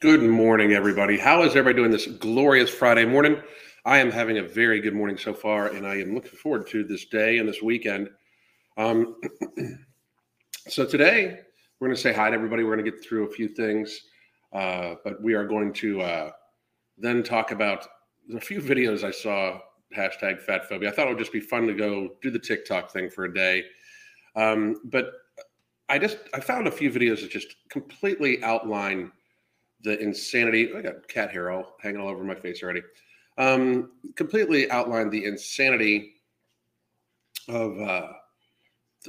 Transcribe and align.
Good 0.00 0.22
morning, 0.22 0.72
everybody. 0.72 1.18
How 1.18 1.42
is 1.42 1.50
everybody 1.50 1.76
doing 1.76 1.90
this 1.90 2.06
glorious 2.06 2.70
Friday 2.70 3.04
morning? 3.04 3.38
I 3.84 3.98
am 3.98 4.10
having 4.10 4.38
a 4.38 4.42
very 4.42 4.80
good 4.80 4.94
morning 4.94 5.18
so 5.18 5.34
far, 5.34 5.66
and 5.66 5.86
I 5.86 5.96
am 5.96 6.14
looking 6.14 6.38
forward 6.38 6.66
to 6.68 6.84
this 6.84 7.04
day 7.04 7.36
and 7.36 7.46
this 7.46 7.60
weekend. 7.60 8.08
Um, 8.78 9.20
so 10.68 10.86
today 10.86 11.40
we're 11.78 11.88
going 11.88 11.94
to 11.94 12.00
say 12.00 12.14
hi 12.14 12.30
to 12.30 12.34
everybody. 12.34 12.64
We're 12.64 12.76
going 12.76 12.86
to 12.86 12.90
get 12.90 13.04
through 13.04 13.26
a 13.26 13.30
few 13.30 13.48
things, 13.48 14.00
uh, 14.54 14.94
but 15.04 15.22
we 15.22 15.34
are 15.34 15.44
going 15.44 15.70
to 15.74 16.00
uh, 16.00 16.30
then 16.96 17.22
talk 17.22 17.50
about 17.50 17.86
a 18.34 18.40
few 18.40 18.62
videos 18.62 19.04
I 19.04 19.10
saw 19.10 19.58
hashtag 19.94 20.40
fat 20.40 20.66
phobia. 20.66 20.88
I 20.88 20.92
thought 20.92 21.08
it 21.08 21.10
would 21.10 21.18
just 21.18 21.30
be 21.30 21.40
fun 21.40 21.66
to 21.66 21.74
go 21.74 22.16
do 22.22 22.30
the 22.30 22.38
TikTok 22.38 22.90
thing 22.90 23.10
for 23.10 23.26
a 23.26 23.34
day, 23.34 23.64
um, 24.34 24.76
but 24.82 25.12
I 25.90 25.98
just 25.98 26.16
I 26.32 26.40
found 26.40 26.68
a 26.68 26.72
few 26.72 26.90
videos 26.90 27.20
that 27.20 27.30
just 27.30 27.54
completely 27.68 28.42
outline 28.42 29.12
the 29.82 29.98
insanity. 29.98 30.70
I 30.76 30.82
got 30.82 31.06
cat 31.08 31.30
hair 31.30 31.50
all 31.50 31.76
hanging 31.80 32.00
all 32.00 32.08
over 32.08 32.24
my 32.24 32.34
face 32.34 32.62
already. 32.62 32.82
Um, 33.38 33.92
completely 34.16 34.70
outlined 34.70 35.12
the 35.12 35.24
insanity 35.24 36.14
of 37.48 37.80
uh, 37.80 38.08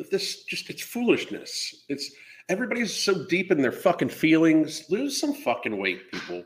this. 0.10 0.44
Just 0.46 0.70
it's 0.70 0.82
foolishness. 0.82 1.84
It's 1.90 2.12
everybody's 2.49 2.94
so 2.94 3.26
deep 3.26 3.52
in 3.52 3.62
their 3.62 3.72
fucking 3.72 4.10
feelings. 4.10 4.86
Lose 4.90 5.20
some 5.20 5.34
fucking 5.34 5.77
weight, 5.77 6.12
people. 6.12 6.44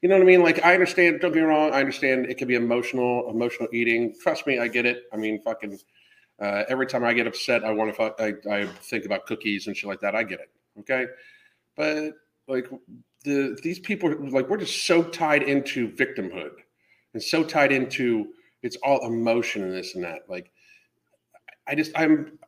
You 0.00 0.08
know 0.08 0.16
what 0.16 0.22
I 0.22 0.26
mean? 0.26 0.42
Like 0.42 0.64
I 0.64 0.74
understand. 0.74 1.20
Don't 1.20 1.32
get 1.32 1.42
me 1.42 1.46
wrong. 1.46 1.72
I 1.72 1.80
understand 1.80 2.26
it 2.26 2.38
can 2.38 2.48
be 2.48 2.56
emotional, 2.56 3.30
emotional 3.30 3.68
eating. 3.72 4.14
Trust 4.20 4.46
me, 4.46 4.58
I 4.58 4.68
get 4.68 4.86
it. 4.86 5.04
I 5.12 5.16
mean, 5.16 5.40
fucking. 5.42 5.78
Uh, 6.40 6.64
every 6.68 6.88
time 6.88 7.04
I 7.04 7.12
get 7.12 7.28
upset, 7.28 7.62
I 7.62 7.70
want 7.70 7.94
to. 7.94 8.02
I, 8.20 8.62
I 8.62 8.66
think 8.66 9.04
about 9.04 9.26
cookies 9.26 9.68
and 9.68 9.76
shit 9.76 9.88
like 9.88 10.00
that. 10.00 10.16
I 10.16 10.24
get 10.24 10.40
it. 10.40 10.50
Okay, 10.80 11.06
but 11.76 12.14
like 12.48 12.66
the 13.24 13.58
these 13.62 13.78
people 13.78 14.14
like 14.30 14.48
we're 14.48 14.56
just 14.56 14.86
so 14.86 15.02
tied 15.02 15.42
into 15.42 15.88
victimhood 15.88 16.50
and 17.14 17.22
so 17.22 17.42
tied 17.44 17.72
into 17.72 18.26
it's 18.62 18.76
all 18.76 19.06
emotion 19.06 19.62
and 19.62 19.72
this 19.72 19.94
and 19.94 20.04
that. 20.04 20.22
Like 20.28 20.50
i 21.66 21.74
just 21.74 21.92
i'm 21.94 22.38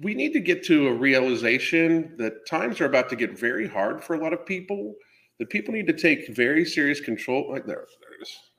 we 0.00 0.14
need 0.14 0.32
to 0.32 0.40
get 0.40 0.64
to 0.64 0.88
a 0.88 0.92
realization 0.92 2.14
that 2.18 2.46
times 2.46 2.80
are 2.80 2.86
about 2.86 3.08
to 3.08 3.16
get 3.16 3.38
very 3.38 3.66
hard 3.66 4.02
for 4.02 4.14
a 4.14 4.20
lot 4.20 4.32
of 4.32 4.44
people 4.44 4.94
that 5.38 5.48
people 5.50 5.72
need 5.72 5.86
to 5.86 5.92
take 5.92 6.34
very 6.34 6.64
serious 6.64 7.00
control 7.00 7.50
like 7.50 7.64
there, 7.64 7.86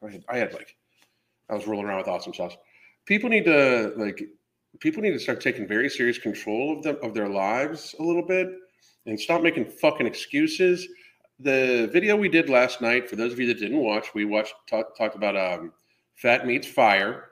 I 0.05 0.11
had, 0.11 0.23
I 0.29 0.37
had 0.37 0.53
like 0.53 0.75
i 1.49 1.53
was 1.55 1.67
rolling 1.67 1.85
around 1.85 1.97
with 1.97 2.07
awesome 2.07 2.33
sauce. 2.33 2.55
People 3.05 3.29
need 3.29 3.45
to 3.45 3.93
like 3.97 4.21
people 4.79 5.01
need 5.01 5.11
to 5.11 5.19
start 5.19 5.41
taking 5.41 5.67
very 5.67 5.89
serious 5.89 6.17
control 6.17 6.77
of 6.77 6.83
them 6.83 6.97
of 7.03 7.13
their 7.13 7.27
lives 7.27 7.95
a 7.99 8.03
little 8.03 8.25
bit 8.25 8.47
and 9.05 9.19
stop 9.19 9.42
making 9.42 9.66
fucking 9.66 10.08
excuses. 10.08 10.88
The 11.39 11.89
video 11.92 12.16
we 12.16 12.30
did 12.30 12.50
last 12.50 12.81
night, 12.81 13.09
for 13.09 13.16
those 13.16 13.31
of 13.31 13.39
you 13.39 13.47
that 13.47 13.59
didn't 13.59 13.80
watch, 13.80 14.14
we 14.14 14.25
watched 14.25 14.53
talk, 14.67 14.97
talked 14.97 15.16
about 15.16 15.38
um, 15.38 15.72
Fat 16.16 16.45
Meets 16.45 16.67
Fire. 16.67 17.25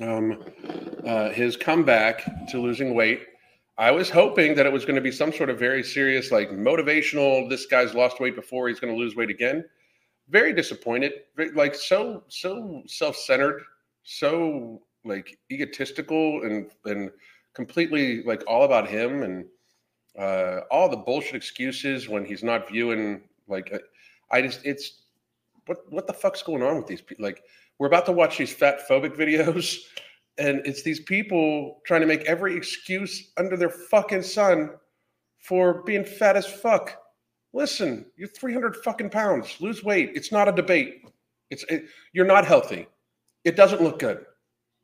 Um, 0.00 0.44
uh, 1.04 1.30
his 1.30 1.56
comeback 1.56 2.24
to 2.48 2.60
losing 2.60 2.94
weight. 2.94 3.22
I 3.78 3.90
was 3.90 4.10
hoping 4.10 4.54
that 4.54 4.66
it 4.66 4.72
was 4.72 4.84
going 4.84 4.94
to 4.94 5.00
be 5.00 5.10
some 5.10 5.32
sort 5.32 5.50
of 5.50 5.58
very 5.58 5.82
serious, 5.82 6.30
like 6.30 6.50
motivational. 6.50 7.48
This 7.48 7.66
guy's 7.66 7.94
lost 7.94 8.20
weight 8.20 8.36
before; 8.36 8.68
he's 8.68 8.80
going 8.80 8.92
to 8.92 8.98
lose 8.98 9.16
weight 9.16 9.30
again. 9.30 9.64
Very 10.28 10.52
disappointed. 10.52 11.12
Like 11.54 11.74
so, 11.74 12.24
so 12.28 12.82
self-centered, 12.86 13.62
so 14.02 14.82
like 15.04 15.38
egotistical, 15.50 16.42
and 16.44 16.70
and 16.84 17.10
completely 17.54 18.22
like 18.22 18.44
all 18.46 18.64
about 18.64 18.88
him 18.88 19.22
and 19.22 19.46
uh, 20.16 20.60
all 20.70 20.88
the 20.88 20.96
bullshit 20.96 21.34
excuses 21.34 22.08
when 22.08 22.24
he's 22.24 22.42
not 22.42 22.68
viewing 22.68 23.22
like 23.48 23.72
uh, 23.72 23.78
I 24.30 24.42
just 24.42 24.64
it's 24.64 25.02
what 25.66 25.90
what 25.90 26.06
the 26.06 26.12
fuck's 26.12 26.42
going 26.42 26.62
on 26.62 26.76
with 26.76 26.86
these 26.86 27.00
people? 27.00 27.24
Like 27.24 27.42
we're 27.78 27.86
about 27.86 28.06
to 28.06 28.12
watch 28.12 28.38
these 28.38 28.52
fat 28.52 28.80
phobic 28.88 29.16
videos, 29.16 29.78
and 30.38 30.62
it's 30.64 30.82
these 30.82 31.00
people 31.00 31.80
trying 31.84 32.00
to 32.00 32.06
make 32.06 32.22
every 32.22 32.56
excuse 32.56 33.32
under 33.36 33.56
their 33.56 33.70
fucking 33.70 34.22
sun 34.22 34.70
for 35.38 35.82
being 35.84 36.04
fat 36.04 36.36
as 36.36 36.46
fuck. 36.46 37.00
Listen, 37.52 38.04
you're 38.16 38.28
300 38.28 38.76
fucking 38.76 39.10
pounds. 39.10 39.56
Lose 39.60 39.82
weight. 39.82 40.12
It's 40.14 40.30
not 40.32 40.48
a 40.48 40.52
debate. 40.52 41.02
It's 41.50 41.64
it, 41.64 41.86
you're 42.12 42.26
not 42.26 42.44
healthy. 42.44 42.86
It 43.44 43.56
doesn't 43.56 43.82
look 43.82 43.98
good. 43.98 44.26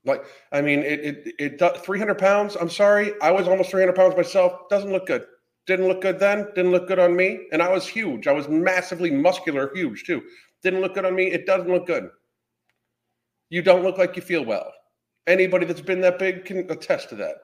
Like, 0.04 0.24
I 0.52 0.60
mean, 0.60 0.80
it, 0.80 1.34
it, 1.38 1.60
it, 1.60 1.84
300 1.84 2.18
pounds. 2.18 2.56
I'm 2.56 2.68
sorry. 2.68 3.12
I 3.22 3.30
was 3.30 3.48
almost 3.48 3.70
300 3.70 3.94
pounds 3.94 4.16
myself. 4.16 4.68
Doesn't 4.68 4.92
look 4.92 5.06
good. 5.06 5.24
Didn't 5.66 5.88
look 5.88 6.02
good 6.02 6.18
then. 6.18 6.48
Didn't 6.54 6.72
look 6.72 6.86
good 6.88 6.98
on 6.98 7.16
me. 7.16 7.46
And 7.52 7.62
I 7.62 7.70
was 7.70 7.88
huge. 7.88 8.26
I 8.26 8.32
was 8.32 8.48
massively 8.48 9.10
muscular, 9.10 9.70
huge 9.74 10.04
too. 10.04 10.22
Didn't 10.62 10.80
look 10.80 10.94
good 10.94 11.06
on 11.06 11.14
me. 11.14 11.32
It 11.32 11.46
doesn't 11.46 11.70
look 11.70 11.86
good. 11.86 12.10
You 13.48 13.62
don't 13.62 13.82
look 13.82 13.96
like 13.96 14.16
you 14.16 14.22
feel 14.22 14.44
well. 14.44 14.70
Anybody 15.26 15.64
that's 15.64 15.80
been 15.80 16.02
that 16.02 16.18
big 16.18 16.44
can 16.44 16.70
attest 16.70 17.08
to 17.10 17.14
that. 17.16 17.36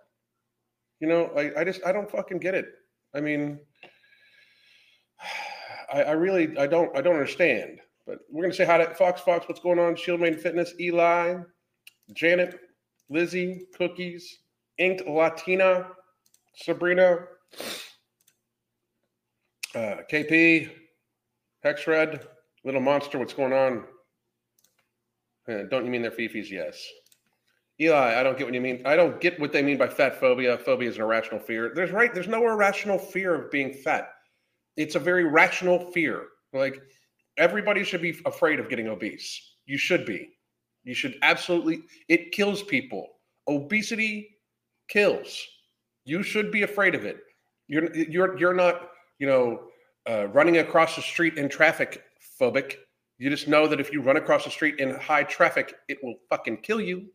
You 1.01 1.09
know, 1.09 1.31
I, 1.37 1.61
I 1.61 1.65
just, 1.65 1.81
I 1.87 1.93
don't 1.93 2.11
fucking 2.11 2.39
get 2.39 2.55
it. 2.55 2.67
I 3.15 3.21
mean, 3.21 3.59
I, 5.93 6.03
I 6.03 6.13
really, 6.13 6.57
I 6.59 6.67
don't, 6.67 6.95
I 6.97 7.01
don't 7.01 7.15
understand. 7.15 7.81
But 8.07 8.19
we're 8.31 8.43
gonna 8.43 8.55
say 8.55 8.67
hi 8.67 8.79
to 8.79 8.95
Fox. 8.95 9.21
Fox, 9.21 9.49
what's 9.49 9.61
going 9.61 9.79
on? 9.79 9.97
Shield 9.97 10.21
Main 10.21 10.37
Fitness, 10.37 10.75
Eli, 10.81 11.37
Janet, 12.15 12.59
Lizzie, 13.09 13.67
Cookies, 13.77 14.39
Inked 14.79 15.07
Latina, 15.07 15.89
Sabrina, 16.55 17.19
uh, 19.75 19.97
KP, 20.11 20.71
Hexred, 21.65 22.25
Little 22.65 22.81
Monster, 22.81 23.19
what's 23.19 23.35
going 23.35 23.53
on? 23.53 23.85
Uh, 25.49 25.65
don't 25.71 25.85
you 25.85 25.91
mean 25.91 26.03
they're 26.03 26.11
Fifis? 26.11 26.51
Yes. 26.51 26.87
Eli, 27.81 28.19
I 28.19 28.23
don't 28.23 28.37
get 28.37 28.47
what 28.47 28.55
you 28.55 28.61
mean. 28.61 28.83
I 28.85 28.95
don't 28.95 29.21
get 29.21 29.41
what 29.41 29.53
they 29.53 29.63
mean 29.63 29.79
by 29.79 29.89
fat 29.89 30.21
phobia. 30.21 30.59
Phobia 30.59 30.89
is 30.89 30.97
an 30.97 31.03
irrational 31.03 31.41
fear. 31.41 31.73
There's 31.75 31.93
right. 31.93 32.13
There's 32.13 32.29
no 32.29 32.47
irrational 32.47 32.99
fear 32.99 33.35
of 33.35 33.51
being 33.51 33.73
fat. 33.73 34.11
It's 34.77 34.97
a 34.97 34.99
very 34.99 35.25
rational 35.25 35.91
fear. 35.93 36.27
Like 36.53 36.79
everybody 37.39 37.83
should 37.83 38.03
be 38.03 38.19
afraid 38.27 38.61
of 38.61 38.69
getting 38.69 38.89
obese. 38.89 39.55
You 39.65 39.79
should 39.79 40.05
be. 40.05 40.29
You 40.91 40.95
should 40.97 41.19
absolutely, 41.23 41.83
it 42.09 42.33
kills 42.33 42.65
people. 42.65 43.11
Obesity 43.47 44.39
kills. 44.89 45.41
You 46.05 46.25
should 46.25 46.51
be 46.51 46.65
afraid 46.65 46.97
of 46.97 47.05
it. 47.05 47.19
You're 47.69 47.95
you're 47.95 48.37
you're 48.37 48.55
not, 48.55 48.89
you 49.21 49.29
know, 49.29 49.61
uh, 50.11 50.27
running 50.33 50.57
across 50.57 50.97
the 50.97 51.03
street 51.03 51.39
in 51.39 51.49
traffic 51.49 52.03
phobic. 52.41 52.75
You 53.19 53.31
just 53.31 53.47
know 53.47 53.69
that 53.69 53.79
if 53.79 53.93
you 53.93 54.03
run 54.03 54.17
across 54.17 54.43
the 54.43 54.51
street 54.51 54.81
in 54.81 54.97
high 54.97 55.23
traffic, 55.23 55.77
it 55.89 55.99
will 56.03 56.17
fucking 56.29 56.57
kill 56.57 56.81
you. 56.81 57.07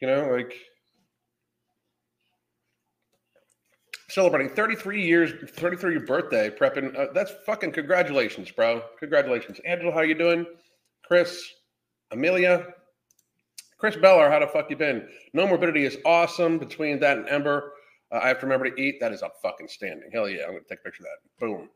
You 0.00 0.08
know, 0.08 0.32
like 0.32 0.52
celebrating 4.08 4.56
33 4.56 5.06
years, 5.06 5.30
33 5.52 5.92
your 5.92 6.04
birthday, 6.04 6.50
prepping. 6.50 6.98
Uh, 6.98 7.12
that's 7.14 7.30
fucking 7.46 7.70
congratulations, 7.70 8.50
bro. 8.50 8.82
Congratulations, 8.98 9.60
Angela. 9.64 9.92
How 9.92 10.00
you 10.00 10.16
doing, 10.16 10.44
Chris? 11.04 11.48
Amelia, 12.12 12.66
Chris 13.78 13.96
Beller, 13.96 14.30
how 14.30 14.38
the 14.38 14.46
fuck 14.46 14.70
you 14.70 14.76
been? 14.76 15.08
No 15.32 15.46
morbidity 15.46 15.84
is 15.84 15.96
awesome. 16.04 16.58
Between 16.58 17.00
that 17.00 17.18
and 17.18 17.28
Ember, 17.28 17.72
uh, 18.12 18.20
I 18.22 18.28
have 18.28 18.38
to 18.40 18.46
remember 18.46 18.70
to 18.70 18.80
eat. 18.80 19.00
That 19.00 19.12
is 19.12 19.22
a 19.22 19.30
fucking 19.42 19.68
standing. 19.68 20.10
Hell 20.12 20.28
yeah, 20.28 20.44
I'm 20.44 20.50
gonna 20.50 20.60
take 20.68 20.80
a 20.80 20.82
picture 20.82 21.02
of 21.02 21.06
that. 21.06 21.46
Boom. 21.46 21.68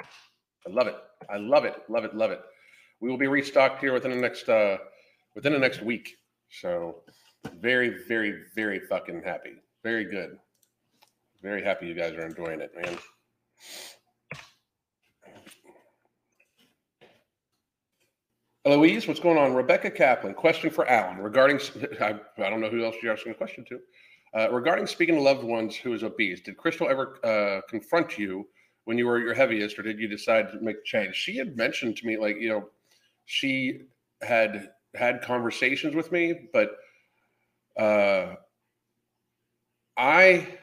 I 0.00 0.70
love 0.70 0.88
it. 0.88 0.96
I 1.30 1.38
love 1.38 1.64
it. 1.64 1.76
Love 1.88 2.04
it. 2.04 2.14
Love 2.14 2.32
it. 2.32 2.42
We 3.00 3.08
will 3.08 3.18
be 3.18 3.28
restocked 3.28 3.80
here 3.80 3.92
within 3.92 4.10
the 4.10 4.16
next 4.16 4.48
uh 4.48 4.78
within 5.34 5.52
the 5.52 5.58
next 5.58 5.80
week. 5.82 6.16
So 6.50 7.02
very, 7.60 8.04
very, 8.08 8.42
very 8.54 8.80
fucking 8.80 9.22
happy. 9.22 9.54
Very 9.82 10.04
good. 10.04 10.38
Very 11.42 11.62
happy 11.62 11.86
you 11.86 11.94
guys 11.94 12.14
are 12.14 12.26
enjoying 12.26 12.60
it, 12.60 12.72
man. 12.74 12.98
Eloise, 18.66 19.06
what's 19.06 19.20
going 19.20 19.38
on? 19.38 19.54
Rebecca 19.54 19.88
Kaplan, 19.88 20.34
question 20.34 20.70
for 20.70 20.88
Alan 20.88 21.18
regarding, 21.18 21.60
I, 22.00 22.16
I 22.38 22.50
don't 22.50 22.60
know 22.60 22.68
who 22.68 22.84
else 22.84 22.96
you're 23.00 23.12
asking 23.12 23.30
a 23.30 23.36
question 23.36 23.64
to. 23.66 23.78
Uh, 24.36 24.50
regarding 24.50 24.88
speaking 24.88 25.14
to 25.14 25.20
loved 25.20 25.44
ones 25.44 25.76
who 25.76 25.92
is 25.94 26.02
obese, 26.02 26.40
did 26.40 26.56
Crystal 26.56 26.88
ever 26.88 27.24
uh, 27.24 27.60
confront 27.70 28.18
you 28.18 28.48
when 28.84 28.98
you 28.98 29.06
were 29.06 29.18
at 29.18 29.22
your 29.22 29.34
heaviest, 29.34 29.78
or 29.78 29.82
did 29.82 30.00
you 30.00 30.08
decide 30.08 30.50
to 30.50 30.60
make 30.60 30.78
a 30.78 30.84
change? 30.84 31.14
She 31.14 31.36
had 31.36 31.56
mentioned 31.56 31.96
to 31.98 32.06
me, 32.06 32.16
like, 32.16 32.38
you 32.40 32.48
know, 32.48 32.68
she 33.26 33.82
had 34.20 34.70
had 34.96 35.22
conversations 35.22 35.94
with 35.94 36.10
me, 36.10 36.48
but 36.52 36.72
uh, 37.78 38.34
I 39.96 40.58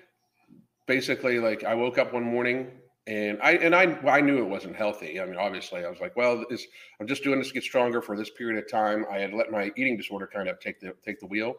basically, 0.87 1.39
like, 1.39 1.63
I 1.63 1.73
woke 1.73 1.97
up 1.97 2.13
one 2.13 2.23
morning 2.23 2.67
and 3.07 3.39
I 3.41 3.51
and 3.53 3.75
I 3.75 3.97
I 4.07 4.21
knew 4.21 4.37
it 4.37 4.47
wasn't 4.47 4.75
healthy. 4.75 5.19
I 5.19 5.25
mean, 5.25 5.35
obviously, 5.35 5.83
I 5.83 5.89
was 5.89 5.99
like, 5.99 6.15
well, 6.15 6.45
this, 6.49 6.65
I'm 6.99 7.07
just 7.07 7.23
doing 7.23 7.39
this 7.39 7.49
to 7.49 7.53
get 7.53 7.63
stronger 7.63 8.01
for 8.01 8.15
this 8.15 8.29
period 8.29 8.63
of 8.63 8.69
time. 8.69 9.05
I 9.11 9.19
had 9.19 9.33
let 9.33 9.51
my 9.51 9.71
eating 9.75 9.97
disorder 9.97 10.27
kind 10.27 10.47
of 10.47 10.59
take 10.59 10.79
the 10.79 10.93
take 11.03 11.19
the 11.19 11.27
wheel, 11.27 11.55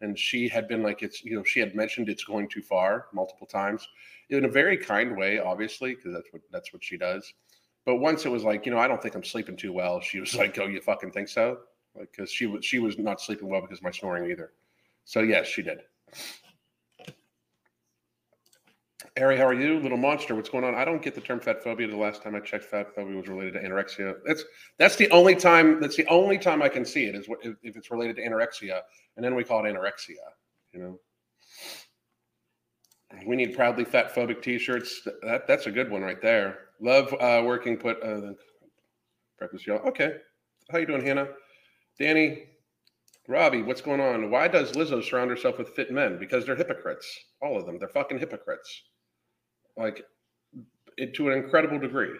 and 0.00 0.18
she 0.18 0.48
had 0.48 0.66
been 0.66 0.82
like, 0.82 1.02
it's 1.02 1.24
you 1.24 1.36
know, 1.36 1.44
she 1.44 1.60
had 1.60 1.74
mentioned 1.76 2.08
it's 2.08 2.24
going 2.24 2.48
too 2.48 2.62
far 2.62 3.06
multiple 3.12 3.46
times 3.46 3.86
in 4.30 4.44
a 4.44 4.48
very 4.48 4.76
kind 4.76 5.16
way, 5.16 5.38
obviously, 5.38 5.94
because 5.94 6.12
that's 6.12 6.32
what 6.32 6.42
that's 6.50 6.72
what 6.72 6.82
she 6.82 6.96
does. 6.96 7.32
But 7.86 7.96
once 7.96 8.26
it 8.26 8.30
was 8.30 8.42
like, 8.42 8.66
you 8.66 8.72
know, 8.72 8.78
I 8.78 8.88
don't 8.88 9.00
think 9.00 9.14
I'm 9.14 9.24
sleeping 9.24 9.56
too 9.56 9.72
well. 9.72 10.00
She 10.00 10.18
was 10.18 10.34
like, 10.36 10.58
"Oh, 10.58 10.66
you 10.66 10.80
fucking 10.80 11.12
think 11.12 11.28
so?" 11.28 11.58
Like, 11.94 12.10
because 12.10 12.32
she 12.32 12.46
was 12.46 12.64
she 12.64 12.80
was 12.80 12.98
not 12.98 13.20
sleeping 13.20 13.48
well 13.48 13.60
because 13.60 13.78
of 13.78 13.84
my 13.84 13.92
snoring 13.92 14.30
either. 14.30 14.52
So 15.04 15.20
yes, 15.20 15.46
she 15.46 15.62
did. 15.62 15.78
Ari, 19.20 19.36
how 19.36 19.46
are 19.46 19.54
you? 19.54 19.80
Little 19.80 19.98
monster, 19.98 20.34
what's 20.34 20.48
going 20.48 20.64
on? 20.64 20.74
I 20.74 20.84
don't 20.84 21.02
get 21.02 21.14
the 21.14 21.20
term 21.20 21.40
fat 21.40 21.62
phobia. 21.62 21.88
The 21.88 21.96
last 21.96 22.22
time 22.22 22.34
I 22.36 22.40
checked, 22.40 22.64
fat 22.64 22.94
phobia 22.94 23.16
was 23.16 23.26
related 23.26 23.54
to 23.54 23.60
anorexia. 23.60 24.14
That's 24.24 24.44
that's 24.78 24.96
the 24.96 25.10
only 25.10 25.34
time. 25.34 25.80
That's 25.80 25.96
the 25.96 26.06
only 26.06 26.38
time 26.38 26.62
I 26.62 26.68
can 26.68 26.84
see 26.84 27.06
it 27.06 27.14
is 27.14 27.26
if, 27.42 27.56
if 27.62 27.76
it's 27.76 27.90
related 27.90 28.16
to 28.16 28.22
anorexia, 28.22 28.80
and 29.16 29.24
then 29.24 29.34
we 29.34 29.44
call 29.44 29.64
it 29.64 29.74
anorexia. 29.74 30.16
You 30.72 30.80
know, 30.80 31.00
we 33.26 33.34
need 33.34 33.56
proudly 33.56 33.84
fat 33.84 34.14
phobic 34.14 34.40
T-shirts. 34.40 35.06
That 35.22 35.46
that's 35.48 35.66
a 35.66 35.70
good 35.70 35.90
one 35.90 36.02
right 36.02 36.20
there. 36.22 36.58
Love 36.80 37.12
uh, 37.14 37.42
working. 37.44 37.76
Put 37.76 38.02
uh, 38.02 38.34
breakfast 39.38 39.66
y'all. 39.66 39.86
Okay, 39.88 40.12
how 40.70 40.78
you 40.78 40.86
doing, 40.86 41.04
Hannah? 41.04 41.28
Danny, 41.98 42.44
Robbie, 43.26 43.62
what's 43.62 43.80
going 43.80 44.00
on? 44.00 44.30
Why 44.30 44.46
does 44.46 44.72
Lizzo 44.72 45.02
surround 45.02 45.30
herself 45.30 45.58
with 45.58 45.70
fit 45.70 45.90
men? 45.90 46.18
Because 46.20 46.46
they're 46.46 46.54
hypocrites. 46.54 47.06
All 47.42 47.58
of 47.58 47.66
them. 47.66 47.78
They're 47.78 47.88
fucking 47.88 48.20
hypocrites. 48.20 48.82
Like, 49.78 50.04
it, 50.96 51.14
to 51.14 51.30
an 51.30 51.38
incredible 51.38 51.78
degree. 51.78 52.10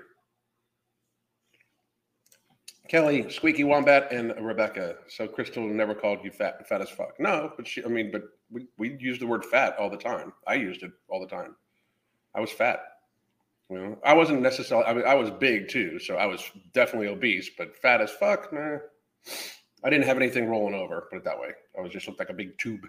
Kelly, 2.88 3.28
Squeaky 3.28 3.64
Wombat, 3.64 4.10
and 4.12 4.34
Rebecca. 4.40 4.96
So 5.08 5.26
Crystal 5.28 5.66
never 5.66 5.94
called 5.94 6.20
you 6.24 6.30
fat, 6.30 6.66
fat 6.66 6.80
as 6.80 6.88
fuck. 6.88 7.20
No, 7.20 7.52
but 7.56 7.66
she. 7.66 7.84
I 7.84 7.88
mean, 7.88 8.10
but 8.10 8.22
we 8.50 8.66
we 8.78 8.96
use 8.98 9.18
the 9.18 9.26
word 9.26 9.44
fat 9.44 9.76
all 9.78 9.90
the 9.90 9.98
time. 9.98 10.32
I 10.46 10.54
used 10.54 10.82
it 10.82 10.92
all 11.08 11.20
the 11.20 11.26
time. 11.26 11.54
I 12.34 12.40
was 12.40 12.50
fat. 12.50 12.80
You 13.68 13.76
know, 13.76 13.98
I 14.04 14.14
wasn't 14.14 14.40
necessarily. 14.40 14.86
I 14.86 14.94
mean, 14.94 15.04
I 15.06 15.14
was 15.14 15.30
big 15.30 15.68
too, 15.68 15.98
so 15.98 16.16
I 16.16 16.24
was 16.24 16.50
definitely 16.72 17.08
obese. 17.08 17.50
But 17.58 17.76
fat 17.76 18.00
as 18.00 18.10
fuck, 18.10 18.50
nah. 18.52 18.78
I 19.84 19.90
didn't 19.90 20.06
have 20.06 20.16
anything 20.16 20.48
rolling 20.48 20.74
over, 20.74 21.06
put 21.10 21.18
it 21.18 21.24
that 21.24 21.38
way. 21.38 21.50
I 21.78 21.82
was 21.82 21.92
just 21.92 22.06
looked 22.08 22.18
like 22.18 22.30
a 22.30 22.34
big 22.34 22.56
tube. 22.58 22.86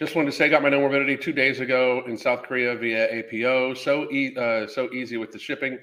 Just 0.00 0.16
wanted 0.16 0.30
to 0.30 0.36
say, 0.36 0.46
I 0.46 0.48
got 0.48 0.62
my 0.62 0.70
no 0.70 0.80
morbidity 0.80 1.14
two 1.14 1.34
days 1.34 1.60
ago 1.60 2.02
in 2.06 2.16
South 2.16 2.42
Korea 2.42 2.74
via 2.74 3.20
APO. 3.20 3.74
So 3.74 4.10
e- 4.10 4.34
uh, 4.34 4.66
so 4.66 4.90
easy 4.94 5.18
with 5.18 5.30
the 5.30 5.38
shipping. 5.38 5.78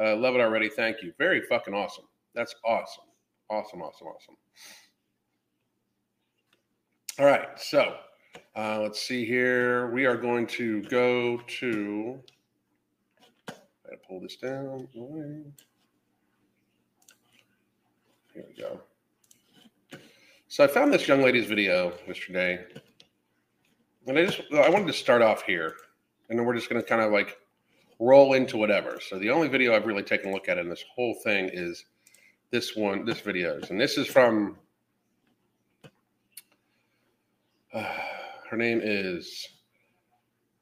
Uh, 0.00 0.14
love 0.14 0.36
it 0.36 0.40
already. 0.40 0.68
Thank 0.68 1.02
you. 1.02 1.12
Very 1.18 1.42
fucking 1.42 1.74
awesome. 1.74 2.04
That's 2.32 2.54
awesome. 2.64 3.02
Awesome, 3.50 3.82
awesome, 3.82 4.06
awesome. 4.06 4.36
All 7.18 7.26
right. 7.26 7.48
So 7.58 7.96
uh, 8.54 8.78
let's 8.82 9.02
see 9.02 9.24
here. 9.24 9.90
We 9.90 10.06
are 10.06 10.16
going 10.16 10.46
to 10.48 10.82
go 10.82 11.38
to. 11.38 12.20
I 13.48 13.96
pull 14.06 14.20
this 14.20 14.36
down. 14.36 14.86
Here 18.32 18.44
we 18.46 18.62
go. 18.62 18.80
So 20.46 20.62
I 20.62 20.68
found 20.68 20.92
this 20.92 21.08
young 21.08 21.22
lady's 21.22 21.46
video 21.46 21.92
yesterday, 22.06 22.64
and 24.06 24.18
I 24.18 24.26
just 24.26 24.40
I 24.52 24.68
wanted 24.68 24.86
to 24.86 24.92
start 24.92 25.22
off 25.22 25.42
here, 25.42 25.74
and 26.28 26.38
then 26.38 26.46
we're 26.46 26.54
just 26.54 26.68
going 26.68 26.80
to 26.80 26.88
kind 26.88 27.02
of 27.02 27.12
like 27.12 27.38
roll 27.98 28.34
into 28.34 28.56
whatever. 28.56 28.98
So 29.00 29.18
the 29.18 29.30
only 29.30 29.48
video 29.48 29.74
I've 29.74 29.86
really 29.86 30.02
taken 30.02 30.30
a 30.30 30.32
look 30.32 30.48
at 30.48 30.58
in 30.58 30.68
this 30.68 30.84
whole 30.94 31.14
thing 31.24 31.50
is 31.52 31.84
this 32.50 32.76
one, 32.76 33.04
this 33.04 33.20
videos, 33.20 33.70
and 33.70 33.80
this 33.80 33.98
is 33.98 34.06
from. 34.06 34.56
Uh, 37.72 37.84
her 38.50 38.56
name 38.56 38.80
is 38.80 39.48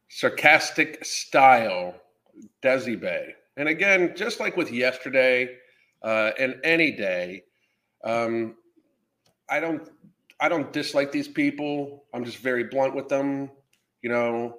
Sarcastic 0.08 1.05
Style 1.05 1.94
Desi 2.62 2.99
Bay. 2.99 3.35
And 3.56 3.69
again, 3.69 4.14
just 4.17 4.40
like 4.40 4.56
with 4.56 4.73
yesterday 4.73 5.56
uh, 6.02 6.31
and 6.38 6.56
any 6.64 6.93
day, 6.93 7.44
um, 8.05 8.55
I 9.50 9.61
don't 9.61 9.88
I 10.40 10.48
don't 10.48 10.72
dislike 10.72 11.12
these 11.12 11.28
people. 11.28 12.04
I'm 12.12 12.25
just 12.25 12.38
very 12.38 12.64
blunt 12.64 12.94
with 12.94 13.08
them, 13.08 13.50
you 14.02 14.10
know, 14.10 14.58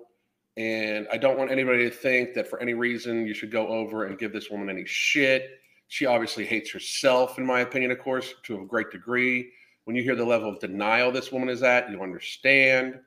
and 0.58 1.08
I 1.12 1.18
don't 1.18 1.38
want 1.38 1.52
anybody 1.52 1.90
to 1.90 1.96
think 1.96 2.34
that 2.36 2.48
for 2.48 2.60
any 2.62 2.74
reason 2.74 3.28
you 3.28 3.34
should 3.34 3.52
go 3.52 3.68
over 3.68 4.06
and 4.06 4.18
give 4.18 4.32
this 4.32 4.50
woman 4.50 4.70
any 4.70 4.86
shit. 4.86 5.60
She 5.88 6.06
obviously 6.06 6.46
hates 6.46 6.72
herself, 6.72 7.38
in 7.38 7.46
my 7.46 7.60
opinion, 7.60 7.92
of 7.92 8.00
course, 8.00 8.34
to 8.44 8.62
a 8.62 8.66
great 8.66 8.90
degree. 8.90 9.52
When 9.84 9.96
you 9.96 10.02
hear 10.02 10.16
the 10.16 10.26
level 10.26 10.50
of 10.50 10.60
denial 10.60 11.12
this 11.12 11.32
woman 11.32 11.50
is 11.50 11.62
at, 11.62 11.92
you 11.92 12.02
understand. 12.02 13.00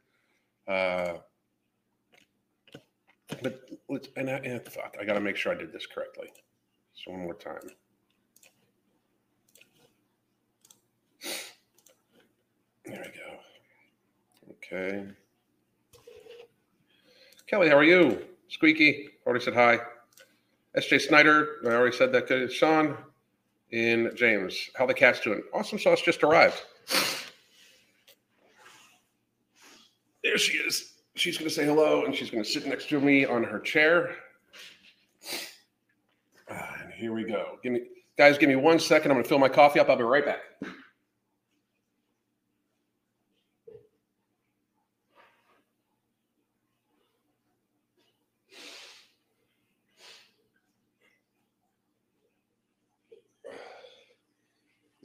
Uh, 0.69 1.15
but 3.43 3.61
let's 3.89 4.09
and, 4.17 4.31
I, 4.31 4.35
and 4.35 4.61
I 5.01 5.05
got 5.05 5.15
to 5.15 5.21
make 5.21 5.37
sure 5.37 5.53
I 5.53 5.57
did 5.57 5.73
this 5.73 5.87
correctly. 5.87 6.29
So 6.95 7.11
one 7.13 7.23
more 7.23 7.35
time. 7.35 7.71
There 12.89 13.05
we 13.05 13.21
go. 13.21 14.55
Okay. 14.77 15.07
Kelly, 17.47 17.69
how 17.69 17.77
are 17.77 17.85
you? 17.85 18.25
Squeaky, 18.49 19.11
already 19.27 19.45
said 19.45 19.55
hi. 19.55 19.79
SJ 20.77 21.03
Snyder, 21.03 21.57
I 21.65 21.69
already 21.69 21.95
said 21.95 22.13
that. 22.13 22.29
Good. 22.29 22.51
Sean 22.51 22.97
and 23.73 24.17
James, 24.17 24.71
how 24.75 24.87
the 24.87 24.95
cat's 24.95 25.21
doing? 25.21 25.43
Awesome 25.53 25.79
sauce 25.79 26.01
just 26.01 26.23
arrived. 26.23 26.63
There 30.25 30.39
she 30.39 30.57
is. 30.57 30.95
She's 31.15 31.37
going 31.37 31.49
to 31.49 31.55
say 31.55 31.67
hello 31.67 32.05
and 32.05 32.15
she's 32.15 32.31
going 32.31 32.43
to 32.43 32.49
sit 32.49 32.67
next 32.67 32.89
to 32.89 33.01
me 33.01 33.27
on 33.27 33.45
her 33.45 33.61
chair. 33.61 34.15
Ah, 36.51 36.77
and 36.83 36.93
here 36.95 37.13
we 37.13 37.25
go. 37.25 37.59
Give 37.63 37.73
me, 37.73 37.83
guys, 38.17 38.39
give 38.39 38.49
me 38.49 38.57
one 38.57 38.79
second. 38.79 39.11
I'm 39.11 39.17
going 39.17 39.25
to 39.25 39.29
fill 39.29 39.39
my 39.39 39.49
coffee 39.49 39.79
up. 39.79 39.91
I'll 39.91 39.97
be 39.97 40.05
right 40.05 40.25
back. 40.25 40.41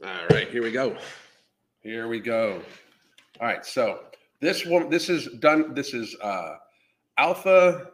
All 0.04 0.26
right, 0.32 0.43
here 0.54 0.62
we 0.62 0.70
go. 0.70 0.96
Here 1.80 2.06
we 2.06 2.20
go. 2.20 2.62
All 3.40 3.48
right, 3.48 3.66
so 3.66 4.04
this 4.40 4.64
one, 4.64 4.88
this 4.88 5.08
is 5.08 5.26
done. 5.40 5.74
This 5.74 5.92
is 5.92 6.14
uh, 6.22 6.58
Alpha 7.18 7.88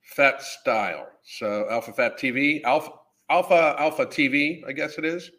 Fat 0.00 0.40
Style. 0.40 1.08
So 1.22 1.66
Alpha 1.70 1.92
Fat 1.92 2.18
TV, 2.18 2.62
Alpha 2.64 2.92
Alpha 3.28 3.76
Alpha 3.78 4.06
TV, 4.06 4.62
I 4.66 4.72
guess 4.72 4.96
it 4.96 5.04
is. 5.04 5.30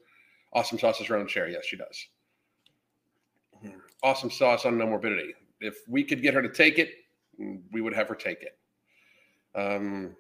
Awesome 0.53 0.77
sauce 0.77 1.01
is 1.01 1.07
her 1.07 1.17
own 1.17 1.25
chair. 1.25 1.49
Yes, 1.49 1.65
she 1.65 1.77
does. 1.77 2.05
Hmm. 3.59 3.79
Awesome 4.03 4.29
sauce 4.29 4.63
on 4.63 4.77
no 4.77 4.85
morbidity. 4.85 5.33
If 5.61 5.77
we 5.87 6.03
could 6.03 6.21
get 6.21 6.35
her 6.35 6.43
to 6.43 6.49
take 6.49 6.77
it, 6.77 6.91
we 7.71 7.81
would 7.81 7.95
have 7.95 8.07
her 8.07 8.13
take 8.13 8.43
it. 8.43 8.55
Um, 9.59 10.15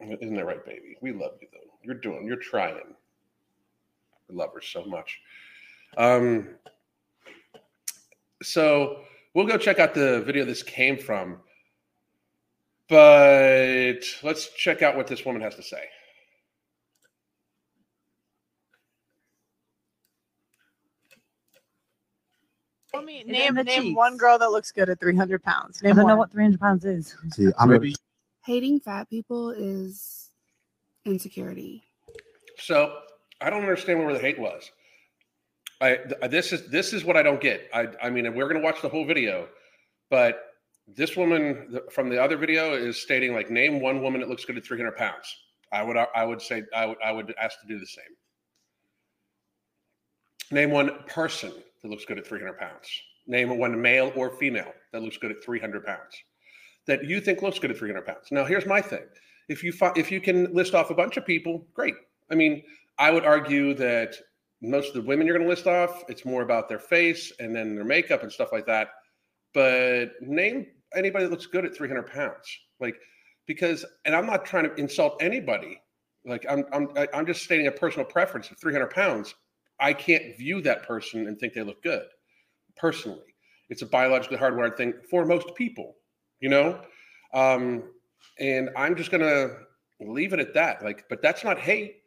isn't 0.00 0.34
that 0.34 0.46
right, 0.46 0.64
baby? 0.64 0.96
We 1.02 1.12
love 1.12 1.32
you 1.42 1.48
though. 1.52 1.70
You're 1.82 1.96
doing. 1.96 2.26
You're 2.26 2.36
trying. 2.36 2.94
We 4.30 4.34
love 4.34 4.54
her 4.54 4.62
so 4.62 4.84
much. 4.84 5.20
Um, 5.96 6.48
so 8.42 9.00
we'll 9.34 9.46
go 9.46 9.56
check 9.56 9.78
out 9.78 9.94
the 9.94 10.22
video 10.22 10.44
this 10.44 10.62
came 10.62 10.98
from. 10.98 11.38
But 12.88 14.00
let's 14.22 14.48
check 14.54 14.82
out 14.82 14.96
what 14.96 15.06
this 15.06 15.24
woman 15.24 15.42
has 15.42 15.54
to 15.56 15.62
say. 15.62 15.82
Tell 22.90 23.02
me, 23.02 23.22
name 23.24 23.54
name 23.54 23.94
one 23.94 24.16
girl 24.16 24.38
that 24.38 24.50
looks 24.50 24.72
good 24.72 24.88
at 24.88 24.98
300 24.98 25.42
pounds. 25.42 25.80
I 25.82 25.88
Name 25.88 25.96
don't 25.96 26.06
know 26.06 26.16
what 26.16 26.32
300 26.32 26.58
pounds 26.58 26.86
is. 26.86 27.14
See, 27.34 27.48
I'm 27.58 27.70
a, 27.70 27.92
hating 28.44 28.80
fat 28.80 29.10
people 29.10 29.50
is 29.50 30.30
insecurity. 31.04 31.82
So 32.56 33.00
I 33.42 33.50
don't 33.50 33.60
understand 33.60 33.98
where 33.98 34.14
the 34.14 34.18
hate 34.18 34.38
was. 34.38 34.70
I 35.80 35.98
uh, 36.22 36.28
this 36.28 36.52
is 36.52 36.68
this 36.68 36.92
is 36.92 37.04
what 37.04 37.16
I 37.16 37.22
don't 37.22 37.40
get. 37.40 37.68
I 37.72 37.88
I 38.02 38.10
mean, 38.10 38.32
we're 38.34 38.48
gonna 38.48 38.64
watch 38.64 38.82
the 38.82 38.88
whole 38.88 39.06
video, 39.06 39.48
but 40.10 40.44
this 40.86 41.16
woman 41.16 41.78
from 41.90 42.08
the 42.08 42.22
other 42.22 42.36
video 42.36 42.74
is 42.74 43.00
stating 43.00 43.34
like, 43.34 43.50
name 43.50 43.80
one 43.80 44.02
woman 44.02 44.20
that 44.20 44.28
looks 44.28 44.44
good 44.44 44.56
at 44.56 44.64
300 44.64 44.96
pounds. 44.96 45.36
I 45.70 45.82
would 45.82 45.96
I 45.96 46.24
would 46.24 46.40
say 46.40 46.62
I 46.74 46.86
would 46.86 46.96
I 47.04 47.12
would 47.12 47.34
ask 47.40 47.60
to 47.60 47.66
do 47.66 47.78
the 47.78 47.86
same. 47.86 48.04
Name 50.50 50.70
one 50.70 50.90
person 51.06 51.52
that 51.82 51.88
looks 51.88 52.06
good 52.06 52.18
at 52.18 52.26
300 52.26 52.58
pounds. 52.58 52.88
Name 53.26 53.58
one 53.58 53.80
male 53.80 54.12
or 54.16 54.30
female 54.30 54.72
that 54.92 55.02
looks 55.02 55.18
good 55.18 55.30
at 55.30 55.44
300 55.44 55.84
pounds. 55.84 56.14
That 56.86 57.04
you 57.04 57.20
think 57.20 57.42
looks 57.42 57.58
good 57.58 57.70
at 57.70 57.76
300 57.76 58.06
pounds. 58.06 58.28
Now, 58.30 58.46
here's 58.46 58.64
my 58.64 58.80
thing: 58.80 59.04
if 59.50 59.62
you 59.62 59.72
fi- 59.72 59.92
if 59.94 60.10
you 60.10 60.20
can 60.22 60.52
list 60.54 60.74
off 60.74 60.90
a 60.90 60.94
bunch 60.94 61.18
of 61.18 61.26
people, 61.26 61.66
great. 61.74 61.94
I 62.30 62.34
mean, 62.34 62.62
I 62.98 63.10
would 63.10 63.24
argue 63.24 63.74
that 63.74 64.16
most 64.60 64.88
of 64.88 64.94
the 64.94 65.02
women 65.02 65.26
you're 65.26 65.36
going 65.36 65.46
to 65.46 65.52
list 65.52 65.66
off, 65.66 66.04
it's 66.08 66.24
more 66.24 66.42
about 66.42 66.68
their 66.68 66.78
face 66.78 67.32
and 67.38 67.54
then 67.54 67.74
their 67.74 67.84
makeup 67.84 68.22
and 68.22 68.32
stuff 68.32 68.50
like 68.52 68.66
that. 68.66 68.88
But 69.54 70.12
name 70.20 70.66
anybody 70.94 71.24
that 71.24 71.30
looks 71.30 71.46
good 71.46 71.64
at 71.64 71.74
300 71.74 72.06
pounds, 72.06 72.58
like 72.80 72.96
because, 73.46 73.84
and 74.04 74.14
I'm 74.14 74.26
not 74.26 74.44
trying 74.44 74.64
to 74.64 74.74
insult 74.74 75.22
anybody. 75.22 75.80
Like 76.24 76.44
I'm, 76.48 76.64
I'm, 76.72 76.88
I'm 77.14 77.26
just 77.26 77.42
stating 77.42 77.66
a 77.68 77.72
personal 77.72 78.04
preference 78.04 78.50
of 78.50 78.58
300 78.58 78.90
pounds. 78.90 79.34
I 79.80 79.92
can't 79.92 80.36
view 80.36 80.60
that 80.62 80.82
person 80.82 81.26
and 81.26 81.38
think 81.38 81.54
they 81.54 81.62
look 81.62 81.82
good. 81.82 82.04
Personally, 82.76 83.34
it's 83.70 83.82
a 83.82 83.86
biologically 83.86 84.36
hardwired 84.36 84.76
thing 84.76 84.94
for 85.10 85.24
most 85.24 85.54
people, 85.54 85.96
you 86.40 86.48
know. 86.48 86.80
Um, 87.32 87.84
and 88.38 88.70
I'm 88.76 88.96
just 88.96 89.10
gonna 89.10 89.50
leave 90.00 90.32
it 90.32 90.40
at 90.40 90.54
that. 90.54 90.84
Like, 90.84 91.04
but 91.08 91.22
that's 91.22 91.44
not 91.44 91.58
hate 91.58 92.02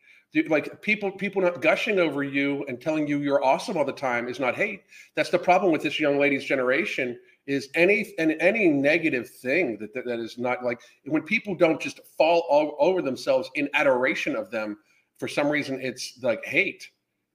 like 0.47 0.81
people 0.81 1.11
people 1.11 1.41
not 1.41 1.61
gushing 1.61 1.99
over 1.99 2.23
you 2.23 2.63
and 2.67 2.79
telling 2.79 3.07
you 3.07 3.19
you're 3.19 3.43
awesome 3.43 3.77
all 3.77 3.85
the 3.85 3.91
time 3.91 4.27
is 4.27 4.39
not 4.39 4.55
hate. 4.55 4.83
That's 5.15 5.29
the 5.29 5.39
problem 5.39 5.71
with 5.71 5.83
this 5.83 5.99
young 5.99 6.19
lady's 6.19 6.45
generation 6.45 7.19
is 7.47 7.69
any 7.75 8.13
and 8.17 8.35
any 8.39 8.67
negative 8.67 9.29
thing 9.29 9.77
that, 9.79 9.93
that, 9.93 10.05
that 10.05 10.19
is 10.19 10.37
not 10.37 10.63
like 10.63 10.79
when 11.05 11.23
people 11.23 11.55
don't 11.55 11.81
just 11.81 11.99
fall 12.17 12.45
all 12.49 12.77
over 12.79 13.01
themselves 13.01 13.49
in 13.55 13.69
adoration 13.73 14.35
of 14.35 14.51
them 14.51 14.77
for 15.17 15.27
some 15.27 15.49
reason 15.49 15.79
it's 15.81 16.19
like 16.21 16.43
hate. 16.45 16.89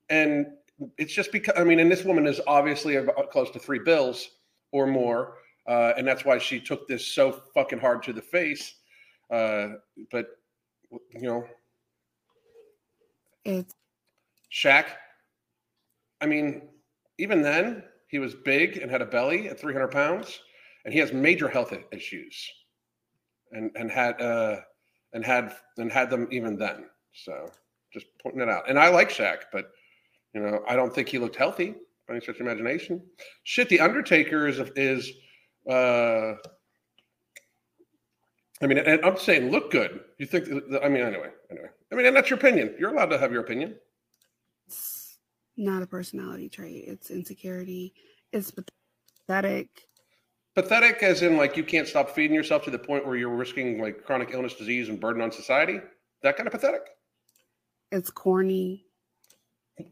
And 0.08 0.46
it's 0.98 1.12
just 1.12 1.32
because 1.32 1.54
i 1.56 1.64
mean 1.64 1.80
and 1.80 1.90
this 1.90 2.04
woman 2.04 2.26
is 2.26 2.40
obviously 2.46 2.96
about 2.96 3.30
close 3.30 3.50
to 3.50 3.58
three 3.58 3.78
bills 3.78 4.30
or 4.72 4.86
more 4.86 5.38
uh, 5.66 5.92
and 5.96 6.06
that's 6.06 6.24
why 6.24 6.38
she 6.38 6.60
took 6.60 6.86
this 6.86 7.04
so 7.04 7.32
fucking 7.54 7.78
hard 7.78 8.02
to 8.02 8.12
the 8.12 8.22
face 8.22 8.74
uh, 9.30 9.68
but 10.10 10.38
you 11.10 11.22
know 11.22 11.44
it's 13.46 13.74
Shaq. 14.52 14.86
I 16.20 16.26
mean, 16.26 16.62
even 17.18 17.42
then, 17.42 17.84
he 18.08 18.18
was 18.18 18.34
big 18.34 18.78
and 18.78 18.90
had 18.90 19.02
a 19.02 19.06
belly 19.06 19.48
at 19.48 19.60
300 19.60 19.88
pounds, 19.88 20.40
and 20.84 20.92
he 20.92 21.00
has 21.00 21.12
major 21.12 21.48
health 21.48 21.72
issues, 21.92 22.50
and 23.52 23.70
and 23.76 23.90
had 23.90 24.20
uh, 24.20 24.60
and 25.12 25.24
had 25.24 25.54
and 25.78 25.90
had 25.92 26.10
them 26.10 26.28
even 26.30 26.56
then. 26.56 26.86
So 27.12 27.48
just 27.92 28.06
pointing 28.22 28.42
it 28.42 28.48
out. 28.48 28.68
And 28.68 28.78
I 28.78 28.88
like 28.88 29.10
Shaq, 29.10 29.44
but 29.52 29.70
you 30.34 30.40
know, 30.40 30.62
I 30.68 30.76
don't 30.76 30.94
think 30.94 31.08
he 31.08 31.18
looked 31.18 31.36
healthy 31.36 31.74
by 32.08 32.14
any 32.14 32.24
such 32.24 32.40
imagination. 32.40 33.02
Shit, 33.44 33.68
the 33.68 33.80
Undertaker 33.80 34.48
is 34.48 34.60
is. 34.76 35.10
Uh, 35.68 36.34
I 38.62 38.66
mean, 38.66 38.78
and 38.78 39.04
I'm 39.04 39.18
saying 39.18 39.50
look 39.50 39.70
good. 39.70 40.00
You 40.18 40.26
think? 40.26 40.48
I 40.82 40.88
mean, 40.88 41.02
anyway. 41.02 41.30
I 41.92 41.94
mean, 41.94 42.06
and 42.06 42.16
that's 42.16 42.30
your 42.30 42.38
opinion. 42.38 42.74
You're 42.78 42.90
allowed 42.90 43.10
to 43.10 43.18
have 43.18 43.32
your 43.32 43.42
opinion. 43.42 43.76
It's 44.66 45.18
not 45.56 45.82
a 45.82 45.86
personality 45.86 46.48
trait. 46.48 46.84
It's 46.86 47.10
insecurity. 47.10 47.94
It's 48.32 48.52
pathetic. 49.26 49.68
Pathetic, 50.54 51.02
as 51.02 51.22
in 51.22 51.36
like 51.36 51.56
you 51.56 51.64
can't 51.64 51.86
stop 51.86 52.10
feeding 52.10 52.34
yourself 52.34 52.64
to 52.64 52.70
the 52.70 52.78
point 52.78 53.06
where 53.06 53.16
you're 53.16 53.34
risking 53.34 53.80
like 53.80 54.04
chronic 54.04 54.30
illness, 54.32 54.54
disease, 54.54 54.88
and 54.88 55.00
burden 55.00 55.22
on 55.22 55.30
society. 55.30 55.80
That 56.22 56.36
kind 56.36 56.46
of 56.46 56.52
pathetic. 56.52 56.88
It's 57.92 58.10
corny. 58.10 58.86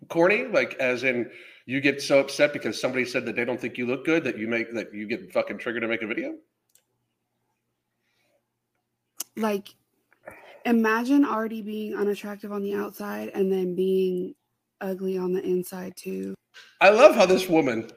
Corny, 0.09 0.47
like 0.47 0.75
as 0.81 1.05
in 1.05 1.31
you 1.67 1.81
get 1.81 2.03
so 2.03 2.19
upset 2.21 2.53
because 2.53 2.81
somebody 2.81 3.05
said 3.05 3.27
that 3.27 3.37
they 3.37 3.45
don't 3.45 3.61
think 3.61 3.79
you 3.79 3.87
look 3.87 4.05
good 4.05 4.25
that 4.25 4.39
you 4.39 4.49
make 4.49 4.73
that 4.75 4.93
you 4.93 5.07
get 5.07 5.33
fucking 5.33 5.59
triggered 5.59 5.83
to 5.83 5.89
make 5.89 6.03
a 6.03 6.07
video. 6.07 6.35
Like 9.37 9.75
imagine 10.65 11.25
already 11.25 11.63
being 11.63 11.95
unattractive 11.95 12.53
on 12.53 12.63
the 12.63 12.75
outside 12.75 13.31
and 13.35 13.51
then 13.51 13.75
being 13.75 14.35
ugly 14.81 15.19
on 15.19 15.33
the 15.33 15.43
inside 15.43 15.97
too. 15.97 16.35
I 16.81 16.91
love 16.91 17.15
how 17.15 17.27
this 17.27 17.49
woman 17.49 17.91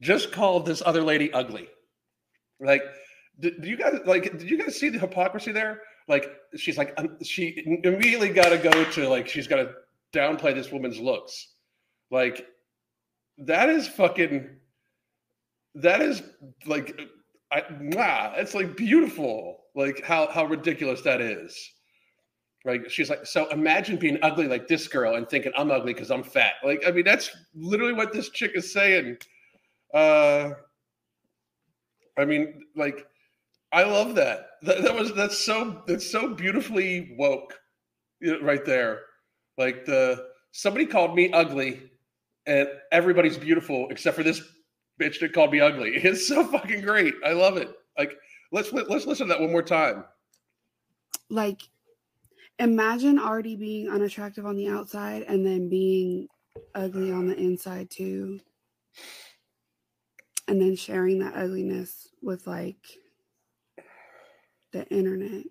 just 0.00 0.32
called 0.32 0.66
this 0.66 0.82
other 0.84 1.02
lady 1.02 1.32
ugly. 1.32 1.68
Like, 2.60 2.82
do, 3.40 3.52
you 3.62 3.76
guys 3.76 4.00
like? 4.06 4.24
Did 4.38 4.48
you 4.48 4.58
guys 4.58 4.76
see 4.78 4.88
the 4.88 4.98
hypocrisy 4.98 5.52
there? 5.52 5.82
Like, 6.08 6.30
she's 6.56 6.78
like, 6.78 6.94
um, 6.96 7.16
she 7.22 7.62
immediately 7.84 8.30
got 8.30 8.48
to 8.50 8.58
go 8.58 8.84
to 8.92 9.08
like, 9.08 9.28
she's 9.28 9.46
got 9.46 9.56
to 9.56 9.72
downplay 10.14 10.54
this 10.54 10.70
woman's 10.72 10.98
looks. 10.98 11.54
Like, 12.10 12.46
that 13.38 13.68
is 13.68 13.88
fucking. 13.88 14.48
That 15.74 16.00
is 16.00 16.22
like, 16.64 16.98
I, 17.52 17.64
wow, 17.80 18.32
it's 18.36 18.54
like 18.54 18.76
beautiful. 18.76 19.64
Like 19.74 20.02
how 20.02 20.28
how 20.28 20.46
ridiculous 20.46 21.02
that 21.02 21.20
is. 21.20 21.72
Like 22.66 22.90
she's 22.90 23.08
like, 23.08 23.24
so 23.24 23.48
imagine 23.50 23.96
being 23.96 24.18
ugly 24.22 24.48
like 24.48 24.66
this 24.66 24.88
girl 24.88 25.14
and 25.14 25.28
thinking 25.28 25.52
I'm 25.56 25.70
ugly 25.70 25.94
because 25.94 26.10
I'm 26.10 26.24
fat. 26.24 26.54
Like, 26.64 26.82
I 26.86 26.90
mean, 26.90 27.04
that's 27.04 27.30
literally 27.54 27.92
what 27.92 28.12
this 28.12 28.28
chick 28.30 28.52
is 28.54 28.72
saying. 28.72 29.18
Uh 29.94 30.50
I 32.18 32.24
mean, 32.24 32.62
like, 32.74 33.06
I 33.72 33.84
love 33.84 34.14
that. 34.14 34.46
That, 34.62 34.82
that 34.82 34.94
was 34.94 35.14
that's 35.14 35.38
so 35.38 35.82
that's 35.86 36.10
so 36.10 36.34
beautifully 36.34 37.14
woke 37.18 37.54
right 38.42 38.64
there. 38.64 39.02
Like 39.58 39.84
the 39.84 40.26
somebody 40.52 40.86
called 40.86 41.14
me 41.14 41.30
ugly 41.32 41.90
and 42.46 42.68
everybody's 42.90 43.36
beautiful 43.36 43.88
except 43.90 44.16
for 44.16 44.22
this 44.22 44.42
bitch 45.00 45.20
that 45.20 45.32
called 45.32 45.52
me 45.52 45.60
ugly. 45.60 45.96
It's 46.04 46.26
so 46.26 46.44
fucking 46.44 46.80
great. 46.82 47.14
I 47.24 47.32
love 47.32 47.56
it. 47.58 47.70
Like 47.98 48.16
let's 48.50 48.72
let's 48.72 49.06
listen 49.06 49.28
to 49.28 49.34
that 49.34 49.40
one 49.40 49.52
more 49.52 49.62
time. 49.62 50.04
Like 51.28 51.62
imagine 52.58 53.18
already 53.18 53.56
being 53.56 53.88
unattractive 53.88 54.46
on 54.46 54.56
the 54.56 54.68
outside 54.68 55.22
and 55.22 55.44
then 55.44 55.68
being 55.68 56.28
ugly 56.74 57.12
on 57.12 57.26
the 57.26 57.36
inside 57.36 57.90
too. 57.90 58.40
And 60.48 60.60
then 60.60 60.76
sharing 60.76 61.18
that 61.18 61.34
ugliness 61.36 62.08
with 62.22 62.46
like 62.46 62.78
the 64.72 64.86
internet. 64.88 65.44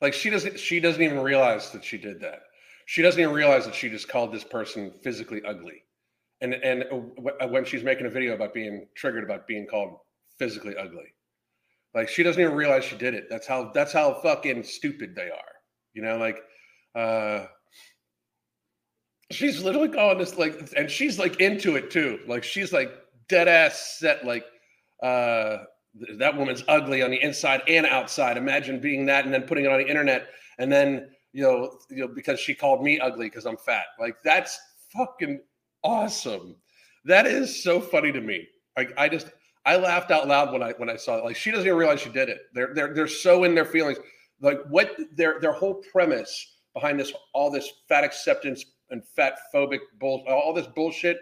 Like 0.00 0.14
she 0.14 0.30
doesn't 0.30 0.58
she 0.58 0.80
doesn't 0.80 1.02
even 1.02 1.20
realize 1.20 1.70
that 1.72 1.84
she 1.84 1.98
did 1.98 2.20
that. 2.20 2.42
She 2.86 3.02
doesn't 3.02 3.20
even 3.20 3.34
realize 3.34 3.64
that 3.64 3.74
she 3.74 3.88
just 3.88 4.08
called 4.08 4.32
this 4.32 4.44
person 4.44 4.92
physically 5.02 5.42
ugly. 5.44 5.82
And 6.40 6.54
and 6.54 6.84
uh, 6.92 7.48
when 7.48 7.64
she's 7.64 7.82
making 7.82 8.06
a 8.06 8.10
video 8.10 8.34
about 8.34 8.54
being 8.54 8.86
triggered 8.94 9.24
about 9.24 9.46
being 9.46 9.66
called 9.66 9.98
physically 10.38 10.76
ugly 10.76 11.13
like 11.94 12.08
she 12.08 12.22
doesn't 12.22 12.40
even 12.40 12.54
realize 12.54 12.84
she 12.84 12.96
did 12.96 13.14
it. 13.14 13.26
That's 13.30 13.46
how 13.46 13.70
that's 13.72 13.92
how 13.92 14.14
fucking 14.14 14.64
stupid 14.64 15.14
they 15.14 15.30
are. 15.30 15.52
You 15.92 16.02
know, 16.02 16.16
like 16.16 16.38
uh 16.94 17.46
she's 19.30 19.62
literally 19.62 19.88
calling 19.88 20.18
this 20.18 20.36
like 20.36 20.72
and 20.76 20.90
she's 20.90 21.18
like 21.18 21.40
into 21.40 21.76
it 21.76 21.90
too. 21.90 22.20
Like 22.26 22.42
she's 22.42 22.72
like 22.72 22.90
dead 23.28 23.48
ass 23.48 23.96
set 23.98 24.26
like 24.26 24.44
uh 25.02 25.58
that 26.18 26.36
woman's 26.36 26.64
ugly 26.66 27.02
on 27.02 27.10
the 27.10 27.22
inside 27.22 27.62
and 27.68 27.86
outside. 27.86 28.36
Imagine 28.36 28.80
being 28.80 29.06
that 29.06 29.24
and 29.24 29.32
then 29.32 29.42
putting 29.42 29.64
it 29.64 29.70
on 29.70 29.78
the 29.78 29.88
internet 29.88 30.28
and 30.58 30.70
then 30.70 31.10
you 31.32 31.42
know, 31.42 31.78
you 31.90 31.98
know 31.98 32.08
because 32.08 32.40
she 32.40 32.54
called 32.54 32.82
me 32.82 32.98
ugly 32.98 33.26
because 33.28 33.46
I'm 33.46 33.56
fat. 33.56 33.86
Like 34.00 34.16
that's 34.24 34.58
fucking 34.92 35.40
awesome. 35.84 36.56
That 37.04 37.26
is 37.26 37.62
so 37.62 37.80
funny 37.80 38.10
to 38.10 38.20
me. 38.20 38.48
Like 38.76 38.92
I 38.96 39.08
just 39.08 39.30
I 39.66 39.76
laughed 39.76 40.10
out 40.10 40.28
loud 40.28 40.52
when 40.52 40.62
I 40.62 40.72
when 40.72 40.90
I 40.90 40.96
saw 40.96 41.16
it. 41.16 41.24
Like 41.24 41.36
she 41.36 41.50
doesn't 41.50 41.66
even 41.66 41.78
realize 41.78 42.00
she 42.00 42.10
did 42.10 42.28
it. 42.28 42.42
They're 42.52 42.74
they're 42.74 42.94
they're 42.94 43.08
so 43.08 43.44
in 43.44 43.54
their 43.54 43.64
feelings. 43.64 43.98
Like 44.40 44.60
what 44.68 44.96
their 45.16 45.40
their 45.40 45.52
whole 45.52 45.82
premise 45.92 46.58
behind 46.74 47.00
this 47.00 47.12
all 47.32 47.50
this 47.50 47.70
fat 47.88 48.04
acceptance 48.04 48.64
and 48.90 49.02
fat 49.16 49.38
phobic 49.54 49.80
bull 49.98 50.24
all 50.28 50.52
this 50.52 50.66
bullshit. 50.66 51.18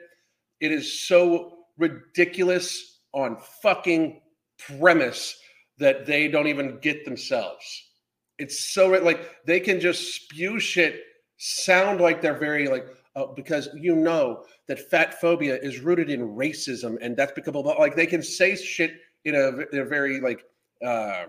It 0.60 0.72
is 0.72 1.06
so 1.06 1.58
ridiculous 1.78 3.00
on 3.12 3.36
fucking 3.62 4.20
premise 4.58 5.38
that 5.78 6.06
they 6.06 6.28
don't 6.28 6.46
even 6.46 6.78
get 6.80 7.04
themselves. 7.04 7.90
It's 8.38 8.72
so 8.72 8.88
like 8.88 9.44
they 9.44 9.60
can 9.60 9.80
just 9.80 10.14
spew 10.14 10.58
shit, 10.58 11.02
sound 11.36 12.00
like 12.00 12.20
they're 12.20 12.38
very 12.38 12.68
like 12.68 12.86
uh, 13.14 13.26
because 13.26 13.68
you 13.74 13.94
know 13.94 14.44
that 14.68 14.90
fat 14.90 15.20
phobia 15.20 15.58
is 15.60 15.80
rooted 15.80 16.10
in 16.10 16.20
racism, 16.20 16.96
and 17.02 17.16
that's 17.16 17.32
because 17.32 17.54
like 17.54 17.94
they 17.94 18.06
can 18.06 18.22
say 18.22 18.56
shit 18.56 18.92
in 19.24 19.34
a, 19.34 19.48
in 19.72 19.80
a 19.80 19.84
very 19.84 20.20
like 20.20 20.44
uh, 20.84 21.24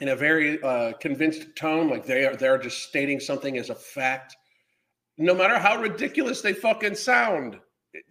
in 0.00 0.08
a 0.08 0.16
very 0.16 0.62
uh, 0.62 0.92
convinced 0.94 1.54
tone, 1.56 1.88
like 1.88 2.04
they 2.04 2.26
are 2.26 2.36
they're 2.36 2.58
just 2.58 2.82
stating 2.82 3.20
something 3.20 3.56
as 3.56 3.70
a 3.70 3.74
fact, 3.74 4.36
no 5.16 5.34
matter 5.34 5.58
how 5.58 5.80
ridiculous 5.80 6.40
they 6.40 6.52
fucking 6.52 6.94
sound. 6.94 7.58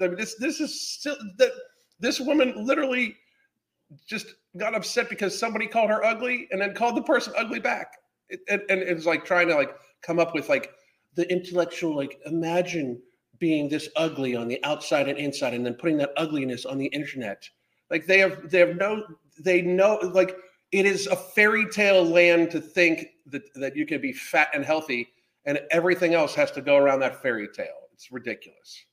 I 0.01 0.07
mean, 0.07 0.17
this 0.17 0.35
this 0.39 0.61
is 0.61 0.89
still 0.89 1.17
that 1.37 1.51
this 1.99 2.19
woman 2.19 2.65
literally 2.65 3.15
just 4.07 4.27
got 4.57 4.73
upset 4.73 5.09
because 5.09 5.37
somebody 5.37 5.67
called 5.67 5.89
her 5.89 6.03
ugly 6.03 6.47
and 6.51 6.61
then 6.61 6.73
called 6.73 6.95
the 6.95 7.03
person 7.03 7.33
ugly 7.37 7.59
back. 7.59 7.87
It, 8.29 8.39
and, 8.49 8.61
and 8.69 8.81
it 8.81 8.93
was 8.93 9.05
like 9.05 9.25
trying 9.25 9.47
to 9.49 9.55
like 9.55 9.75
come 10.01 10.19
up 10.19 10.33
with 10.33 10.49
like 10.49 10.71
the 11.15 11.29
intellectual 11.31 11.95
like 11.95 12.19
imagine 12.25 13.01
being 13.39 13.67
this 13.67 13.89
ugly 13.95 14.35
on 14.35 14.47
the 14.47 14.63
outside 14.63 15.07
and 15.07 15.17
inside 15.17 15.53
and 15.53 15.65
then 15.65 15.73
putting 15.73 15.97
that 15.97 16.11
ugliness 16.17 16.65
on 16.65 16.77
the 16.77 16.87
internet 16.87 17.47
like 17.89 18.05
they 18.05 18.19
have 18.19 18.49
they 18.49 18.59
have 18.59 18.75
no 18.77 19.03
they 19.39 19.61
know 19.61 19.99
like 20.13 20.35
it 20.71 20.85
is 20.85 21.07
a 21.07 21.15
fairy 21.15 21.67
tale 21.69 22.03
land 22.03 22.49
to 22.51 22.59
think 22.59 23.07
that 23.27 23.43
that 23.55 23.75
you 23.75 23.85
can 23.85 24.01
be 24.01 24.13
fat 24.13 24.49
and 24.53 24.65
healthy 24.65 25.07
and 25.45 25.59
everything 25.71 26.13
else 26.13 26.33
has 26.35 26.51
to 26.51 26.61
go 26.61 26.77
around 26.77 26.99
that 27.01 27.21
fairy 27.21 27.47
tale. 27.47 27.89
It's 27.93 28.11
ridiculous. 28.11 28.85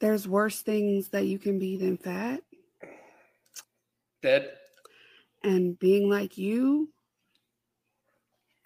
There's 0.00 0.26
worse 0.26 0.62
things 0.62 1.08
that 1.08 1.26
you 1.26 1.38
can 1.38 1.58
be 1.58 1.76
than 1.76 1.96
fat. 1.96 2.40
Dead. 4.22 4.52
And 5.44 5.78
being 5.78 6.08
like 6.08 6.38
you 6.38 6.88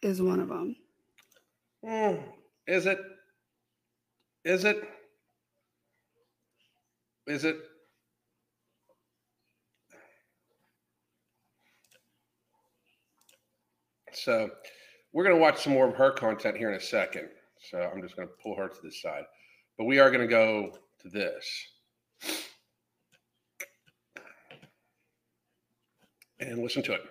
is 0.03 0.23
one 0.23 0.41
of 0.41 0.49
them. 0.49 0.77
Mm, 1.85 2.23
is 2.67 2.87
it? 2.87 2.99
Is 4.45 4.65
it? 4.65 4.83
Is 7.27 7.45
it? 7.45 7.57
So 14.13 14.51
we're 15.13 15.25
going 15.25 15.37
to 15.37 15.43
watch 15.43 15.63
some 15.63 15.73
more 15.73 15.89
of 15.89 15.95
her 15.95 16.11
content 16.11 16.57
here 16.57 16.71
in 16.71 16.77
a 16.77 16.81
second. 16.81 17.29
So 17.71 17.79
I'm 17.79 18.03
just 18.03 18.17
going 18.17 18.29
to 18.29 18.35
pull 18.43 18.57
her 18.57 18.69
to 18.69 18.81
the 18.83 18.91
side. 18.91 19.25
But 19.77 19.85
we 19.85 19.99
are 19.99 20.11
going 20.11 20.23
to 20.23 20.27
go 20.27 20.73
to 21.03 21.09
this. 21.09 21.47
And 26.39 26.63
listen 26.63 26.83
to 26.85 26.95
it. 26.95 27.03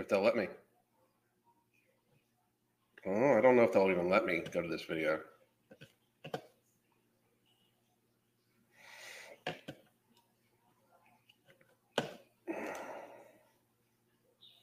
If 0.00 0.08
they'll 0.08 0.22
let 0.22 0.34
me. 0.34 0.48
Oh, 3.06 3.36
I 3.36 3.40
don't 3.42 3.54
know 3.54 3.64
if 3.64 3.72
they'll 3.72 3.90
even 3.90 4.08
let 4.08 4.24
me 4.24 4.42
go 4.50 4.62
to 4.62 4.68
this 4.68 4.82
video. 4.82 5.20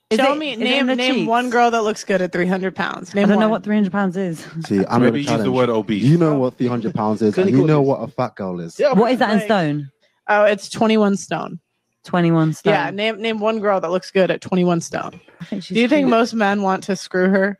Is 0.09 0.17
Show 0.19 0.33
it, 0.33 0.39
me 0.39 0.55
name 0.55 0.87
name 0.87 1.15
cheeks? 1.15 1.27
one 1.27 1.49
girl 1.49 1.69
that 1.69 1.83
looks 1.83 2.03
good 2.03 2.21
at 2.21 2.31
300 2.31 2.75
pounds. 2.75 3.13
Name 3.13 3.25
I 3.25 3.27
don't 3.27 3.35
one. 3.35 3.45
know 3.45 3.49
what 3.49 3.63
300 3.63 3.91
pounds 3.91 4.17
is. 4.17 4.47
See, 4.65 4.83
I'm 4.87 5.01
Maybe 5.01 5.21
use 5.21 5.43
the 5.43 5.51
word 5.51 5.69
obese. 5.69 6.03
You 6.03 6.17
know 6.17 6.39
what 6.39 6.57
300 6.57 6.95
pounds 6.95 7.21
is, 7.21 7.37
and 7.37 7.51
you 7.51 7.67
know 7.67 7.81
what 7.81 7.97
a 7.97 8.07
fat 8.07 8.35
girl 8.35 8.59
is. 8.59 8.79
Yeah, 8.79 8.93
what 8.93 9.11
is 9.11 9.19
that 9.19 9.33
in 9.33 9.41
stone? 9.41 9.91
Oh, 10.29 10.45
it's 10.45 10.69
21 10.69 11.17
stone. 11.17 11.59
21 12.07 12.53
stone. 12.53 12.73
Yeah, 12.73 12.89
name 12.89 13.21
name 13.21 13.39
one 13.39 13.59
girl 13.59 13.79
that 13.79 13.91
looks 13.91 14.09
good 14.09 14.31
at 14.31 14.41
21 14.41 14.81
stone. 14.81 15.19
I 15.39 15.45
think 15.45 15.63
she's 15.63 15.75
Do 15.75 15.81
you 15.81 15.87
cute. 15.87 15.89
think 15.91 16.07
most 16.07 16.33
men 16.33 16.63
want 16.63 16.83
to 16.85 16.95
screw 16.95 17.29
her? 17.29 17.59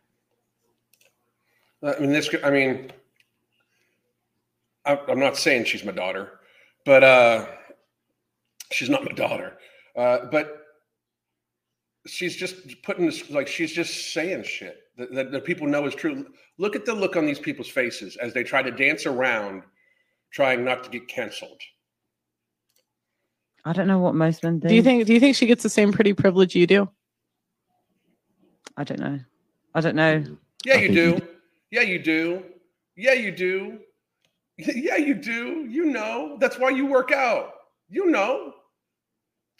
I 1.84 2.00
mean, 2.00 2.12
this. 2.12 2.34
I 2.44 2.50
mean, 2.50 2.92
I'm 4.86 5.20
not 5.20 5.38
saying 5.38 5.66
she's 5.66 5.84
my 5.84 5.92
daughter, 5.92 6.40
but 6.86 7.04
uh, 7.04 7.46
she's 8.72 8.90
not 8.90 9.04
my 9.04 9.12
daughter. 9.12 9.58
Uh, 9.96 10.26
but 10.32 10.64
she's 12.08 12.36
just 12.36 12.56
putting 12.84 13.06
this 13.06 13.30
like 13.30 13.48
she's 13.48 13.74
just 13.74 14.14
saying 14.14 14.44
shit 14.44 14.84
that, 14.98 15.14
that, 15.14 15.32
that, 15.32 15.46
people 15.46 15.68
know 15.68 15.86
is 15.86 15.96
true. 15.96 16.26
Look 16.58 16.76
at 16.76 16.86
the 16.86 16.94
look 16.94 17.16
on 17.16 17.26
these 17.26 17.40
people's 17.40 17.68
faces 17.68 18.16
as 18.18 18.34
they 18.34 18.44
try 18.44 18.62
to 18.62 18.72
dance 18.72 19.06
around, 19.06 19.64
trying 20.32 20.64
not 20.64 20.84
to 20.86 20.90
get 20.90 21.08
canceled. 21.08 21.62
I 23.68 23.74
don't 23.74 23.88
know 23.88 24.00
what 24.00 24.16
most 24.16 24.44
men 24.44 24.60
do. 24.60 24.70
Do 24.70 24.76
you 24.76 24.82
think? 24.82 25.06
Do 25.06 25.14
you 25.14 25.20
think 25.20 25.36
she 25.36 25.46
gets 25.46 25.62
the 25.62 25.70
same 25.70 25.92
pretty 25.92 26.14
privilege 26.14 26.56
you 26.56 26.66
do? 26.66 26.90
I 28.78 28.86
don't 28.86 29.00
know. 29.00 29.20
I 29.76 29.82
don't 29.82 29.96
know. 29.96 30.24
Yeah, 30.64 30.78
you 30.78 30.94
do. 30.94 31.22
Yeah, 31.70 31.82
you 31.82 32.00
do. 32.00 32.44
Yeah, 32.96 33.14
you 33.14 33.32
do. 33.32 33.80
Yeah, 34.58 34.96
you 34.96 35.14
do. 35.14 35.68
You 35.70 35.86
know. 35.86 36.38
That's 36.40 36.58
why 36.58 36.70
you 36.70 36.86
work 36.86 37.12
out. 37.12 37.52
You 37.90 38.08
know. 38.08 38.54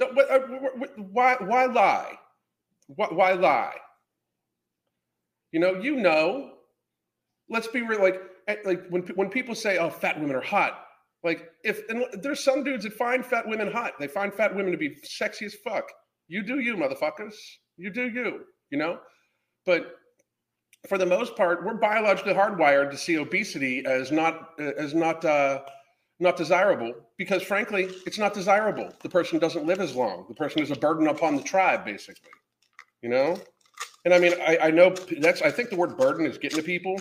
Uh, 0.02 0.40
why? 1.12 1.36
Why 1.40 1.66
lie? 1.66 2.18
Why, 2.88 3.08
why 3.12 3.34
lie? 3.34 3.76
You 5.52 5.60
know, 5.60 5.74
you 5.74 5.98
know. 5.98 6.52
Let's 7.50 7.68
be 7.68 7.82
real. 7.82 8.02
Like, 8.02 8.22
eh, 8.48 8.56
like 8.64 8.88
when 8.88 9.04
when 9.16 9.30
people 9.30 9.54
say, 9.54 9.78
"Oh, 9.78 9.90
fat 9.90 10.20
women 10.20 10.36
are 10.36 10.42
hot," 10.42 10.87
like 11.24 11.50
if 11.64 11.88
and 11.90 12.06
there's 12.22 12.44
some 12.44 12.64
dudes 12.64 12.84
that 12.84 12.94
find 12.94 13.26
fat 13.26 13.48
women 13.48 13.72
hot. 13.72 13.94
They 14.00 14.08
find 14.08 14.34
fat 14.34 14.56
women 14.56 14.72
to 14.72 14.78
be 14.78 14.96
sexy 15.04 15.46
as 15.46 15.56
fuck. 15.56 15.92
You 16.28 16.44
do 16.44 16.60
you, 16.60 16.76
motherfuckers. 16.76 17.36
You 17.78 17.90
do 17.90 18.10
you. 18.10 18.42
You 18.70 18.78
know, 18.78 19.00
but 19.66 19.96
for 20.88 20.98
the 20.98 21.06
most 21.06 21.36
part, 21.36 21.66
we're 21.66 21.76
biologically 21.76 22.34
hardwired 22.34 22.92
to 22.92 22.98
see 22.98 23.18
obesity 23.18 23.86
as 23.86 24.12
not 24.12 24.60
as 24.60 24.94
not 24.94 25.24
uh, 25.26 25.62
not 26.20 26.38
desirable 26.38 26.94
because, 27.18 27.44
frankly, 27.44 27.90
it's 28.06 28.18
not 28.18 28.34
desirable. 28.34 28.92
The 29.02 29.10
person 29.10 29.40
doesn't 29.40 29.66
live 29.66 29.80
as 29.80 29.96
long. 29.96 30.26
The 30.28 30.36
person 30.36 30.62
is 30.62 30.72
a 30.72 30.76
burden 30.76 31.08
upon 31.08 31.36
the 31.36 31.44
tribe, 31.44 31.86
basically 31.86 32.32
you 33.02 33.10
know? 33.10 33.38
And 34.06 34.14
I 34.14 34.20
mean, 34.20 34.34
I, 34.46 34.58
I 34.64 34.72
know 34.72 34.94
that's, 35.20 35.42
I 35.42 35.52
think 35.52 35.70
the 35.70 35.76
word 35.76 35.98
burden 35.98 36.26
is 36.26 36.38
getting 36.38 36.58
to 36.58 36.64
people 36.64 36.98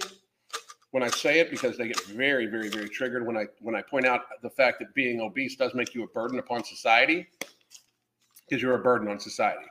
when 0.97 1.03
I 1.03 1.09
say 1.09 1.41
it 1.41 1.51
because 1.51 1.77
they 1.77 1.89
get 1.89 2.01
very, 2.07 2.47
very, 2.47 2.71
very 2.71 2.89
triggered 2.89 3.27
when 3.27 3.37
I, 3.37 3.45
when 3.61 3.75
I 3.75 3.83
point 3.83 4.07
out 4.07 4.23
the 4.41 4.49
fact 4.49 4.79
that 4.79 4.95
being 4.95 5.21
obese 5.21 5.55
does 5.55 5.75
make 5.75 5.95
you 5.95 6.05
a 6.05 6.07
burden 6.07 6.39
upon 6.39 6.65
society 6.65 7.27
because 8.49 8.63
you're 8.63 8.77
a 8.77 8.83
burden 8.83 9.07
on 9.07 9.21
society. 9.21 9.67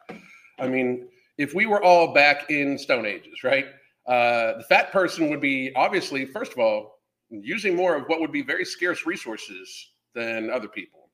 I 0.60 0.68
mean, 0.68 1.08
if 1.40 1.56
we 1.56 1.66
were 1.66 1.82
all 1.82 2.14
back 2.14 2.52
in 2.52 2.78
Stone 2.78 3.08
Ages, 3.08 3.44
right? 3.44 3.66
Uh, 4.06 4.58
the 4.58 4.66
fat 4.70 4.92
person 4.92 5.32
would 5.32 5.42
be 5.42 5.72
obviously, 5.76 6.26
first 6.28 6.52
of 6.52 6.60
all, 6.60 7.00
using 7.32 7.76
more 7.76 7.96
of 7.96 8.04
what 8.06 8.20
would 8.20 8.32
be 8.32 8.44
very 8.44 8.64
scarce 8.64 9.08
resources 9.08 9.94
than 10.14 10.52
other 10.52 10.68
people 10.68 11.10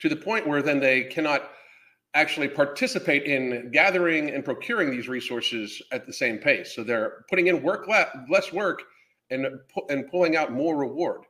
to 0.00 0.08
the 0.08 0.16
point 0.16 0.44
where 0.44 0.60
then 0.60 0.80
they 0.80 1.04
cannot 1.04 1.52
actually 2.14 2.48
participate 2.48 3.22
in 3.26 3.70
gathering 3.70 4.30
and 4.30 4.44
procuring 4.44 4.90
these 4.90 5.08
resources 5.08 5.80
at 5.92 6.04
the 6.04 6.12
same 6.12 6.36
pace. 6.36 6.74
So 6.74 6.82
they're 6.82 7.24
putting 7.30 7.46
in 7.46 7.62
work 7.62 7.86
less 7.86 8.52
work 8.52 8.82
and 9.30 9.46
and 9.88 10.10
pulling 10.10 10.36
out 10.36 10.52
more 10.52 10.76
reward. 10.76 11.22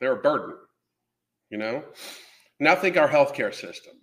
They're 0.00 0.12
a 0.12 0.22
burden, 0.22 0.56
you 1.50 1.58
know. 1.58 1.84
Now 2.60 2.74
think 2.74 2.96
our 2.96 3.08
healthcare 3.08 3.54
system. 3.54 3.94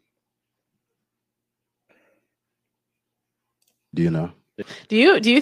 Do 3.93 4.01
you 4.01 4.11
know? 4.11 4.31
Do 4.89 4.95
you 4.95 5.19
do 5.19 5.31
you? 5.31 5.41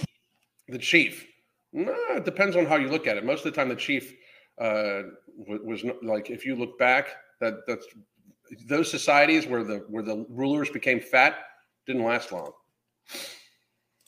the 0.68 0.78
chief. 0.78 1.26
No, 1.72 1.94
it 2.10 2.24
depends 2.24 2.56
on 2.56 2.66
how 2.66 2.76
you 2.76 2.88
look 2.88 3.06
at 3.06 3.16
it. 3.16 3.24
Most 3.24 3.44
of 3.44 3.52
the 3.52 3.56
time, 3.56 3.68
the 3.68 3.76
chief 3.76 4.14
uh, 4.60 5.02
was, 5.36 5.82
was 5.82 5.94
like, 6.02 6.30
if 6.30 6.46
you 6.46 6.54
look 6.54 6.78
back, 6.78 7.08
that 7.40 7.66
that's 7.66 7.86
those 8.66 8.90
societies 8.90 9.46
where 9.46 9.64
the 9.64 9.84
where 9.88 10.02
the 10.02 10.24
rulers 10.28 10.70
became 10.70 11.00
fat 11.00 11.36
didn't 11.86 12.04
last 12.04 12.32
long. 12.32 12.52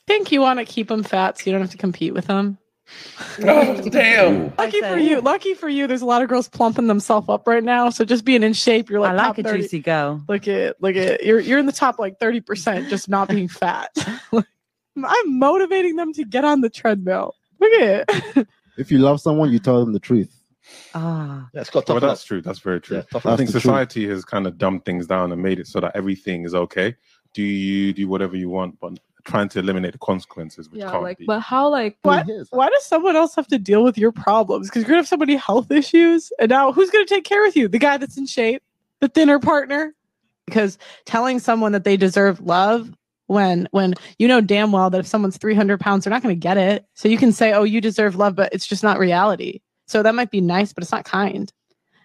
Think 0.06 0.30
you 0.30 0.40
want 0.40 0.60
to 0.60 0.64
keep 0.64 0.88
them 0.88 1.02
fat 1.02 1.38
so 1.38 1.44
you 1.46 1.52
don't 1.52 1.60
have 1.60 1.70
to 1.72 1.76
compete 1.76 2.14
with 2.14 2.26
them? 2.26 2.58
oh, 3.42 3.88
damn! 3.88 4.54
Lucky 4.56 4.80
for 4.80 4.96
you, 4.96 5.20
lucky 5.20 5.54
for 5.54 5.68
you. 5.68 5.86
There's 5.86 6.02
a 6.02 6.06
lot 6.06 6.22
of 6.22 6.28
girls 6.28 6.48
plumping 6.48 6.86
themselves 6.86 7.28
up 7.28 7.46
right 7.46 7.64
now. 7.64 7.90
So 7.90 8.04
just 8.04 8.24
being 8.24 8.42
in 8.42 8.52
shape, 8.52 8.88
you're 8.88 9.00
like 9.00 9.12
I 9.12 9.28
like 9.28 9.38
a 9.38 9.42
30. 9.42 9.62
juicy 9.62 9.80
girl. 9.80 10.22
Look 10.28 10.46
at 10.48 10.80
look 10.80 10.96
at 10.96 11.24
you're 11.24 11.40
you're 11.40 11.58
in 11.58 11.66
the 11.66 11.72
top 11.72 11.98
like 11.98 12.18
thirty 12.18 12.40
percent, 12.40 12.88
just 12.88 13.08
not 13.08 13.28
being 13.28 13.48
fat. 13.48 13.90
I'm 15.04 15.38
motivating 15.38 15.96
them 15.96 16.12
to 16.14 16.24
get 16.24 16.44
on 16.44 16.60
the 16.60 16.70
treadmill. 16.70 17.34
Look 17.60 17.72
at 17.72 18.04
it. 18.08 18.48
if 18.78 18.90
you 18.90 18.98
love 18.98 19.20
someone, 19.20 19.50
you 19.50 19.58
tell 19.58 19.80
them 19.80 19.92
the 19.92 20.00
truth. 20.00 20.32
Ah, 20.94 21.48
yeah, 21.54 21.60
it's 21.60 21.70
got 21.70 21.88
well, 21.88 22.00
that's 22.00 22.24
true. 22.24 22.42
That's 22.42 22.58
very 22.58 22.80
true. 22.80 23.02
Yeah, 23.12 23.20
I 23.24 23.36
think 23.36 23.50
society 23.50 24.04
truth. 24.04 24.14
has 24.14 24.24
kind 24.24 24.46
of 24.46 24.58
dumbed 24.58 24.84
things 24.84 25.06
down 25.06 25.32
and 25.32 25.40
made 25.40 25.60
it 25.60 25.66
so 25.66 25.80
that 25.80 25.94
everything 25.94 26.44
is 26.44 26.54
okay. 26.54 26.96
Do 27.34 27.42
you 27.42 27.92
do 27.92 28.08
whatever 28.08 28.36
you 28.36 28.48
want, 28.48 28.80
but 28.80 28.98
trying 29.26 29.48
to 29.50 29.58
eliminate 29.58 29.92
the 29.92 29.98
consequences, 29.98 30.70
which 30.70 30.80
yeah, 30.80 30.90
can't 30.90 31.02
like, 31.02 31.18
be. 31.18 31.26
But 31.26 31.40
how, 31.40 31.68
like, 31.68 31.98
why, 32.02 32.24
why 32.50 32.68
does 32.70 32.84
someone 32.84 33.16
else 33.16 33.34
have 33.34 33.46
to 33.48 33.58
deal 33.58 33.84
with 33.84 33.98
your 33.98 34.12
problems? 34.12 34.68
Because 34.68 34.82
you're 34.82 34.88
gonna 34.88 35.00
have 35.00 35.08
so 35.08 35.16
many 35.16 35.36
health 35.36 35.70
issues, 35.70 36.32
and 36.38 36.48
now 36.48 36.72
who's 36.72 36.90
gonna 36.90 37.06
take 37.06 37.24
care 37.24 37.46
of 37.46 37.56
you? 37.56 37.68
The 37.68 37.78
guy 37.78 37.96
that's 37.96 38.16
in 38.16 38.26
shape, 38.26 38.62
the 39.00 39.08
thinner 39.08 39.38
partner. 39.38 39.94
Because 40.46 40.78
telling 41.06 41.40
someone 41.40 41.72
that 41.72 41.82
they 41.82 41.96
deserve 41.96 42.40
love 42.40 42.92
when 43.26 43.66
when 43.72 43.94
you 44.20 44.28
know 44.28 44.40
damn 44.40 44.70
well 44.70 44.90
that 44.90 45.00
if 45.00 45.06
someone's 45.06 45.36
300 45.36 45.80
pounds 45.80 46.04
they're 46.04 46.12
not 46.12 46.22
going 46.22 46.32
to 46.32 46.38
get 46.38 46.56
it 46.56 46.86
so 46.94 47.08
you 47.08 47.18
can 47.18 47.32
say 47.32 47.52
oh 47.52 47.64
you 47.64 47.80
deserve 47.80 48.14
love 48.14 48.36
but 48.36 48.54
it's 48.54 48.64
just 48.64 48.84
not 48.84 49.00
reality 49.00 49.58
so 49.86 50.02
that 50.02 50.14
might 50.14 50.30
be 50.30 50.40
nice, 50.40 50.72
but 50.72 50.82
it's 50.82 50.92
not 50.92 51.04
kind. 51.04 51.52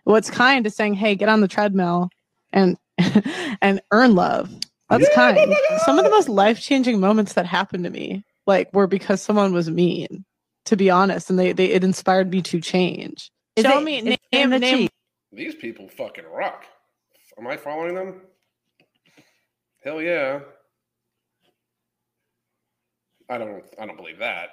What's 0.03 0.29
kind 0.29 0.65
is 0.65 0.75
saying, 0.75 0.95
"Hey, 0.95 1.15
get 1.15 1.29
on 1.29 1.41
the 1.41 1.47
treadmill 1.47 2.09
and 2.53 2.77
and 3.61 3.81
earn 3.91 4.15
love." 4.15 4.51
That's 4.91 5.07
yeah, 5.09 5.15
kind. 5.15 5.55
Some 5.85 5.97
of 5.97 6.03
the 6.03 6.11
most 6.11 6.29
life 6.29 6.59
changing 6.59 6.99
moments 6.99 7.33
that 7.33 7.45
happened 7.45 7.85
to 7.85 7.89
me, 7.89 8.23
like, 8.45 8.71
were 8.73 8.87
because 8.87 9.21
someone 9.21 9.53
was 9.53 9.69
mean. 9.69 10.25
To 10.65 10.75
be 10.75 10.91
honest, 10.91 11.31
and 11.31 11.39
they, 11.39 11.53
they 11.53 11.71
it 11.71 11.83
inspired 11.83 12.29
me 12.29 12.43
to 12.43 12.61
change. 12.61 13.31
Is 13.55 13.65
Show 13.65 13.79
it, 13.79 13.83
me 13.83 14.01
name, 14.01 14.17
name, 14.31 14.49
name. 14.51 14.89
These 15.31 15.55
people 15.55 15.89
fucking 15.89 16.25
rock. 16.31 16.65
Am 17.39 17.47
I 17.47 17.57
following 17.57 17.95
them? 17.95 18.21
Hell 19.83 20.01
yeah. 20.01 20.41
I 23.27 23.39
don't. 23.39 23.63
I 23.79 23.87
don't 23.87 23.97
believe 23.97 24.19
that. 24.19 24.49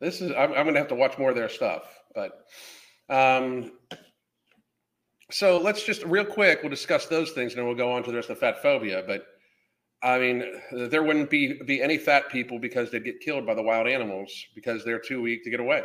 This 0.00 0.20
is 0.20 0.30
I'm, 0.30 0.52
I'm 0.52 0.64
going 0.64 0.74
to 0.74 0.80
have 0.80 0.88
to 0.88 0.94
watch 0.94 1.18
more 1.18 1.30
of 1.30 1.36
their 1.36 1.48
stuff, 1.48 1.82
but 2.14 2.46
um, 3.08 3.72
so 5.30 5.58
let's 5.58 5.84
just 5.84 6.04
real 6.04 6.24
quick, 6.24 6.60
we'll 6.62 6.70
discuss 6.70 7.06
those 7.06 7.32
things 7.32 7.52
and 7.52 7.58
then 7.58 7.66
we'll 7.66 7.76
go 7.76 7.92
on 7.92 8.02
to 8.04 8.10
the 8.10 8.16
rest 8.16 8.30
of 8.30 8.38
fat 8.38 8.62
phobia. 8.62 9.02
But 9.06 9.26
I 10.02 10.18
mean, 10.18 10.44
there 10.72 11.02
wouldn't 11.02 11.30
be 11.30 11.54
be 11.64 11.82
any 11.82 11.98
fat 11.98 12.28
people 12.30 12.58
because 12.58 12.90
they'd 12.90 13.04
get 13.04 13.20
killed 13.20 13.46
by 13.46 13.54
the 13.54 13.62
wild 13.62 13.88
animals 13.88 14.32
because 14.54 14.84
they're 14.84 15.00
too 15.00 15.20
weak 15.22 15.42
to 15.44 15.50
get 15.50 15.60
away. 15.60 15.84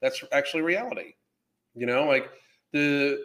That's 0.00 0.22
actually 0.32 0.62
reality. 0.62 1.14
You 1.74 1.86
know, 1.86 2.04
like 2.04 2.28
the 2.72 3.24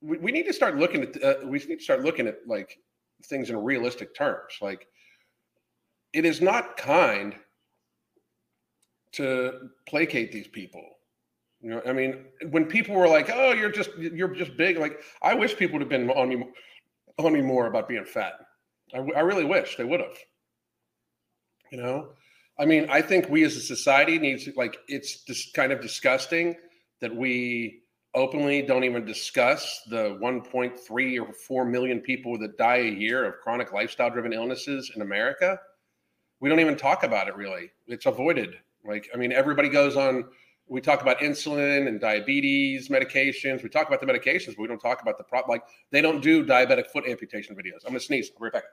we, 0.00 0.18
we 0.18 0.32
need 0.32 0.46
to 0.46 0.52
start 0.52 0.76
looking 0.76 1.02
at 1.02 1.22
uh, 1.22 1.34
we 1.44 1.58
need 1.58 1.78
to 1.78 1.84
start 1.84 2.02
looking 2.02 2.26
at 2.26 2.38
like 2.46 2.78
things 3.24 3.50
in 3.50 3.56
realistic 3.56 4.14
terms. 4.14 4.54
Like 4.60 4.86
it 6.12 6.24
is 6.24 6.40
not 6.40 6.76
kind 6.76 7.34
to 9.12 9.68
placate 9.86 10.32
these 10.32 10.48
people. 10.48 10.82
You 11.62 11.70
know, 11.70 11.82
I 11.86 11.92
mean, 11.92 12.24
when 12.50 12.64
people 12.66 12.96
were 12.96 13.08
like, 13.08 13.30
"Oh, 13.32 13.52
you're 13.52 13.70
just 13.70 13.90
you're 13.96 14.34
just 14.34 14.56
big," 14.56 14.78
like 14.78 15.00
I 15.22 15.34
wish 15.34 15.56
people 15.56 15.74
would 15.78 15.82
have 15.82 15.88
been 15.88 16.10
on 16.10 16.28
me 16.28 16.44
on 17.18 17.32
me 17.32 17.40
more 17.40 17.66
about 17.66 17.88
being 17.88 18.04
fat. 18.04 18.34
I, 18.92 18.98
I 18.98 19.20
really 19.20 19.44
wish 19.44 19.76
they 19.76 19.84
would 19.84 20.00
have. 20.00 20.18
You 21.70 21.78
know, 21.78 22.08
I 22.58 22.66
mean, 22.66 22.88
I 22.90 23.00
think 23.00 23.28
we 23.28 23.44
as 23.44 23.56
a 23.56 23.60
society 23.60 24.18
needs 24.18 24.48
like 24.56 24.76
it's 24.88 25.22
just 25.22 25.54
kind 25.54 25.70
of 25.72 25.80
disgusting 25.80 26.56
that 27.00 27.14
we 27.14 27.82
openly 28.14 28.60
don't 28.62 28.84
even 28.84 29.04
discuss 29.04 29.82
the 29.88 30.18
1.3 30.20 31.20
or 31.20 31.32
4 31.32 31.64
million 31.64 32.00
people 32.00 32.38
that 32.38 32.58
die 32.58 32.76
a 32.76 32.90
year 32.90 33.24
of 33.24 33.40
chronic 33.40 33.72
lifestyle 33.72 34.10
driven 34.10 34.32
illnesses 34.32 34.92
in 34.94 35.02
America. 35.02 35.58
We 36.40 36.48
don't 36.48 36.60
even 36.60 36.76
talk 36.76 37.04
about 37.04 37.28
it 37.28 37.36
really. 37.36 37.70
It's 37.86 38.06
avoided. 38.06 38.56
Like, 38.84 39.08
I 39.14 39.16
mean, 39.16 39.32
everybody 39.32 39.68
goes 39.68 39.96
on, 39.96 40.24
we 40.68 40.80
talk 40.80 41.02
about 41.02 41.18
insulin 41.18 41.86
and 41.88 42.00
diabetes 42.00 42.88
medications. 42.88 43.62
We 43.62 43.68
talk 43.68 43.88
about 43.88 44.00
the 44.00 44.06
medications, 44.06 44.56
but 44.56 44.60
we 44.60 44.68
don't 44.68 44.80
talk 44.80 45.02
about 45.02 45.18
the 45.18 45.24
problem. 45.24 45.50
Like, 45.50 45.64
they 45.90 46.00
don't 46.00 46.22
do 46.22 46.44
diabetic 46.44 46.86
foot 46.86 47.06
amputation 47.06 47.54
videos. 47.56 47.84
I'm 47.86 47.92
to 47.94 48.00
sneeze. 48.00 48.30
I'll 48.34 48.40
be 48.40 48.44
right 48.44 48.52
back. 48.52 48.64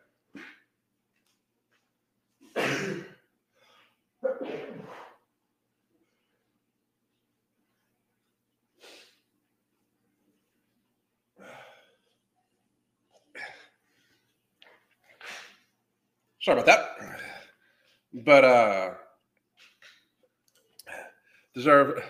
Sorry 16.42 16.62
about 16.62 16.66
that. 16.68 16.96
But 18.14 18.44
uh 18.44 18.94
deserve 21.54 22.02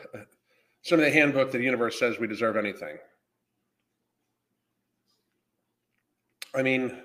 some 0.81 0.99
of 0.99 1.05
the 1.05 1.11
handbook 1.11 1.51
that 1.51 1.57
the 1.57 1.63
universe 1.63 1.99
says 1.99 2.19
we 2.19 2.27
deserve 2.27 2.57
anything. 2.57 2.97
I 6.55 6.63
mean, 6.63 6.97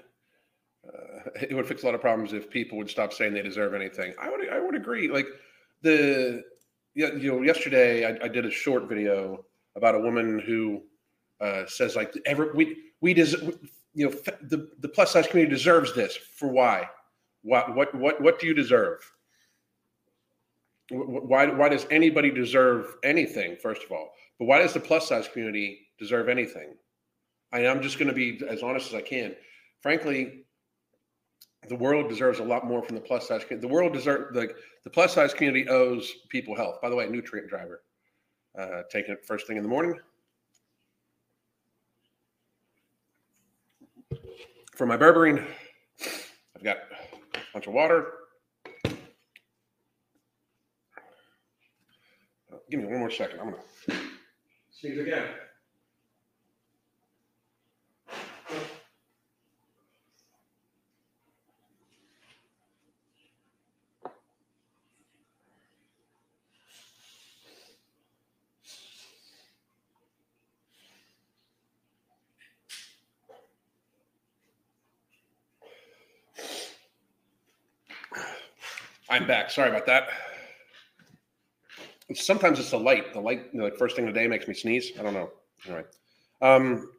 uh, 0.87 1.31
it 1.41 1.55
would 1.55 1.67
fix 1.67 1.83
a 1.83 1.87
lot 1.87 1.95
of 1.95 2.01
problems 2.01 2.33
if 2.33 2.51
people 2.51 2.79
would 2.79 2.91
stop 2.91 3.13
saying 3.13 3.35
they 3.35 3.43
deserve 3.43 3.75
anything. 3.75 4.15
I 4.21 4.31
would 4.31 4.49
I 4.49 4.61
would 4.61 4.75
agree. 4.75 5.09
Like 5.09 5.27
the 5.83 6.43
you 6.95 7.33
know 7.33 7.43
yesterday 7.43 8.07
I, 8.07 8.25
I 8.25 8.29
did 8.29 8.47
a 8.47 8.51
short 8.51 8.89
video 8.89 9.45
about 9.77 9.95
a 9.95 10.01
woman 10.01 10.39
who 10.39 10.83
uh, 11.41 11.67
says 11.67 11.97
like 11.97 12.15
ever 12.27 12.53
we 12.55 12.77
we 13.01 13.13
deserve 13.13 13.59
you 13.95 14.09
know 14.09 14.15
the 14.43 14.71
the 14.81 14.89
plus 14.89 15.13
size 15.13 15.27
community 15.27 15.55
deserves 15.55 15.95
this 15.95 16.17
for 16.17 16.49
why 16.49 16.89
what 17.43 17.75
what 17.75 17.95
what 17.95 18.21
what 18.21 18.41
do 18.41 18.47
you 18.47 18.55
deserve? 18.55 19.11
Why 20.95 21.47
why 21.47 21.69
does 21.69 21.87
anybody 21.91 22.31
deserve 22.31 22.97
anything? 23.03 23.57
First 23.57 23.83
of 23.85 23.93
all, 23.93 24.13
but 24.39 24.47
why 24.47 24.59
does 24.59 24.73
the 24.73 24.81
plus 24.81 25.09
size 25.09 25.29
community 25.29 25.89
deserve 25.99 26.29
anything? 26.29 26.75
I, 27.53 27.67
I'm 27.67 27.83
just 27.83 27.99
going 27.99 28.09
to 28.09 28.15
be 28.15 28.41
as 28.49 28.63
honest 28.63 28.89
as 28.89 28.95
I 28.95 29.01
can. 29.01 29.35
Frankly, 29.81 30.45
the 31.69 31.77
world 31.77 32.09
deserves 32.09 32.41
a 32.41 32.45
lot 32.45 32.67
more 32.67 32.83
from 32.83 32.97
the 32.97 33.01
plus 33.01 33.29
size. 33.29 33.43
community. 33.45 33.67
The 33.67 33.73
world 33.73 33.93
deserves 33.93 34.35
the 34.35 34.55
the 34.85 34.91
plus 34.91 35.15
size 35.15 35.33
community 35.35 35.69
owes 35.69 36.13
people 36.29 36.55
health. 36.55 36.81
By 36.83 36.91
the 36.91 36.97
way, 36.97 37.07
nutrient 37.09 37.49
driver, 37.49 37.83
uh, 38.59 38.83
taking 38.91 39.13
it 39.13 39.25
first 39.25 39.47
thing 39.47 39.57
in 39.57 39.63
the 39.63 39.69
morning. 39.69 39.99
For 44.75 44.87
my 44.87 44.97
berberine, 44.97 45.47
I've 46.57 46.65
got 46.65 46.79
a 47.35 47.39
bunch 47.53 47.69
of 47.69 47.73
water. 47.73 48.07
Give 52.75 52.83
me 52.83 52.89
one 52.91 52.99
more 52.99 53.11
second. 53.11 53.39
I'm 53.39 53.51
gonna 53.51 54.01
sneeze 54.73 54.99
again. 54.99 55.29
I'm 79.09 79.29
back. 79.29 79.53
Sorry 79.53 79.71
about 79.71 79.87
that. 79.87 80.09
Sometimes 82.13 82.59
it's 82.59 82.71
the 82.71 82.79
light. 82.79 83.13
The 83.13 83.21
light, 83.21 83.47
you 83.53 83.59
know, 83.59 83.65
like 83.65 83.77
first 83.77 83.97
thing 83.97 84.07
of 84.07 84.13
the 84.13 84.21
day, 84.21 84.27
makes 84.27 84.47
me 84.47 84.55
sneeze. 84.55 84.93
I 84.99 85.03
don't 85.03 85.15
know. 85.15 85.31
Anyway, 85.67 85.85
um, 86.43 86.91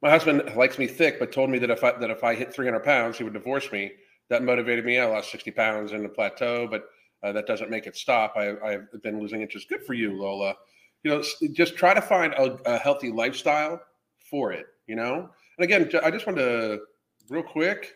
my 0.00 0.10
husband 0.10 0.56
likes 0.56 0.78
me 0.78 0.86
thick, 0.86 1.18
but 1.18 1.30
told 1.30 1.50
me 1.50 1.58
that 1.58 1.70
if 1.70 1.84
I 1.84 1.92
that 1.92 2.10
if 2.10 2.24
I 2.24 2.34
hit 2.34 2.54
300 2.54 2.80
pounds, 2.80 3.18
he 3.18 3.24
would 3.24 3.34
divorce 3.34 3.70
me. 3.70 3.92
That 4.28 4.42
motivated 4.42 4.84
me. 4.84 4.98
I 4.98 5.04
lost 5.04 5.30
60 5.30 5.50
pounds 5.50 5.92
in 5.92 6.02
the 6.02 6.08
plateau, 6.08 6.66
but 6.66 6.84
uh, 7.22 7.32
that 7.32 7.46
doesn't 7.46 7.70
make 7.70 7.86
it 7.86 7.96
stop. 7.96 8.34
I, 8.36 8.54
I've 8.64 9.02
been 9.02 9.20
losing 9.20 9.42
interest. 9.42 9.68
Good 9.68 9.84
for 9.84 9.94
you, 9.94 10.18
Lola. 10.18 10.54
You 11.02 11.10
know, 11.10 11.22
just 11.52 11.76
try 11.76 11.92
to 11.92 12.00
find 12.00 12.32
a, 12.34 12.58
a 12.64 12.78
healthy 12.78 13.10
lifestyle 13.10 13.80
for 14.18 14.52
it. 14.52 14.66
You 14.86 14.96
know, 14.96 15.28
and 15.58 15.64
again, 15.64 15.90
I 16.02 16.10
just 16.10 16.26
want 16.26 16.38
to 16.38 16.80
real 17.28 17.42
quick 17.42 17.94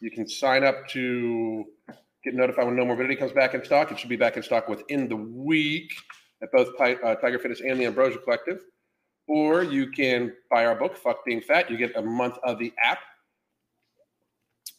you 0.00 0.10
can 0.10 0.28
sign 0.28 0.64
up 0.64 0.86
to 0.88 1.64
get 2.24 2.34
notified 2.34 2.66
when 2.66 2.76
No 2.76 2.84
Morbidity 2.84 3.16
comes 3.16 3.32
back 3.32 3.54
in 3.54 3.64
stock. 3.64 3.92
It 3.92 3.98
should 3.98 4.08
be 4.08 4.16
back 4.16 4.36
in 4.36 4.42
stock 4.42 4.68
within 4.68 5.08
the 5.08 5.16
week 5.16 5.92
at 6.42 6.50
both 6.52 6.68
uh, 6.80 7.14
Tiger 7.16 7.38
Fitness 7.38 7.60
and 7.60 7.78
the 7.78 7.86
Ambrosia 7.86 8.18
Collective. 8.18 8.60
Or 9.26 9.62
you 9.62 9.90
can 9.90 10.32
buy 10.50 10.66
our 10.66 10.74
book, 10.74 10.96
Fuck 10.96 11.24
Being 11.24 11.40
Fat. 11.40 11.70
You 11.70 11.76
get 11.76 11.96
a 11.96 12.02
month 12.02 12.38
of 12.42 12.58
the 12.58 12.72
app. 12.82 12.98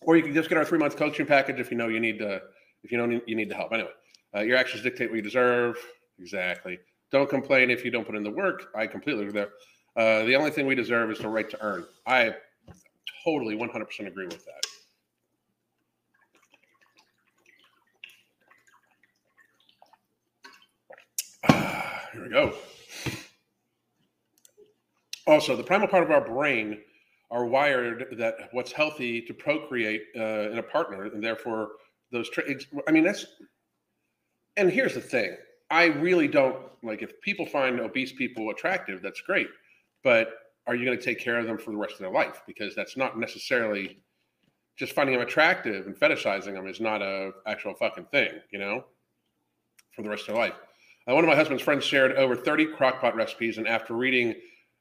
Or 0.02 0.16
you 0.18 0.24
can 0.24 0.34
just 0.34 0.50
get 0.50 0.58
our 0.58 0.66
three 0.66 0.78
month 0.78 0.98
coaching 0.98 1.26
package 1.26 1.60
if 1.60 1.72
you 1.72 1.78
know 1.78 1.88
you 1.88 2.00
need 2.00 2.20
to, 2.20 2.42
if 2.84 2.92
you 2.92 2.98
know 2.98 3.22
you 3.26 3.36
need 3.36 3.50
the 3.50 3.56
help. 3.56 3.72
Anyway, 3.74 3.90
uh, 4.36 4.42
your 4.42 4.58
actions 4.58 4.84
dictate 4.84 5.10
what 5.10 5.16
you 5.16 5.24
deserve. 5.24 5.78
Exactly. 6.20 6.80
Don't 7.12 7.30
complain 7.30 7.72
if 7.72 7.84
you 7.84 7.92
don't 7.92 8.06
put 8.06 8.16
in 8.16 8.24
the 8.24 8.32
work. 8.32 8.68
I 8.76 8.86
completely 8.88 9.26
agree 9.26 9.42
there. 9.42 9.50
Uh, 9.96 10.26
the 10.26 10.36
only 10.36 10.52
thing 10.52 10.68
we 10.68 10.76
deserve 10.76 11.10
is 11.10 11.20
the 11.20 11.28
right 11.28 11.50
to 11.50 11.62
earn. 11.62 11.86
I 12.06 12.36
totally 13.24 13.56
100% 13.56 14.08
agree 14.08 14.26
with 14.26 14.46
that. 14.46 14.65
Here 22.16 22.24
we 22.24 22.30
go. 22.30 22.54
Also, 25.28 25.58
the 25.58 25.64
primal 25.64 25.90
part 25.90 26.04
of 26.04 26.12
our 26.12 26.26
brain 26.26 26.80
are 27.30 27.46
wired 27.46 28.16
that 28.18 28.36
what's 28.54 28.72
healthy 28.72 29.22
to 29.22 29.34
procreate 29.34 30.04
uh, 30.16 30.50
in 30.50 30.58
a 30.58 30.64
partner, 30.64 31.04
and 31.04 31.22
therefore 31.22 31.72
those. 32.14 32.30
Tra- 32.30 32.46
I 32.88 32.92
mean, 32.92 33.04
that's. 33.04 33.26
And 34.56 34.72
here's 34.72 34.94
the 34.94 35.02
thing: 35.02 35.36
I 35.70 35.86
really 35.88 36.30
don't 36.30 36.58
like 36.84 37.02
if 37.02 37.20
people 37.20 37.46
find 37.46 37.82
obese 37.82 38.14
people 38.14 38.50
attractive. 38.50 39.02
That's 39.02 39.20
great, 39.20 39.50
but 40.02 40.30
are 40.68 40.76
you 40.76 40.86
going 40.86 40.98
to 40.98 41.04
take 41.04 41.20
care 41.20 41.38
of 41.38 41.46
them 41.46 41.58
for 41.58 41.72
the 41.72 41.78
rest 41.78 41.96
of 41.96 42.00
their 42.00 42.12
life? 42.12 42.44
Because 42.48 42.76
that's 42.76 42.96
not 42.96 43.20
necessarily 43.20 43.98
just 44.78 44.94
finding 44.94 45.18
them 45.18 45.28
attractive 45.28 45.86
and 45.86 45.98
fetishizing 45.98 46.54
them 46.54 46.66
is 46.66 46.80
not 46.80 47.02
a 47.02 47.32
actual 47.46 47.74
fucking 47.74 48.06
thing, 48.06 48.32
you 48.52 48.60
know, 48.60 48.86
for 49.94 50.02
the 50.02 50.10
rest 50.10 50.30
of 50.30 50.36
their 50.36 50.38
life. 50.38 50.56
Uh, 51.08 51.14
one 51.14 51.24
of 51.24 51.30
my 51.30 51.36
husband's 51.36 51.64
friends 51.64 51.84
shared 51.84 52.14
over 52.14 52.36
30 52.36 52.68
crockpot 52.68 53.14
recipes, 53.14 53.58
and 53.58 53.68
after 53.68 53.94
reading 53.94 54.34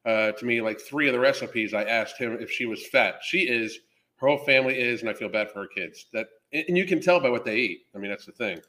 uh, 0.06 0.32
to 0.32 0.44
me 0.44 0.60
like 0.60 0.80
three 0.80 1.06
of 1.06 1.12
the 1.12 1.20
recipes, 1.20 1.74
I 1.74 1.84
asked 1.84 2.18
him 2.18 2.38
if 2.40 2.50
she 2.50 2.66
was 2.66 2.86
fat. 2.86 3.16
She 3.22 3.40
is. 3.40 3.78
Her 4.16 4.28
whole 4.28 4.38
family 4.38 4.78
is, 4.78 5.00
and 5.00 5.10
I 5.10 5.14
feel 5.14 5.28
bad 5.28 5.50
for 5.50 5.60
her 5.60 5.68
kids. 5.68 6.06
That 6.12 6.28
and 6.52 6.78
you 6.78 6.86
can 6.86 7.00
tell 7.00 7.20
by 7.20 7.30
what 7.30 7.44
they 7.44 7.56
eat. 7.56 7.86
I 7.94 7.98
mean, 7.98 8.10
that's 8.10 8.26
the 8.26 8.32
thing. 8.32 8.60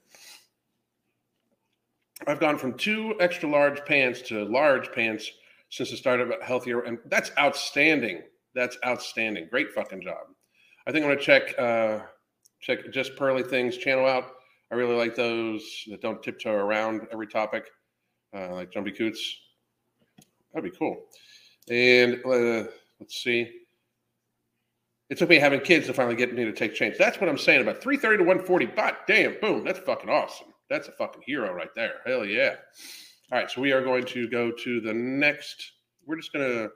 I've 2.28 2.40
gone 2.40 2.58
from 2.58 2.74
two 2.74 3.16
extra 3.20 3.48
large 3.48 3.86
pants 3.86 4.22
to 4.24 4.44
large 4.46 4.92
pants 4.92 5.30
since 5.70 5.92
the 5.92 5.98
start 5.98 6.20
of 6.20 6.32
healthier, 6.42 6.82
and 6.82 6.98
that's 7.06 7.32
outstanding. 7.38 8.24
That's 8.54 8.78
outstanding. 8.86 9.48
Great 9.52 9.72
fucking 9.72 10.02
job. 10.02 10.28
I 10.88 10.92
think 10.92 11.06
I'm 11.06 11.12
gonna 11.12 11.22
check 11.22 11.58
uh, 11.60 12.00
check 12.60 12.92
just 12.92 13.16
pearly 13.16 13.44
things 13.44 13.78
channel 13.78 14.06
out. 14.06 14.32
I 14.72 14.76
really 14.76 14.96
like 14.96 15.16
those 15.16 15.64
that 15.90 16.02
don't 16.02 16.22
tiptoe 16.24 16.54
around 16.54 17.08
every 17.12 17.28
topic, 17.28 17.66
uh, 18.36 18.54
like 18.54 18.72
Jumpy 18.72 18.92
Coots. 18.92 19.38
That'd 20.54 20.72
be 20.72 20.78
cool. 20.78 21.06
And 21.70 22.16
uh, 22.26 22.70
let's 23.00 23.22
see. 23.22 23.50
It 25.10 25.20
took 25.20 25.30
me 25.30 25.38
having 25.38 25.60
kids 25.60 25.86
to 25.86 25.94
finally 25.94 26.16
get 26.16 26.34
me 26.34 26.46
to 26.46 26.52
take 26.52 26.74
change. 26.74 26.98
That's 26.98 27.22
what 27.22 27.30
I'm 27.30 27.38
saying 27.38 27.62
about 27.62 27.82
330 27.82 28.18
to 28.18 28.24
140. 28.24 28.66
God 28.68 28.96
damn, 29.08 29.40
boom. 29.40 29.64
That's 29.64 29.80
fucking 29.80 30.10
awesome. 30.10 30.48
That's 30.70 30.88
a 30.88 30.92
fucking 30.94 31.22
hero 31.26 31.54
right 31.54 31.70
there. 31.76 31.96
Hell 32.06 32.26
yeah. 32.26 32.56
All 33.32 33.40
right, 33.40 33.50
so 33.50 33.62
we 33.62 33.72
are 33.72 33.84
going 33.84 34.06
to 34.06 34.28
go 34.28 34.52
to 34.52 34.82
the 34.82 34.94
next. 34.94 35.74
We're 36.06 36.16
just 36.16 36.34
going 36.34 36.50
to. 36.50 36.70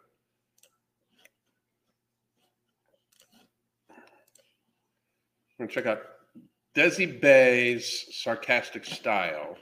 Going 5.58 5.68
to 5.68 5.74
check 5.74 5.88
out 5.88 6.02
Desi 6.80 7.20
Bay's 7.20 8.06
sarcastic 8.10 8.86
style. 8.86 9.58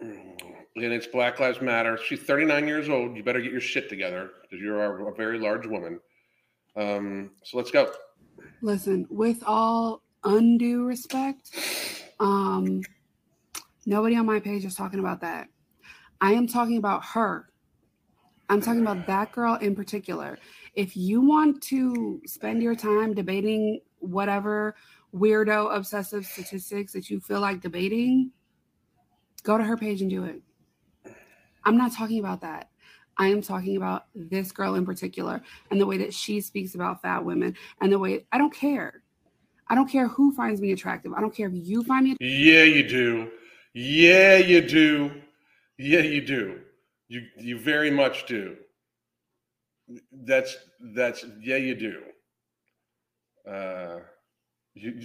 And 0.00 0.34
it's 0.74 1.06
Black 1.06 1.38
Lives 1.38 1.60
Matter. 1.60 1.96
She's 2.04 2.18
39 2.18 2.66
years 2.66 2.88
old. 2.88 3.16
You 3.16 3.22
better 3.22 3.40
get 3.40 3.52
your 3.52 3.60
shit 3.60 3.88
together 3.88 4.30
because 4.42 4.60
you're 4.60 5.08
a 5.08 5.14
very 5.14 5.38
large 5.38 5.68
woman. 5.68 6.00
Um, 6.74 7.30
so 7.44 7.56
let's 7.56 7.70
go. 7.70 7.92
Listen, 8.60 9.06
with 9.08 9.44
all 9.46 10.02
undue 10.24 10.82
respect, 10.82 11.52
um, 12.18 12.82
nobody 13.86 14.16
on 14.16 14.26
my 14.26 14.40
page 14.40 14.64
is 14.64 14.74
talking 14.74 14.98
about 14.98 15.20
that. 15.20 15.46
I 16.20 16.32
am 16.32 16.48
talking 16.48 16.78
about 16.78 17.04
her. 17.04 17.46
I'm 18.48 18.60
talking 18.60 18.82
about 18.82 19.06
that 19.06 19.30
girl 19.30 19.54
in 19.54 19.76
particular. 19.76 20.40
If 20.74 20.96
you 20.96 21.20
want 21.20 21.62
to 21.64 22.20
spend 22.26 22.64
your 22.64 22.74
time 22.74 23.14
debating 23.14 23.78
whatever 24.02 24.74
weirdo 25.14 25.74
obsessive 25.74 26.26
statistics 26.26 26.92
that 26.92 27.10
you 27.10 27.20
feel 27.20 27.40
like 27.40 27.60
debating, 27.60 28.30
go 29.42 29.56
to 29.56 29.64
her 29.64 29.76
page 29.76 30.00
and 30.00 30.10
do 30.10 30.24
it. 30.24 30.42
I'm 31.64 31.76
not 31.76 31.92
talking 31.92 32.18
about 32.18 32.40
that. 32.40 32.70
I 33.18 33.28
am 33.28 33.42
talking 33.42 33.76
about 33.76 34.06
this 34.14 34.52
girl 34.52 34.74
in 34.74 34.86
particular 34.86 35.42
and 35.70 35.80
the 35.80 35.86
way 35.86 35.98
that 35.98 36.14
she 36.14 36.40
speaks 36.40 36.74
about 36.74 37.02
fat 37.02 37.24
women 37.24 37.54
and 37.80 37.92
the 37.92 37.98
way 37.98 38.26
I 38.32 38.38
don't 38.38 38.54
care. 38.54 39.02
I 39.68 39.74
don't 39.74 39.88
care 39.88 40.08
who 40.08 40.34
finds 40.34 40.60
me 40.60 40.72
attractive. 40.72 41.12
I 41.12 41.20
don't 41.20 41.34
care 41.34 41.48
if 41.48 41.54
you 41.54 41.84
find 41.84 42.04
me. 42.04 42.12
Attractive. 42.12 42.38
Yeah, 42.38 42.62
you 42.64 42.88
do. 42.88 43.30
Yeah, 43.74 44.36
you 44.36 44.60
do. 44.60 45.22
Yeah, 45.78 46.00
you 46.00 46.24
do. 46.24 46.60
You 47.08 47.26
you 47.38 47.58
very 47.58 47.90
much 47.90 48.26
do. 48.26 48.56
That's 50.10 50.56
that's 50.94 51.24
yeah, 51.40 51.56
you 51.56 51.74
do. 51.74 52.02
Uh, 53.48 53.98
you 54.74 55.02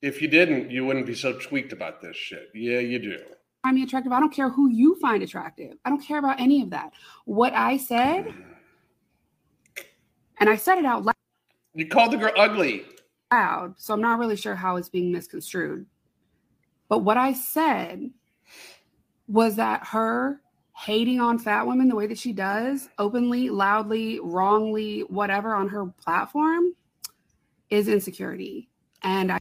if 0.00 0.20
you 0.20 0.28
didn't, 0.28 0.70
you 0.70 0.84
wouldn't 0.84 1.06
be 1.06 1.14
so 1.14 1.38
tweaked 1.38 1.72
about 1.72 2.00
this 2.00 2.16
shit. 2.16 2.50
Yeah, 2.54 2.80
you 2.80 2.98
do 2.98 3.18
find 3.62 3.76
me 3.76 3.82
attractive. 3.84 4.12
I 4.12 4.20
don't 4.20 4.32
care 4.32 4.48
who 4.50 4.70
you 4.70 4.96
find 5.00 5.22
attractive. 5.22 5.76
I 5.84 5.90
don't 5.90 6.04
care 6.04 6.18
about 6.18 6.40
any 6.40 6.62
of 6.62 6.70
that. 6.70 6.92
What 7.24 7.54
I 7.54 7.76
said, 7.76 8.34
and 10.40 10.50
I 10.50 10.56
said 10.56 10.78
it 10.78 10.84
out 10.84 11.04
loud. 11.04 11.14
You 11.74 11.86
called 11.86 12.12
the 12.12 12.16
girl 12.16 12.32
ugly. 12.36 12.84
Loud, 13.32 13.74
so 13.78 13.94
I'm 13.94 14.02
not 14.02 14.18
really 14.18 14.36
sure 14.36 14.54
how 14.54 14.76
it's 14.76 14.88
being 14.88 15.12
misconstrued. 15.12 15.86
But 16.88 16.98
what 16.98 17.16
I 17.16 17.32
said 17.32 18.10
was 19.26 19.56
that 19.56 19.86
her 19.86 20.40
hating 20.76 21.20
on 21.20 21.38
fat 21.38 21.66
women 21.66 21.88
the 21.88 21.94
way 21.94 22.06
that 22.06 22.18
she 22.18 22.32
does, 22.32 22.88
openly, 22.98 23.48
loudly, 23.48 24.20
wrongly, 24.20 25.00
whatever 25.08 25.54
on 25.54 25.68
her 25.68 25.86
platform, 25.86 26.74
is 27.72 27.88
insecurity. 27.88 28.68
And 29.02 29.32
I 29.32 29.38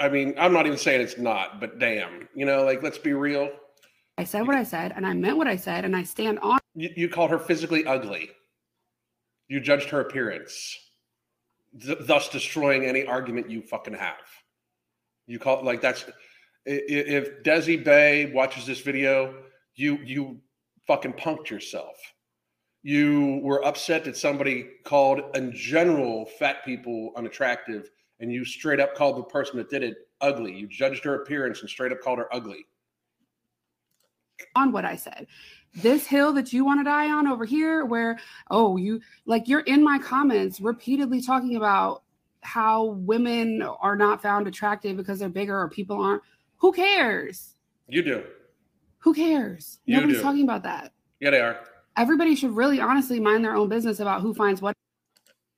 I 0.00 0.08
mean, 0.08 0.34
I'm 0.36 0.52
not 0.52 0.66
even 0.66 0.78
saying 0.78 1.00
it's 1.00 1.16
not, 1.16 1.60
but 1.60 1.78
damn, 1.78 2.28
you 2.34 2.44
know, 2.44 2.64
like 2.64 2.82
let's 2.82 2.98
be 2.98 3.12
real. 3.12 3.50
I 4.18 4.24
said 4.24 4.46
what 4.46 4.56
I 4.56 4.64
said, 4.64 4.92
and 4.96 5.06
I 5.06 5.14
meant 5.14 5.36
what 5.36 5.46
I 5.46 5.56
said, 5.56 5.84
and 5.84 5.96
I 5.96 6.02
stand 6.02 6.40
on. 6.40 6.58
You, 6.74 6.90
you 6.96 7.08
called 7.08 7.30
her 7.30 7.38
physically 7.38 7.86
ugly. 7.86 8.30
You 9.48 9.60
judged 9.60 9.88
her 9.90 10.00
appearance, 10.00 10.76
th- 11.80 11.98
thus 12.02 12.28
destroying 12.28 12.84
any 12.84 13.06
argument 13.06 13.48
you 13.48 13.62
fucking 13.62 13.94
have. 13.94 14.26
You 15.26 15.38
call 15.38 15.64
like 15.64 15.80
that's 15.80 16.04
if 16.66 17.42
Desi 17.44 17.82
Bay 17.82 18.32
watches 18.32 18.66
this 18.66 18.80
video, 18.80 19.34
you 19.76 19.98
you 20.04 20.40
fucking 20.86 21.12
punked 21.12 21.48
yourself. 21.48 21.96
You 22.82 23.40
were 23.42 23.64
upset 23.64 24.04
that 24.04 24.16
somebody 24.16 24.68
called 24.84 25.20
in 25.34 25.52
general 25.52 26.26
fat 26.38 26.64
people 26.64 27.12
unattractive 27.16 27.90
and 28.20 28.32
you 28.32 28.44
straight 28.44 28.80
up 28.80 28.94
called 28.94 29.18
the 29.18 29.24
person 29.24 29.58
that 29.58 29.68
did 29.68 29.82
it 29.82 30.08
ugly. 30.20 30.54
You 30.54 30.66
judged 30.66 31.04
her 31.04 31.22
appearance 31.22 31.60
and 31.60 31.68
straight 31.68 31.92
up 31.92 32.00
called 32.00 32.18
her 32.18 32.34
ugly. 32.34 32.66
On 34.56 34.72
what 34.72 34.84
I 34.84 34.96
said. 34.96 35.26
This 35.74 36.06
hill 36.06 36.32
that 36.32 36.52
you 36.52 36.64
want 36.64 36.80
to 36.80 36.84
die 36.84 37.10
on 37.10 37.26
over 37.26 37.44
here, 37.44 37.84
where, 37.84 38.18
oh, 38.50 38.76
you 38.76 39.00
like 39.24 39.46
you're 39.46 39.60
in 39.60 39.84
my 39.84 39.98
comments 39.98 40.60
repeatedly 40.60 41.22
talking 41.22 41.56
about 41.56 42.02
how 42.40 42.84
women 42.86 43.62
are 43.62 43.94
not 43.94 44.22
found 44.22 44.48
attractive 44.48 44.96
because 44.96 45.18
they're 45.18 45.28
bigger 45.28 45.56
or 45.56 45.68
people 45.68 46.02
aren't. 46.02 46.22
Who 46.56 46.72
cares? 46.72 47.54
You 47.88 48.02
do. 48.02 48.24
Who 48.98 49.14
cares? 49.14 49.78
You 49.84 49.96
Nobody's 49.96 50.16
do. 50.16 50.22
talking 50.22 50.42
about 50.42 50.62
that. 50.64 50.92
Yeah, 51.20 51.30
they 51.30 51.40
are. 51.40 51.60
Everybody 52.00 52.34
should 52.34 52.56
really 52.56 52.80
honestly 52.80 53.20
mind 53.20 53.44
their 53.44 53.54
own 53.54 53.68
business 53.68 54.00
about 54.00 54.22
who 54.22 54.32
finds 54.32 54.62
what 54.62 54.74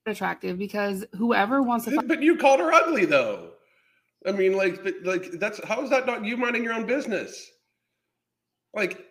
attractive 0.06 0.58
because 0.58 1.04
whoever 1.16 1.62
wants 1.62 1.84
to. 1.84 2.02
but 2.02 2.20
you 2.20 2.36
called 2.36 2.58
her 2.58 2.72
ugly 2.72 3.04
though. 3.04 3.50
I 4.26 4.32
mean, 4.32 4.54
like, 4.54 4.84
like 5.04 5.30
that's 5.38 5.62
how 5.64 5.84
is 5.84 5.90
that 5.90 6.04
not 6.04 6.24
you 6.24 6.36
minding 6.36 6.64
your 6.64 6.72
own 6.72 6.84
business? 6.84 7.48
Like, 8.74 9.06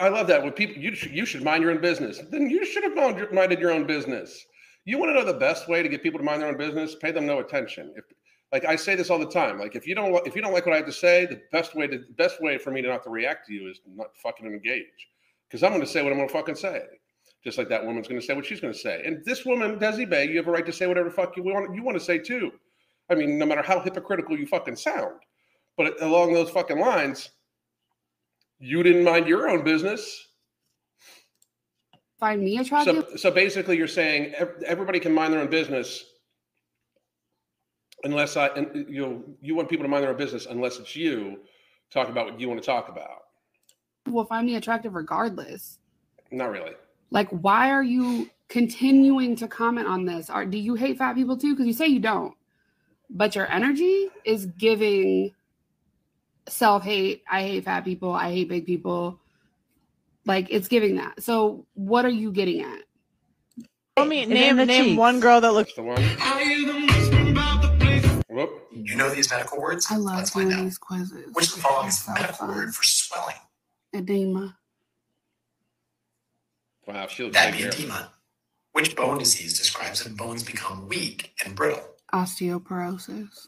I 0.00 0.08
love 0.08 0.26
that 0.26 0.42
when 0.42 0.50
people 0.50 0.82
you 0.82 0.96
should, 0.96 1.12
you 1.12 1.24
should 1.24 1.44
mind 1.44 1.62
your 1.62 1.70
own 1.70 1.80
business. 1.80 2.20
Then 2.32 2.50
you 2.50 2.64
should 2.64 2.82
have 2.82 3.32
minded 3.32 3.60
your 3.60 3.70
own 3.70 3.86
business. 3.86 4.44
You 4.86 4.98
want 4.98 5.10
to 5.10 5.14
know 5.14 5.24
the 5.24 5.38
best 5.38 5.68
way 5.68 5.84
to 5.84 5.88
get 5.88 6.02
people 6.02 6.18
to 6.18 6.24
mind 6.24 6.42
their 6.42 6.48
own 6.48 6.58
business? 6.58 6.96
Pay 6.96 7.12
them 7.12 7.26
no 7.26 7.38
attention. 7.38 7.94
If 7.96 8.06
like 8.50 8.64
I 8.64 8.74
say 8.74 8.96
this 8.96 9.08
all 9.08 9.20
the 9.20 9.30
time, 9.30 9.60
like 9.60 9.76
if 9.76 9.86
you 9.86 9.94
don't 9.94 10.26
if 10.26 10.34
you 10.34 10.42
don't 10.42 10.52
like 10.52 10.66
what 10.66 10.72
I 10.72 10.78
have 10.78 10.86
to 10.86 10.92
say, 10.92 11.26
the 11.26 11.42
best 11.52 11.76
way 11.76 11.86
to 11.86 11.98
the 11.98 12.14
best 12.14 12.42
way 12.42 12.58
for 12.58 12.72
me 12.72 12.82
to 12.82 12.88
not 12.88 13.04
to 13.04 13.10
react 13.10 13.46
to 13.46 13.52
you 13.54 13.70
is 13.70 13.80
not 13.86 14.08
fucking 14.16 14.48
engage 14.48 15.13
because 15.54 15.62
I'm 15.62 15.70
going 15.70 15.82
to 15.82 15.86
say 15.86 16.02
what 16.02 16.10
I'm 16.10 16.18
going 16.18 16.26
to 16.26 16.34
fucking 16.34 16.56
say 16.56 16.82
just 17.44 17.58
like 17.58 17.68
that 17.68 17.84
woman's 17.84 18.08
going 18.08 18.20
to 18.20 18.26
say 18.26 18.34
what 18.34 18.44
she's 18.44 18.60
going 18.60 18.72
to 18.72 18.78
say. 18.78 19.02
And 19.04 19.22
this 19.24 19.44
woman, 19.44 19.78
Desi 19.78 20.08
Bay, 20.08 20.26
you 20.26 20.38
have 20.38 20.48
a 20.48 20.50
right 20.50 20.66
to 20.66 20.72
say 20.72 20.88
whatever 20.88 21.10
fuck 21.10 21.36
you 21.36 21.44
want 21.44 21.72
you 21.76 21.84
want 21.84 21.96
to 21.96 22.02
say 22.02 22.18
too. 22.18 22.50
I 23.08 23.14
mean, 23.14 23.38
no 23.38 23.46
matter 23.46 23.62
how 23.62 23.78
hypocritical 23.78 24.36
you 24.36 24.46
fucking 24.46 24.74
sound, 24.74 25.20
but 25.76 26.02
along 26.02 26.32
those 26.32 26.50
fucking 26.50 26.80
lines, 26.80 27.30
you 28.58 28.82
didn't 28.82 29.04
mind 29.04 29.28
your 29.28 29.48
own 29.48 29.62
business. 29.62 30.26
Find 32.18 32.42
me 32.42 32.58
attractive. 32.58 33.06
So, 33.10 33.16
so 33.16 33.30
basically, 33.30 33.76
you're 33.76 33.86
saying 33.86 34.34
everybody 34.66 34.98
can 34.98 35.12
mind 35.12 35.34
their 35.34 35.40
own 35.40 35.50
business 35.50 36.02
unless 38.02 38.36
I 38.36 38.48
and 38.48 38.86
you 38.88 39.02
know 39.02 39.22
you 39.40 39.54
want 39.54 39.68
people 39.68 39.84
to 39.84 39.88
mind 39.88 40.02
their 40.02 40.10
own 40.10 40.16
business 40.16 40.46
unless 40.46 40.78
it's 40.78 40.96
you 40.96 41.42
talk 41.92 42.08
about 42.08 42.24
what 42.24 42.40
you 42.40 42.48
want 42.48 42.60
to 42.60 42.66
talk 42.66 42.88
about. 42.88 43.23
Will 44.08 44.24
find 44.24 44.46
me 44.46 44.56
attractive 44.56 44.94
regardless. 44.94 45.78
Not 46.30 46.50
really. 46.50 46.72
Like, 47.10 47.28
why 47.30 47.70
are 47.70 47.82
you 47.82 48.28
continuing 48.48 49.36
to 49.36 49.48
comment 49.48 49.86
on 49.86 50.04
this? 50.04 50.28
Are 50.28 50.44
do 50.44 50.58
you 50.58 50.74
hate 50.74 50.98
fat 50.98 51.14
people 51.14 51.36
too? 51.36 51.54
Because 51.54 51.66
you 51.66 51.72
say 51.72 51.86
you 51.86 52.00
don't, 52.00 52.34
but 53.08 53.34
your 53.34 53.50
energy 53.50 54.08
is 54.24 54.46
giving 54.46 55.32
self 56.48 56.82
hate. 56.82 57.22
I 57.30 57.42
hate 57.42 57.64
fat 57.64 57.84
people. 57.84 58.12
I 58.12 58.30
hate 58.30 58.48
big 58.48 58.66
people. 58.66 59.20
Like 60.26 60.48
it's 60.50 60.68
giving 60.68 60.96
that. 60.96 61.22
So 61.22 61.66
what 61.74 62.04
are 62.04 62.10
you 62.10 62.32
getting 62.32 62.62
at? 62.62 62.80
Tell 63.96 64.06
me 64.06 64.26
name 64.26 64.56
name 64.56 64.86
cheeks. 64.86 64.98
one 64.98 65.20
girl 65.20 65.40
that 65.40 65.52
looks 65.52 65.72
the 65.74 65.82
one. 65.82 66.02
Whoop. 68.28 68.68
You 68.72 68.96
know 68.96 69.08
these 69.10 69.30
medical 69.30 69.60
words? 69.60 69.86
I 69.90 69.96
love 69.96 70.30
doing 70.32 70.48
these 70.48 70.78
quizzes. 70.78 71.32
Which 71.32 71.50
of 71.50 71.54
the 71.54 71.60
following 71.60 71.88
is 71.88 72.04
the 72.04 72.12
medical 72.14 72.48
word 72.48 72.74
for 72.74 72.82
swelling? 72.82 73.36
Edema. 73.94 74.56
Wow, 76.86 77.06
she 77.06 77.22
looks 77.22 77.36
That'd 77.36 77.56
be 77.56 77.64
edema. 77.64 78.10
Which 78.72 78.96
bone 78.96 79.18
disease 79.18 79.56
describes 79.56 80.04
when 80.04 80.16
bones 80.16 80.42
become 80.42 80.88
weak 80.88 81.32
and 81.44 81.54
brittle? 81.54 81.82
Osteoporosis. 82.12 83.46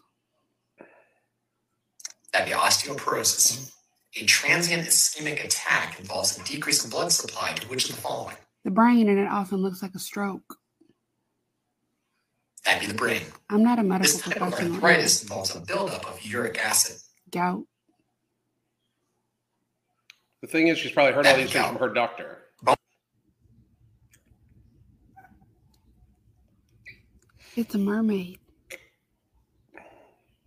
That'd 2.33 2.49
be 2.49 2.55
osteoporosis. 2.55 3.73
A 4.21 4.25
transient 4.25 4.87
ischemic 4.87 5.45
attack 5.45 5.99
involves 6.01 6.39
a 6.39 6.45
decrease 6.45 6.85
in 6.85 6.91
blood 6.91 7.13
supply 7.13 7.53
to 7.53 7.67
which 7.69 7.91
of 7.91 7.97
the 7.97 8.03
following? 8.03 8.37
The 8.65 8.71
brain, 8.71 9.09
and 9.09 9.19
it 9.19 9.29
often 9.29 9.59
looks 9.59 9.83
like 9.83 9.95
a 9.95 9.99
stroke. 9.99 10.57
That'd 12.65 12.81
be 12.81 12.87
the 12.87 12.95
brain. 12.95 13.23
I'm 13.51 13.63
not 13.63 13.79
a 13.79 13.83
medical 13.83 14.13
this 14.13 14.23
type 14.23 14.39
professional. 14.39 14.77
Of 14.77 14.85
arthritis 14.85 15.23
involves 15.23 15.55
a 15.55 15.61
buildup 15.61 16.09
of 16.09 16.23
uric 16.23 16.59
acid. 16.65 16.97
Gout. 17.31 17.65
The 20.47 20.53
thing 20.53 20.69
is, 20.69 20.79
she's 20.79 20.93
probably 20.93 21.13
heard 21.13 21.27
all 21.27 21.37
these 21.37 21.51
things 21.51 21.67
from 21.67 21.77
her 21.79 21.89
doctor. 21.89 22.39
It's 27.57 27.75
a 27.75 27.79
mermaid. 27.79 28.39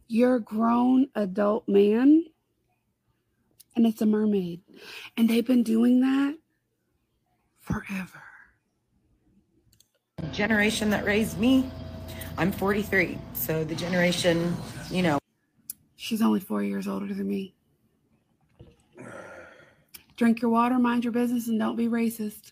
You're 0.08 0.36
a 0.36 0.40
grown 0.40 1.08
adult 1.16 1.68
man 1.68 2.24
and 3.76 3.86
it's 3.86 4.02
a 4.02 4.06
mermaid. 4.06 4.62
And 5.18 5.30
they've 5.30 5.46
been 5.46 5.64
doing 5.64 6.00
that 6.00 6.38
forever. 7.60 8.24
Generation 10.32 10.92
that 10.92 11.04
raised 11.04 11.38
me, 11.38 11.70
I'm 12.38 12.54
43. 12.54 13.18
So 13.34 13.66
the 13.66 13.76
generation, 13.76 14.56
you 14.90 15.04
know. 15.04 15.20
She's 15.98 16.22
only 16.22 16.40
four 16.40 16.64
years 16.64 16.88
older 16.88 17.14
than 17.14 17.28
me. 17.28 17.54
Drink 20.20 20.42
your 20.42 20.52
water, 20.52 20.78
mind 20.78 21.06
your 21.06 21.14
business, 21.14 21.48
and 21.48 21.58
don't 21.58 21.78
be 21.78 21.88
racist. 21.88 22.52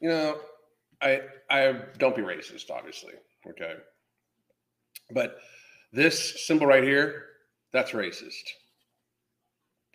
You 0.00 0.08
know, 0.08 0.38
I 1.02 1.20
I 1.50 1.74
don't 1.98 2.16
be 2.16 2.22
racist, 2.22 2.70
obviously. 2.70 3.12
Okay. 3.46 3.74
But 5.12 5.36
this 5.92 6.46
symbol 6.46 6.66
right 6.66 6.82
here, 6.82 7.26
that's 7.70 7.90
racist. 7.90 8.32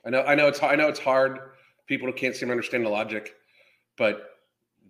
I 0.05 0.11
know, 0.11 0.21
I 0.21 0.35
know 0.35 0.47
it's 0.47 0.61
I 0.61 0.75
know 0.75 0.89
it's 0.89 0.99
hard. 0.99 1.39
People 1.87 2.13
can't 2.13 2.35
seem 2.35 2.49
to 2.49 2.51
understand 2.51 2.85
the 2.85 2.89
logic, 2.89 3.33
but 3.97 4.41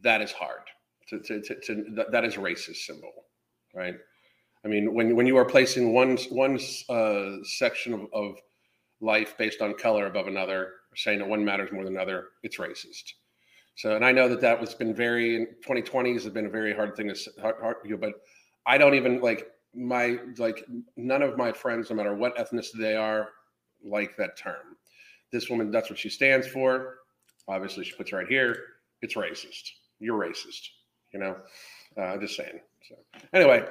that 0.02 0.22
is 0.22 0.34
hard. 0.34 0.64
To, 1.08 1.20
to, 1.20 1.42
to, 1.42 1.56
to 1.62 2.06
that 2.12 2.26
is 2.26 2.36
racist 2.36 2.76
symbol, 2.86 3.14
right? 3.74 3.96
I 4.66 4.68
mean, 4.68 4.94
when 4.94 5.16
when 5.16 5.28
you 5.28 5.38
are 5.38 5.46
placing 5.46 5.94
one 5.94 6.18
one 6.30 6.60
uh, 6.90 7.38
section 7.44 7.94
of, 7.94 8.02
of 8.12 8.36
life 9.02 9.38
based 9.38 9.62
on 9.62 9.74
color 9.74 10.06
above 10.06 10.28
another, 10.28 10.74
saying 10.96 11.20
that 11.20 11.28
one 11.28 11.44
matters 11.44 11.72
more 11.72 11.84
than 11.84 11.96
another, 11.96 12.30
it's 12.44 12.58
racist. 12.58 13.14
So, 13.76 13.96
and 13.96 14.06
I 14.06 14.12
know 14.12 14.30
that 14.30 14.42
that 14.42 14.60
was 14.60 14.74
been 14.74 14.94
very 14.94 15.36
in 15.36 15.48
2020s 15.66 16.24
has 16.24 16.30
been 16.30 16.46
a 16.46 16.50
very 16.50 16.74
hard 16.74 16.96
thing 16.96 17.14
to 17.14 17.32
hard, 17.42 17.56
hard, 17.62 17.78
you 17.84 17.92
know, 17.92 17.98
but 17.98 18.14
I 18.66 18.78
don't 18.78 18.96
even 18.96 19.22
like 19.22 19.48
my 19.74 20.20
like 20.38 20.64
none 20.98 21.22
of 21.22 21.38
my 21.38 21.52
friends, 21.52 21.90
no 21.90 21.96
matter 21.96 22.14
what 22.14 22.36
ethnicity 22.38 22.80
they 22.80 22.96
are, 22.96 23.30
like 23.84 24.16
that 24.18 24.38
term. 24.38 24.78
This 25.32 25.50
woman, 25.50 25.72
that's 25.72 25.90
what 25.90 25.98
she 25.98 26.10
stands 26.10 26.48
for. 26.48 26.98
Obviously, 27.48 27.86
she 27.86 27.94
puts 27.94 28.12
right 28.12 28.28
here. 28.28 28.56
It's 29.02 29.16
racist. 29.16 29.72
You're 30.00 30.20
racist. 30.20 30.68
You 31.14 31.20
know, 31.20 31.38
uh, 31.98 32.18
just 32.18 32.36
saying. 32.36 32.60
So 32.88 32.96
anyway, 33.34 33.68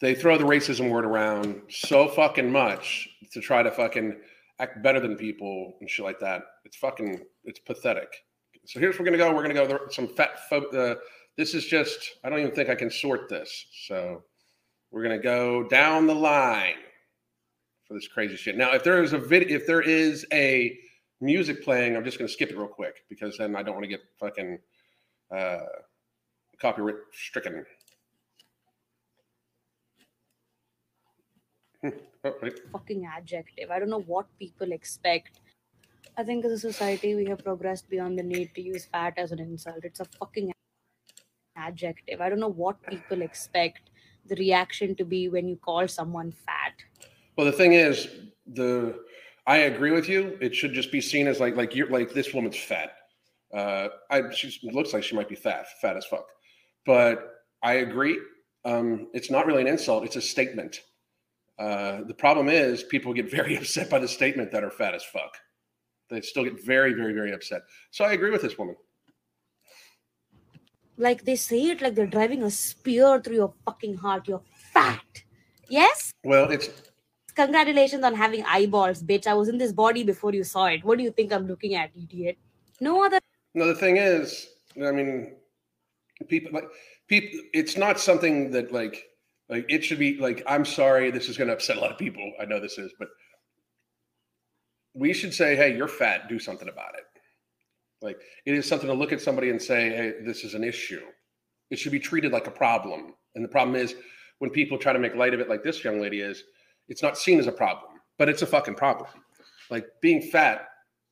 they 0.00 0.14
throw 0.14 0.36
the 0.36 0.44
racism 0.44 0.90
word 0.90 1.04
around 1.04 1.62
so 1.70 2.08
fucking 2.08 2.50
much 2.50 3.08
to 3.32 3.40
try 3.40 3.62
to 3.62 3.70
fucking 3.70 4.16
act 4.60 4.82
better 4.82 5.00
than 5.00 5.16
people 5.16 5.74
and 5.80 5.90
shit 5.90 6.04
like 6.04 6.20
that. 6.20 6.42
It's 6.64 6.76
fucking 6.76 7.20
it's 7.44 7.58
pathetic. 7.58 8.08
So 8.66 8.80
here's 8.80 8.98
where 8.98 9.04
we're 9.04 9.16
gonna 9.16 9.30
go. 9.30 9.34
We're 9.34 9.42
gonna 9.42 9.54
go 9.54 9.88
some 9.90 10.08
fat 10.08 10.48
folk. 10.48 10.72
Uh, 10.74 10.96
this 11.36 11.54
is 11.54 11.66
just 11.66 12.16
I 12.24 12.30
don't 12.30 12.40
even 12.40 12.52
think 12.52 12.68
I 12.68 12.74
can 12.74 12.90
sort 12.90 13.28
this. 13.28 13.66
So 13.86 14.22
we're 14.90 15.02
gonna 15.02 15.18
go 15.18 15.64
down 15.64 16.06
the 16.06 16.14
line 16.14 16.76
for 17.86 17.94
this 17.94 18.08
crazy 18.08 18.36
shit. 18.36 18.56
Now, 18.56 18.72
if 18.72 18.82
there 18.82 19.02
is 19.02 19.12
a 19.12 19.18
video, 19.18 19.56
if 19.56 19.66
there 19.66 19.82
is 19.82 20.26
a 20.32 20.78
music 21.20 21.62
playing, 21.62 21.96
I'm 21.96 22.04
just 22.04 22.18
gonna 22.18 22.28
skip 22.28 22.50
it 22.50 22.56
real 22.56 22.68
quick 22.68 23.04
because 23.08 23.36
then 23.36 23.54
I 23.56 23.62
don't 23.62 23.74
want 23.74 23.84
to 23.84 23.90
get 23.90 24.00
fucking 24.18 24.58
uh, 25.34 25.60
copyright 26.60 26.96
stricken. 27.12 27.64
oh, 31.73 31.73
fucking 32.72 33.06
adjective. 33.06 33.70
I 33.70 33.78
don't 33.78 33.90
know 33.90 34.02
what 34.02 34.26
people 34.38 34.72
expect. 34.72 35.40
I 36.16 36.22
think 36.22 36.44
as 36.44 36.52
a 36.52 36.58
society 36.58 37.14
we 37.14 37.26
have 37.26 37.42
progressed 37.42 37.88
beyond 37.90 38.18
the 38.18 38.22
need 38.22 38.54
to 38.54 38.62
use 38.62 38.86
fat 38.86 39.14
as 39.16 39.32
an 39.32 39.40
insult. 39.40 39.84
It's 39.84 40.00
a 40.00 40.04
fucking 40.04 40.52
adjective. 41.56 42.20
I 42.20 42.28
don't 42.28 42.40
know 42.40 42.48
what 42.48 42.82
people 42.86 43.22
expect 43.22 43.90
the 44.26 44.36
reaction 44.36 44.94
to 44.96 45.04
be 45.04 45.28
when 45.28 45.48
you 45.48 45.56
call 45.56 45.86
someone 45.88 46.32
fat. 46.32 46.72
Well, 47.36 47.46
the 47.46 47.52
thing 47.52 47.72
is, 47.72 48.08
the 48.46 49.00
I 49.46 49.58
agree 49.58 49.90
with 49.90 50.08
you. 50.08 50.38
It 50.40 50.54
should 50.54 50.72
just 50.72 50.90
be 50.90 51.00
seen 51.00 51.26
as 51.26 51.40
like 51.40 51.56
like 51.56 51.74
you're 51.74 51.90
like 51.90 52.12
this 52.12 52.32
woman's 52.32 52.56
fat. 52.56 52.92
Uh, 53.52 53.88
I 54.10 54.30
she 54.32 54.58
looks 54.70 54.92
like 54.92 55.04
she 55.04 55.16
might 55.16 55.28
be 55.28 55.34
fat, 55.34 55.66
fat 55.80 55.96
as 55.96 56.06
fuck. 56.06 56.26
But 56.86 57.34
I 57.62 57.74
agree. 57.74 58.18
Um, 58.64 59.08
it's 59.12 59.30
not 59.30 59.46
really 59.46 59.62
an 59.62 59.68
insult; 59.68 60.04
it's 60.04 60.16
a 60.16 60.22
statement. 60.22 60.80
Uh, 61.58 62.02
the 62.04 62.14
problem 62.14 62.48
is 62.48 62.82
people 62.82 63.12
get 63.12 63.30
very 63.30 63.56
upset 63.60 63.90
by 63.90 63.98
the 63.98 64.08
statement 64.08 64.50
that 64.52 64.64
are 64.64 64.70
fat 64.70 64.94
as 64.94 65.04
fuck. 65.04 65.36
They 66.10 66.20
still 66.20 66.44
get 66.44 66.64
very, 66.64 66.92
very, 66.92 67.12
very 67.12 67.32
upset. 67.32 67.62
So 67.90 68.04
I 68.04 68.12
agree 68.12 68.30
with 68.30 68.42
this 68.42 68.58
woman. 68.58 68.76
Like 70.96 71.24
they 71.24 71.34
say 71.36 71.62
it 71.70 71.82
like 71.82 71.94
they're 71.94 72.06
driving 72.06 72.42
a 72.42 72.50
spear 72.50 73.20
through 73.20 73.36
your 73.36 73.54
fucking 73.64 73.96
heart. 73.96 74.28
You're 74.28 74.42
fat. 74.72 75.22
Yes? 75.68 76.12
Well, 76.22 76.50
it's 76.50 76.68
congratulations 77.34 78.04
on 78.04 78.14
having 78.14 78.44
eyeballs, 78.44 79.02
bitch. 79.02 79.26
I 79.26 79.34
was 79.34 79.48
in 79.48 79.58
this 79.58 79.72
body 79.72 80.04
before 80.04 80.32
you 80.32 80.44
saw 80.44 80.66
it. 80.66 80.84
What 80.84 80.98
do 80.98 81.04
you 81.04 81.10
think 81.10 81.32
I'm 81.32 81.48
looking 81.48 81.74
at, 81.74 81.90
idiot? 81.96 82.38
No 82.80 83.04
other. 83.04 83.18
No, 83.54 83.66
the 83.66 83.74
thing 83.74 83.96
is, 83.96 84.48
I 84.80 84.92
mean, 84.92 85.34
people 86.28 86.52
like 86.52 86.68
people. 87.08 87.40
It's 87.52 87.76
not 87.76 87.98
something 87.98 88.50
that 88.52 88.72
like 88.72 89.04
like 89.48 89.66
it 89.68 89.84
should 89.84 89.98
be 89.98 90.16
like, 90.16 90.42
I'm 90.46 90.64
sorry, 90.64 91.10
this 91.10 91.28
is 91.28 91.36
going 91.36 91.48
to 91.48 91.54
upset 91.54 91.76
a 91.76 91.80
lot 91.80 91.92
of 91.92 91.98
people. 91.98 92.32
I 92.40 92.44
know 92.44 92.60
this 92.60 92.78
is, 92.78 92.92
but 92.98 93.08
we 94.94 95.12
should 95.12 95.34
say, 95.34 95.56
hey, 95.56 95.76
you're 95.76 95.88
fat, 95.88 96.28
do 96.28 96.38
something 96.38 96.68
about 96.68 96.94
it. 96.94 97.04
Like 98.00 98.20
it 98.46 98.54
is 98.54 98.66
something 98.66 98.88
to 98.88 98.94
look 98.94 99.12
at 99.12 99.20
somebody 99.20 99.50
and 99.50 99.60
say, 99.60 99.90
hey, 99.90 100.12
this 100.24 100.44
is 100.44 100.54
an 100.54 100.64
issue. 100.64 101.02
It 101.70 101.78
should 101.78 101.92
be 101.92 102.00
treated 102.00 102.32
like 102.32 102.46
a 102.46 102.50
problem. 102.50 103.14
And 103.34 103.44
the 103.44 103.48
problem 103.48 103.76
is 103.76 103.94
when 104.38 104.50
people 104.50 104.78
try 104.78 104.92
to 104.92 104.98
make 104.98 105.14
light 105.14 105.34
of 105.34 105.40
it, 105.40 105.48
like 105.48 105.62
this 105.62 105.84
young 105.84 106.00
lady 106.00 106.20
is, 106.20 106.44
it's 106.88 107.02
not 107.02 107.18
seen 107.18 107.38
as 107.38 107.46
a 107.46 107.52
problem, 107.52 107.92
but 108.18 108.28
it's 108.28 108.42
a 108.42 108.46
fucking 108.46 108.74
problem. 108.74 109.08
Like 109.70 109.86
being 110.00 110.22
fat 110.22 110.68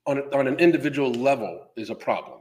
on, 0.06 0.20
on 0.34 0.46
an 0.46 0.58
individual 0.58 1.12
level 1.12 1.68
is 1.76 1.90
a 1.90 1.94
problem. 1.94 2.40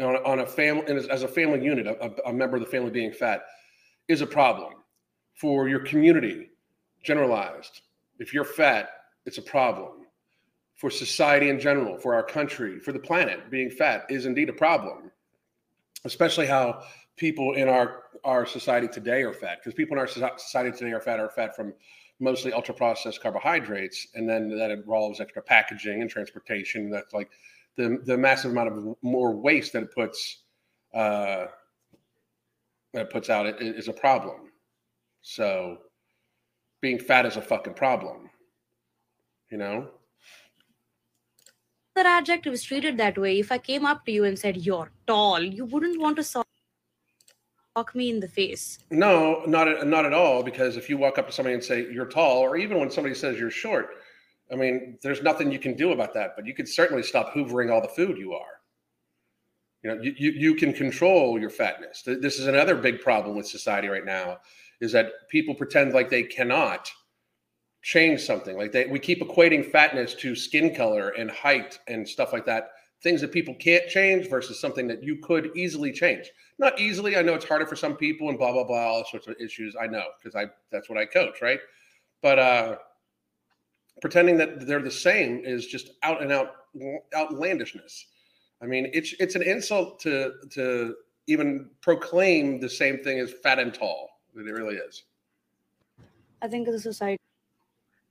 On, 0.00 0.16
on 0.16 0.40
a 0.40 0.46
family, 0.46 0.84
and 0.88 0.98
as 1.08 1.22
a 1.22 1.28
family 1.28 1.62
unit, 1.64 1.86
a, 1.86 2.28
a 2.28 2.32
member 2.32 2.56
of 2.56 2.64
the 2.64 2.68
family 2.68 2.90
being 2.90 3.12
fat 3.12 3.42
is 4.08 4.22
a 4.22 4.26
problem 4.26 4.74
for 5.34 5.68
your 5.68 5.80
community, 5.80 6.50
generalized. 7.02 7.82
If 8.18 8.32
you're 8.32 8.44
fat, 8.44 8.90
it's 9.26 9.38
a 9.38 9.42
problem. 9.42 10.06
For 10.76 10.90
society 10.90 11.50
in 11.50 11.60
general, 11.60 11.96
for 11.98 12.14
our 12.14 12.22
country, 12.22 12.80
for 12.80 12.92
the 12.92 12.98
planet, 12.98 13.50
being 13.50 13.70
fat 13.70 14.06
is 14.08 14.26
indeed 14.26 14.48
a 14.48 14.52
problem. 14.52 15.10
Especially 16.04 16.46
how 16.46 16.82
people 17.16 17.54
in 17.54 17.68
our 17.68 18.02
our 18.24 18.46
society 18.46 18.88
today 18.88 19.22
are 19.22 19.32
fat, 19.34 19.58
because 19.58 19.74
people 19.74 19.96
in 19.96 20.00
our 20.00 20.08
society 20.08 20.76
today 20.76 20.92
are 20.92 21.00
fat 21.00 21.20
are 21.20 21.28
fat 21.28 21.54
from 21.54 21.74
mostly 22.20 22.52
ultra 22.52 22.74
processed 22.74 23.22
carbohydrates, 23.22 24.08
and 24.14 24.28
then 24.28 24.56
that 24.56 24.70
involves 24.70 25.20
extra 25.20 25.42
packaging 25.42 26.00
and 26.00 26.10
transportation. 26.10 26.90
That's 26.90 27.12
like 27.12 27.30
the 27.76 28.00
the 28.04 28.16
massive 28.16 28.50
amount 28.50 28.68
of 28.68 28.96
more 29.02 29.34
waste 29.34 29.72
that 29.74 29.84
it 29.84 29.94
puts 29.94 30.42
uh, 30.92 31.46
that 32.92 33.02
it 33.02 33.10
puts 33.10 33.30
out 33.30 33.46
is 33.60 33.88
a 33.88 33.92
problem. 33.92 34.50
So 35.24 35.78
being 36.82 36.98
fat 36.98 37.24
is 37.24 37.36
a 37.36 37.42
fucking 37.42 37.74
problem. 37.74 38.30
You 39.50 39.56
know? 39.56 39.88
That 41.96 42.06
adjective 42.06 42.52
is 42.52 42.62
treated 42.62 42.98
that 42.98 43.16
way. 43.16 43.40
If 43.40 43.50
I 43.50 43.58
came 43.58 43.86
up 43.86 44.04
to 44.04 44.12
you 44.12 44.24
and 44.24 44.38
said 44.38 44.58
you're 44.58 44.90
tall, 45.06 45.42
you 45.42 45.64
wouldn't 45.64 46.00
want 46.00 46.16
to 46.16 46.22
sock 46.22 46.46
me 47.94 48.10
in 48.10 48.20
the 48.20 48.28
face. 48.28 48.80
No, 48.90 49.42
not 49.46 49.86
not 49.86 50.04
at 50.04 50.12
all. 50.12 50.42
Because 50.42 50.76
if 50.76 50.90
you 50.90 50.98
walk 50.98 51.18
up 51.18 51.26
to 51.26 51.32
somebody 51.32 51.54
and 51.54 51.64
say 51.64 51.90
you're 51.90 52.06
tall, 52.06 52.40
or 52.40 52.56
even 52.56 52.78
when 52.78 52.90
somebody 52.90 53.14
says 53.14 53.38
you're 53.38 53.50
short, 53.50 53.96
I 54.52 54.56
mean, 54.56 54.98
there's 55.02 55.22
nothing 55.22 55.50
you 55.50 55.58
can 55.58 55.74
do 55.74 55.92
about 55.92 56.12
that. 56.14 56.36
But 56.36 56.46
you 56.46 56.52
can 56.52 56.66
certainly 56.66 57.02
stop 57.02 57.32
hoovering 57.32 57.72
all 57.72 57.80
the 57.80 57.88
food 57.88 58.18
you 58.18 58.34
are. 58.34 58.60
You 59.82 59.94
know, 59.94 60.02
you, 60.02 60.14
you, 60.18 60.30
you 60.32 60.54
can 60.54 60.72
control 60.72 61.38
your 61.38 61.50
fatness. 61.50 62.02
This 62.02 62.38
is 62.38 62.46
another 62.46 62.74
big 62.74 63.00
problem 63.00 63.36
with 63.36 63.46
society 63.46 63.88
right 63.88 64.04
now 64.04 64.38
is 64.84 64.92
that 64.92 65.28
people 65.28 65.54
pretend 65.54 65.94
like 65.94 66.10
they 66.10 66.22
cannot 66.22 66.90
change 67.82 68.20
something. 68.20 68.56
Like 68.56 68.70
they, 68.70 68.86
we 68.86 68.98
keep 68.98 69.20
equating 69.20 69.70
fatness 69.70 70.14
to 70.16 70.36
skin 70.36 70.74
color 70.74 71.10
and 71.10 71.30
height 71.30 71.78
and 71.88 72.08
stuff 72.08 72.32
like 72.32 72.46
that. 72.46 72.70
Things 73.02 73.20
that 73.20 73.32
people 73.32 73.54
can't 73.56 73.88
change 73.88 74.30
versus 74.30 74.60
something 74.60 74.86
that 74.88 75.02
you 75.02 75.16
could 75.16 75.50
easily 75.56 75.92
change. 75.92 76.30
Not 76.58 76.78
easily. 76.80 77.16
I 77.16 77.22
know 77.22 77.34
it's 77.34 77.44
harder 77.44 77.66
for 77.66 77.76
some 77.76 77.96
people 77.96 78.28
and 78.28 78.38
blah 78.38 78.52
blah 78.52 78.64
blah, 78.64 78.86
all 78.86 79.04
sorts 79.04 79.26
of 79.26 79.34
issues. 79.40 79.74
I 79.78 79.86
know 79.86 80.04
because 80.22 80.34
I 80.34 80.46
that's 80.70 80.88
what 80.88 80.98
I 80.98 81.04
coach, 81.04 81.42
right? 81.42 81.60
But 82.22 82.38
uh, 82.38 82.76
pretending 84.00 84.38
that 84.38 84.66
they're 84.66 84.80
the 84.80 84.90
same 84.90 85.42
is 85.44 85.66
just 85.66 85.90
out 86.02 86.22
and 86.22 86.32
out 86.32 86.52
outlandishness. 87.14 88.06
I 88.62 88.66
mean, 88.66 88.90
it's 88.94 89.14
it's 89.20 89.34
an 89.34 89.42
insult 89.42 90.00
to 90.00 90.32
to 90.52 90.94
even 91.26 91.70
proclaim 91.82 92.60
the 92.60 92.70
same 92.70 92.98
thing 93.02 93.18
as 93.18 93.32
fat 93.42 93.58
and 93.58 93.74
tall. 93.74 94.08
It 94.36 94.40
really 94.40 94.76
is. 94.76 95.04
I 96.42 96.48
think 96.48 96.68
as 96.68 96.74
a 96.74 96.80
society. 96.80 97.18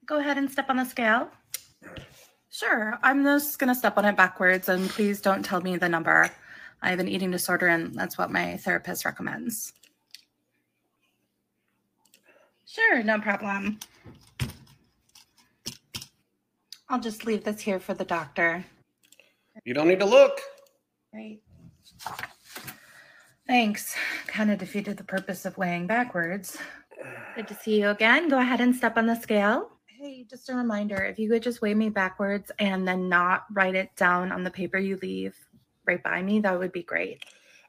Go 0.05 0.19
ahead 0.19 0.37
and 0.37 0.49
step 0.49 0.69
on 0.69 0.77
the 0.77 0.85
scale. 0.85 1.29
Sure. 2.49 2.97
I'm 3.03 3.23
just 3.23 3.59
going 3.59 3.69
to 3.69 3.75
step 3.75 3.97
on 3.97 4.05
it 4.05 4.15
backwards 4.15 4.69
and 4.69 4.89
please 4.89 5.21
don't 5.21 5.43
tell 5.43 5.61
me 5.61 5.77
the 5.77 5.89
number. 5.89 6.29
I 6.81 6.89
have 6.89 6.99
an 6.99 7.07
eating 7.07 7.31
disorder 7.31 7.67
and 7.67 7.95
that's 7.95 8.17
what 8.17 8.31
my 8.31 8.57
therapist 8.57 9.05
recommends. 9.05 9.73
Sure, 12.65 13.03
no 13.03 13.19
problem. 13.19 13.79
I'll 16.89 16.99
just 16.99 17.25
leave 17.25 17.43
this 17.43 17.61
here 17.61 17.79
for 17.79 17.93
the 17.93 18.05
doctor. 18.05 18.65
You 19.65 19.73
don't 19.73 19.87
need 19.87 19.99
to 19.99 20.05
look. 20.05 20.41
Great. 21.11 21.41
Thanks. 23.47 23.95
Kind 24.27 24.51
of 24.51 24.57
defeated 24.59 24.97
the 24.97 25.03
purpose 25.03 25.45
of 25.45 25.57
weighing 25.57 25.87
backwards. 25.87 26.57
Good 27.35 27.47
to 27.47 27.55
see 27.55 27.79
you 27.81 27.89
again. 27.89 28.29
Go 28.29 28.39
ahead 28.39 28.61
and 28.61 28.75
step 28.75 28.97
on 28.97 29.05
the 29.05 29.15
scale. 29.15 29.69
Hey, 29.85 30.25
just 30.29 30.49
a 30.49 30.55
reminder 30.55 31.03
if 31.03 31.17
you 31.19 31.29
could 31.29 31.43
just 31.43 31.61
weigh 31.61 31.73
me 31.73 31.89
backwards 31.89 32.51
and 32.59 32.87
then 32.87 33.09
not 33.09 33.45
write 33.51 33.75
it 33.75 33.95
down 33.95 34.31
on 34.31 34.43
the 34.43 34.51
paper 34.51 34.77
you 34.77 34.97
leave 35.01 35.35
right 35.85 36.01
by 36.03 36.21
me, 36.21 36.39
that 36.41 36.57
would 36.57 36.71
be 36.71 36.83
great. 36.83 37.23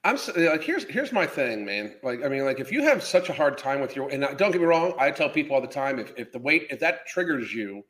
I'm 0.04 0.16
s- 0.16 0.36
like, 0.36 0.62
here's 0.62 0.84
here's 0.84 1.12
my 1.12 1.26
thing, 1.26 1.64
man. 1.64 1.94
Like, 2.02 2.24
I 2.24 2.28
mean, 2.28 2.44
like, 2.44 2.60
if 2.60 2.70
you 2.70 2.82
have 2.82 3.02
such 3.02 3.28
a 3.30 3.32
hard 3.32 3.56
time 3.56 3.80
with 3.80 3.96
your, 3.96 4.10
and 4.10 4.22
don't 4.36 4.52
get 4.52 4.60
me 4.60 4.66
wrong, 4.66 4.94
I 4.98 5.10
tell 5.10 5.30
people 5.30 5.54
all 5.54 5.62
the 5.62 5.66
time, 5.66 5.98
if 5.98 6.12
if 6.16 6.30
the 6.30 6.38
weight, 6.38 6.66
if 6.70 6.78
that 6.80 7.06
triggers 7.06 7.54
you, 7.54 7.82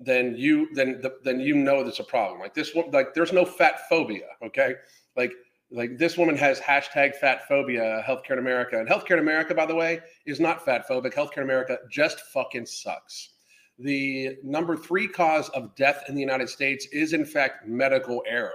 then 0.00 0.34
you 0.36 0.74
then 0.74 1.00
the, 1.02 1.14
then 1.22 1.38
you 1.38 1.54
know 1.54 1.84
that's 1.84 2.00
a 2.00 2.04
problem. 2.04 2.40
Like 2.40 2.52
this 2.54 2.74
one, 2.74 2.90
like 2.90 3.14
there's 3.14 3.32
no 3.32 3.44
fat 3.44 3.88
phobia. 3.88 4.26
Okay, 4.44 4.74
like 5.16 5.32
like 5.70 5.98
this 5.98 6.16
woman 6.16 6.36
has 6.36 6.60
hashtag 6.60 7.16
fat 7.16 7.48
phobia, 7.48 8.04
healthcare 8.06 8.32
in 8.32 8.38
America, 8.38 8.78
and 8.78 8.88
healthcare 8.88 9.12
in 9.12 9.18
America, 9.20 9.54
by 9.54 9.66
the 9.66 9.74
way, 9.74 10.00
is 10.26 10.40
not 10.40 10.64
fat 10.64 10.86
phobic. 10.88 11.14
Healthcare 11.14 11.38
in 11.38 11.44
America 11.44 11.78
just 11.90 12.20
fucking 12.32 12.66
sucks. 12.66 13.30
The 13.78 14.36
number 14.44 14.76
three 14.76 15.08
cause 15.08 15.48
of 15.50 15.74
death 15.74 16.04
in 16.08 16.14
the 16.14 16.20
United 16.20 16.48
States 16.48 16.86
is 16.92 17.12
in 17.12 17.24
fact 17.24 17.66
medical 17.66 18.22
error. 18.26 18.52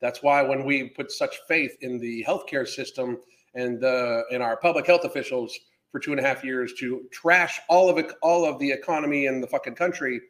That's 0.00 0.22
why 0.22 0.42
when 0.42 0.64
we 0.64 0.90
put 0.90 1.10
such 1.10 1.40
faith 1.48 1.76
in 1.80 1.98
the 1.98 2.24
healthcare 2.24 2.68
system 2.68 3.18
and 3.54 3.82
uh, 3.82 4.22
in 4.30 4.42
our 4.42 4.56
public 4.56 4.86
health 4.86 5.04
officials 5.04 5.58
for 5.90 5.98
two 5.98 6.12
and 6.12 6.20
a 6.20 6.22
half 6.22 6.44
years 6.44 6.74
to 6.74 7.02
trash 7.10 7.58
all 7.68 7.88
of 7.88 7.96
it, 7.98 8.12
all 8.22 8.44
of 8.44 8.58
the 8.58 8.70
economy 8.70 9.26
in 9.26 9.40
the 9.40 9.46
fucking 9.46 9.74
country, 9.74 10.20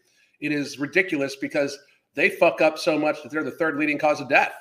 it 0.40 0.52
is 0.52 0.78
ridiculous 0.78 1.34
because 1.34 1.76
they 2.14 2.30
fuck 2.30 2.60
up 2.60 2.78
so 2.78 2.96
much 2.96 3.22
that 3.22 3.32
they're 3.32 3.42
the 3.42 3.50
third 3.50 3.76
leading 3.76 3.98
cause 3.98 4.20
of 4.20 4.28
death. 4.28 4.54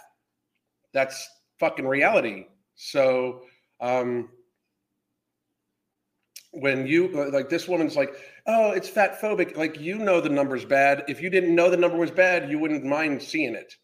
That's 0.91 1.30
fucking 1.60 1.88
reality. 1.88 2.45
So 2.76 3.43
um, 3.80 4.30
when 6.51 6.88
you 6.88 7.08
like 7.32 7.49
this 7.49 7.68
woman's 7.68 7.95
like, 7.95 8.16
oh, 8.45 8.72
it's 8.72 8.89
fat 8.89 9.20
phobic. 9.22 9.55
Like 9.55 9.80
you 9.80 9.97
know 9.97 10.22
the 10.22 10.30
number's 10.30 10.66
bad. 10.66 11.03
If 11.08 11.22
you 11.22 11.30
didn't 11.30 11.55
know 11.55 11.70
the 11.70 11.78
number 11.78 11.97
was 11.97 12.12
bad, 12.12 12.49
you 12.49 12.60
wouldn't 12.60 12.84
mind 12.84 13.22
seeing 13.22 13.55
it. 13.55 13.76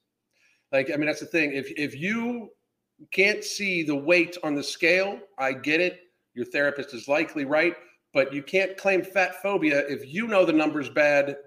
Like, 0.71 0.89
I 0.91 0.95
mean, 0.95 1.05
that's 1.05 1.19
the 1.19 1.25
thing. 1.25 1.53
If 1.53 1.71
if 1.77 1.95
you 1.95 2.49
can't 3.11 3.43
see 3.43 3.83
the 3.83 3.95
weight 3.95 4.37
on 4.43 4.55
the 4.55 4.63
scale, 4.63 5.19
I 5.37 5.53
get 5.53 5.81
it. 5.81 5.99
Your 6.33 6.45
therapist 6.45 6.93
is 6.93 7.07
likely 7.07 7.45
right, 7.45 7.75
but 8.13 8.33
you 8.33 8.41
can't 8.41 8.77
claim 8.77 9.03
fat 9.03 9.41
phobia 9.41 9.87
if 9.87 10.11
you 10.11 10.27
know 10.27 10.45
the 10.45 10.53
number's 10.53 10.89
bad. 10.89 11.37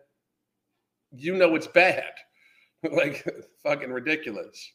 You 1.12 1.34
know 1.34 1.54
it's 1.54 1.66
bad. 1.66 2.12
like 2.92 3.26
fucking 3.62 3.90
ridiculous. 3.90 4.72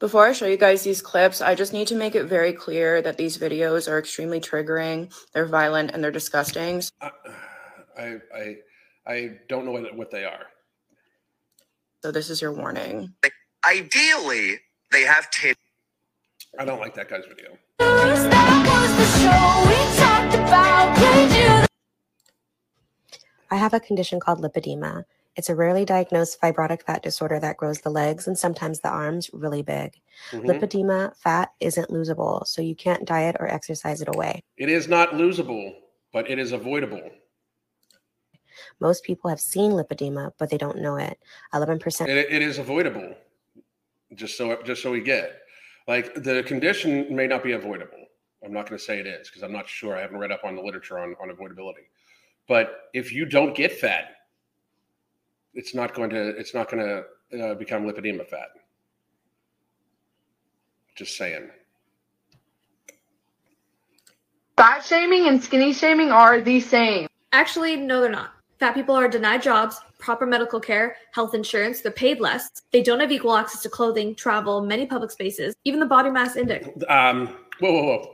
Before 0.00 0.26
I 0.26 0.32
show 0.32 0.46
you 0.46 0.56
guys 0.56 0.82
these 0.82 1.00
clips, 1.00 1.40
I 1.40 1.54
just 1.54 1.72
need 1.72 1.86
to 1.88 1.94
make 1.94 2.14
it 2.14 2.24
very 2.24 2.52
clear 2.52 3.00
that 3.02 3.16
these 3.16 3.38
videos 3.38 3.88
are 3.90 3.98
extremely 3.98 4.40
triggering, 4.40 5.12
they're 5.32 5.46
violent, 5.46 5.92
and 5.92 6.02
they're 6.02 6.10
disgusting. 6.10 6.82
Uh, 7.00 7.10
I 7.96 8.16
I 8.34 8.56
I 9.06 9.30
don't 9.48 9.64
know 9.64 9.72
what, 9.72 9.96
what 9.96 10.10
they 10.10 10.24
are. 10.24 10.46
So 12.02 12.10
this 12.10 12.28
is 12.28 12.42
your 12.42 12.52
warning. 12.52 13.14
Ideally, 13.66 14.58
they 14.90 15.02
have 15.02 15.30
tape. 15.30 15.56
I 16.58 16.64
don't 16.64 16.80
like 16.80 16.94
that 16.94 17.08
guy's 17.08 17.24
video. 17.26 17.56
I 23.50 23.56
have 23.56 23.72
a 23.72 23.80
condition 23.80 24.20
called 24.20 24.40
lipedema. 24.40 25.04
It's 25.36 25.48
a 25.48 25.54
rarely 25.54 25.84
diagnosed 25.84 26.40
fibrotic 26.40 26.82
fat 26.82 27.02
disorder 27.02 27.40
that 27.40 27.56
grows 27.56 27.80
the 27.80 27.90
legs 27.90 28.26
and 28.26 28.38
sometimes 28.38 28.80
the 28.80 28.88
arms 28.88 29.30
really 29.32 29.62
big. 29.62 30.00
Mhm. 30.30 30.46
Lipedema 30.46 31.16
fat 31.16 31.52
isn't 31.60 31.90
losable, 31.90 32.46
so 32.46 32.62
you 32.62 32.76
can't 32.76 33.04
diet 33.04 33.36
or 33.40 33.48
exercise 33.48 34.00
it 34.00 34.08
away. 34.08 34.44
It 34.56 34.68
is 34.68 34.86
not 34.88 35.10
losable, 35.10 35.74
but 36.12 36.30
it 36.30 36.38
is 36.38 36.52
avoidable. 36.52 37.10
Most 38.80 39.02
people 39.02 39.28
have 39.28 39.40
seen 39.40 39.72
lipedema, 39.72 40.32
but 40.38 40.50
they 40.50 40.58
don't 40.58 40.78
know 40.78 40.96
it. 40.96 41.18
11% 41.52 42.08
It, 42.08 42.32
it 42.32 42.42
is 42.42 42.58
avoidable. 42.58 43.14
Just 44.14 44.36
so 44.36 44.62
just 44.62 44.82
so 44.82 44.92
we 44.92 45.00
get 45.00 45.40
like 45.88 46.14
the 46.14 46.44
condition 46.44 47.14
may 47.14 47.26
not 47.26 47.42
be 47.42 47.52
avoidable. 47.52 47.98
I'm 48.44 48.52
not 48.52 48.68
going 48.68 48.78
to 48.78 48.84
say 48.84 49.00
it 49.00 49.06
is 49.06 49.28
because 49.28 49.42
I'm 49.42 49.52
not 49.52 49.68
sure. 49.68 49.96
I 49.96 50.02
haven't 50.02 50.18
read 50.18 50.30
up 50.30 50.44
on 50.44 50.54
the 50.54 50.62
literature 50.62 50.98
on, 50.98 51.16
on 51.20 51.30
avoidability. 51.30 51.86
But 52.46 52.90
if 52.92 53.12
you 53.12 53.24
don't 53.24 53.56
get 53.56 53.72
fat, 53.72 54.13
it's 55.54 55.74
not 55.74 55.94
going 55.94 56.10
to 56.10 56.28
it's 56.30 56.54
not 56.54 56.70
going 56.70 56.84
to 56.84 57.42
uh, 57.42 57.54
become 57.54 57.84
lipedema 57.84 58.26
fat. 58.26 58.48
Just 60.96 61.16
saying. 61.16 61.50
Fat 64.56 64.84
shaming 64.84 65.26
and 65.26 65.42
skinny 65.42 65.72
shaming 65.72 66.12
are 66.12 66.40
the 66.40 66.60
same. 66.60 67.08
Actually, 67.32 67.76
no, 67.76 68.00
they're 68.00 68.10
not. 68.10 68.30
Fat 68.60 68.74
people 68.74 68.94
are 68.94 69.08
denied 69.08 69.42
jobs, 69.42 69.80
proper 69.98 70.26
medical 70.26 70.60
care, 70.60 70.96
health 71.12 71.34
insurance, 71.34 71.80
they're 71.80 71.90
paid 71.90 72.20
less, 72.20 72.48
they 72.72 72.82
don't 72.82 73.00
have 73.00 73.10
equal 73.10 73.34
access 73.34 73.62
to 73.62 73.68
clothing, 73.68 74.14
travel, 74.14 74.60
many 74.60 74.86
public 74.86 75.10
spaces, 75.10 75.56
even 75.64 75.80
the 75.80 75.86
body 75.86 76.10
mass 76.10 76.36
index. 76.36 76.68
Um, 76.88 77.36
whoa, 77.58 77.72
whoa, 77.72 77.82
whoa. 77.82 78.10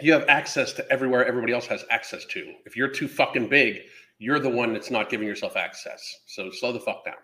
You 0.00 0.12
have 0.12 0.28
access 0.28 0.72
to 0.74 0.92
everywhere 0.92 1.24
everybody 1.24 1.52
else 1.52 1.66
has 1.66 1.84
access 1.90 2.24
to. 2.26 2.52
If 2.66 2.76
you're 2.76 2.88
too 2.88 3.08
fucking 3.08 3.48
big, 3.48 3.82
you're 4.20 4.38
the 4.38 4.48
one 4.48 4.72
that's 4.72 4.90
not 4.90 5.10
giving 5.10 5.26
yourself 5.26 5.56
access. 5.56 6.20
So 6.26 6.50
slow 6.50 6.72
the 6.72 6.78
fuck 6.78 7.04
down. 7.04 7.14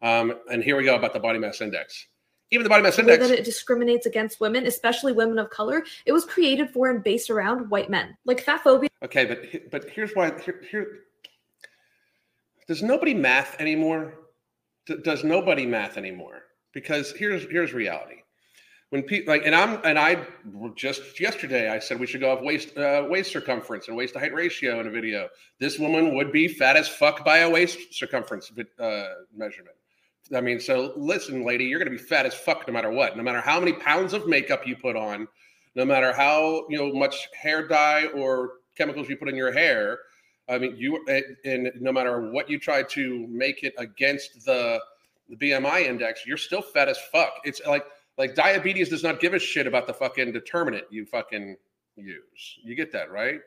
Um, 0.00 0.38
and 0.50 0.62
here 0.62 0.76
we 0.76 0.84
go 0.84 0.94
about 0.94 1.12
the 1.12 1.20
body 1.20 1.38
mass 1.38 1.60
index. 1.60 2.06
Even 2.50 2.64
the 2.64 2.70
body 2.70 2.82
mass 2.82 2.98
index. 2.98 3.28
that 3.28 3.38
it 3.38 3.44
discriminates 3.44 4.06
against 4.06 4.40
women, 4.40 4.64
especially 4.66 5.12
women 5.12 5.38
of 5.38 5.50
color, 5.50 5.84
it 6.06 6.12
was 6.12 6.24
created 6.24 6.70
for 6.70 6.88
and 6.88 7.04
based 7.04 7.28
around 7.28 7.68
white 7.68 7.90
men. 7.90 8.16
Like 8.24 8.40
fat 8.40 8.62
phobia 8.62 8.88
Okay, 9.04 9.24
but 9.24 9.70
but 9.70 9.90
here's 9.90 10.12
why. 10.12 10.32
Here, 10.40 10.62
here 10.70 10.86
does 12.66 12.82
nobody 12.82 13.14
math 13.14 13.60
anymore? 13.60 14.14
D- 14.86 14.96
does 15.02 15.24
nobody 15.24 15.66
math 15.66 15.96
anymore? 15.96 16.42
Because 16.72 17.12
here's 17.12 17.44
here's 17.50 17.72
reality. 17.72 18.22
When 18.90 19.02
people 19.02 19.34
like, 19.34 19.44
and 19.44 19.54
I'm 19.54 19.80
and 19.84 19.98
I 19.98 20.26
just 20.74 21.20
yesterday 21.20 21.68
I 21.68 21.78
said 21.78 22.00
we 22.00 22.06
should 22.06 22.22
go 22.22 22.32
off 22.32 22.42
waist 22.42 22.76
uh, 22.76 23.06
waist 23.08 23.30
circumference 23.30 23.88
and 23.88 23.96
waist 23.96 24.14
to 24.14 24.20
height 24.20 24.32
ratio 24.32 24.80
in 24.80 24.86
a 24.86 24.90
video. 24.90 25.28
This 25.58 25.78
woman 25.78 26.14
would 26.14 26.32
be 26.32 26.48
fat 26.48 26.76
as 26.76 26.88
fuck 26.88 27.22
by 27.22 27.38
a 27.38 27.50
waist 27.50 27.92
circumference 27.92 28.50
uh, 28.80 29.04
measurement. 29.36 29.76
I 30.34 30.40
mean, 30.40 30.58
so 30.58 30.92
listen, 30.96 31.44
lady, 31.44 31.64
you're 31.64 31.78
going 31.78 31.90
to 31.90 31.96
be 31.96 32.02
fat 32.02 32.24
as 32.24 32.34
fuck 32.34 32.66
no 32.66 32.72
matter 32.72 32.90
what. 32.90 33.16
No 33.16 33.22
matter 33.22 33.40
how 33.42 33.60
many 33.60 33.74
pounds 33.74 34.14
of 34.14 34.26
makeup 34.26 34.66
you 34.66 34.74
put 34.74 34.96
on, 34.96 35.28
no 35.74 35.84
matter 35.84 36.12
how 36.12 36.64
you 36.70 36.78
know 36.78 36.90
much 36.92 37.28
hair 37.38 37.68
dye 37.68 38.06
or 38.14 38.52
chemicals 38.76 39.08
you 39.08 39.16
put 39.16 39.28
in 39.28 39.36
your 39.36 39.52
hair. 39.52 39.98
I 40.48 40.56
mean, 40.56 40.76
you 40.78 41.04
and, 41.44 41.70
no 41.78 41.92
matter 41.92 42.30
what 42.30 42.48
you 42.48 42.58
try 42.58 42.82
to 42.84 43.26
make 43.28 43.64
it 43.64 43.74
against 43.76 44.46
the 44.46 44.80
the 45.28 45.36
BMI 45.36 45.82
index, 45.82 46.24
you're 46.26 46.38
still 46.38 46.62
fat 46.62 46.88
as 46.88 46.98
fuck. 47.12 47.34
It's 47.44 47.60
like 47.66 47.84
like 48.18 48.34
diabetes 48.34 48.88
does 48.88 49.04
not 49.04 49.20
give 49.20 49.32
a 49.32 49.38
shit 49.38 49.66
about 49.66 49.86
the 49.86 49.94
fucking 49.94 50.32
determinant 50.32 50.84
you 50.90 51.06
fucking 51.06 51.56
use. 51.96 52.58
You 52.62 52.74
get 52.74 52.92
that, 52.92 53.10
right? 53.10 53.40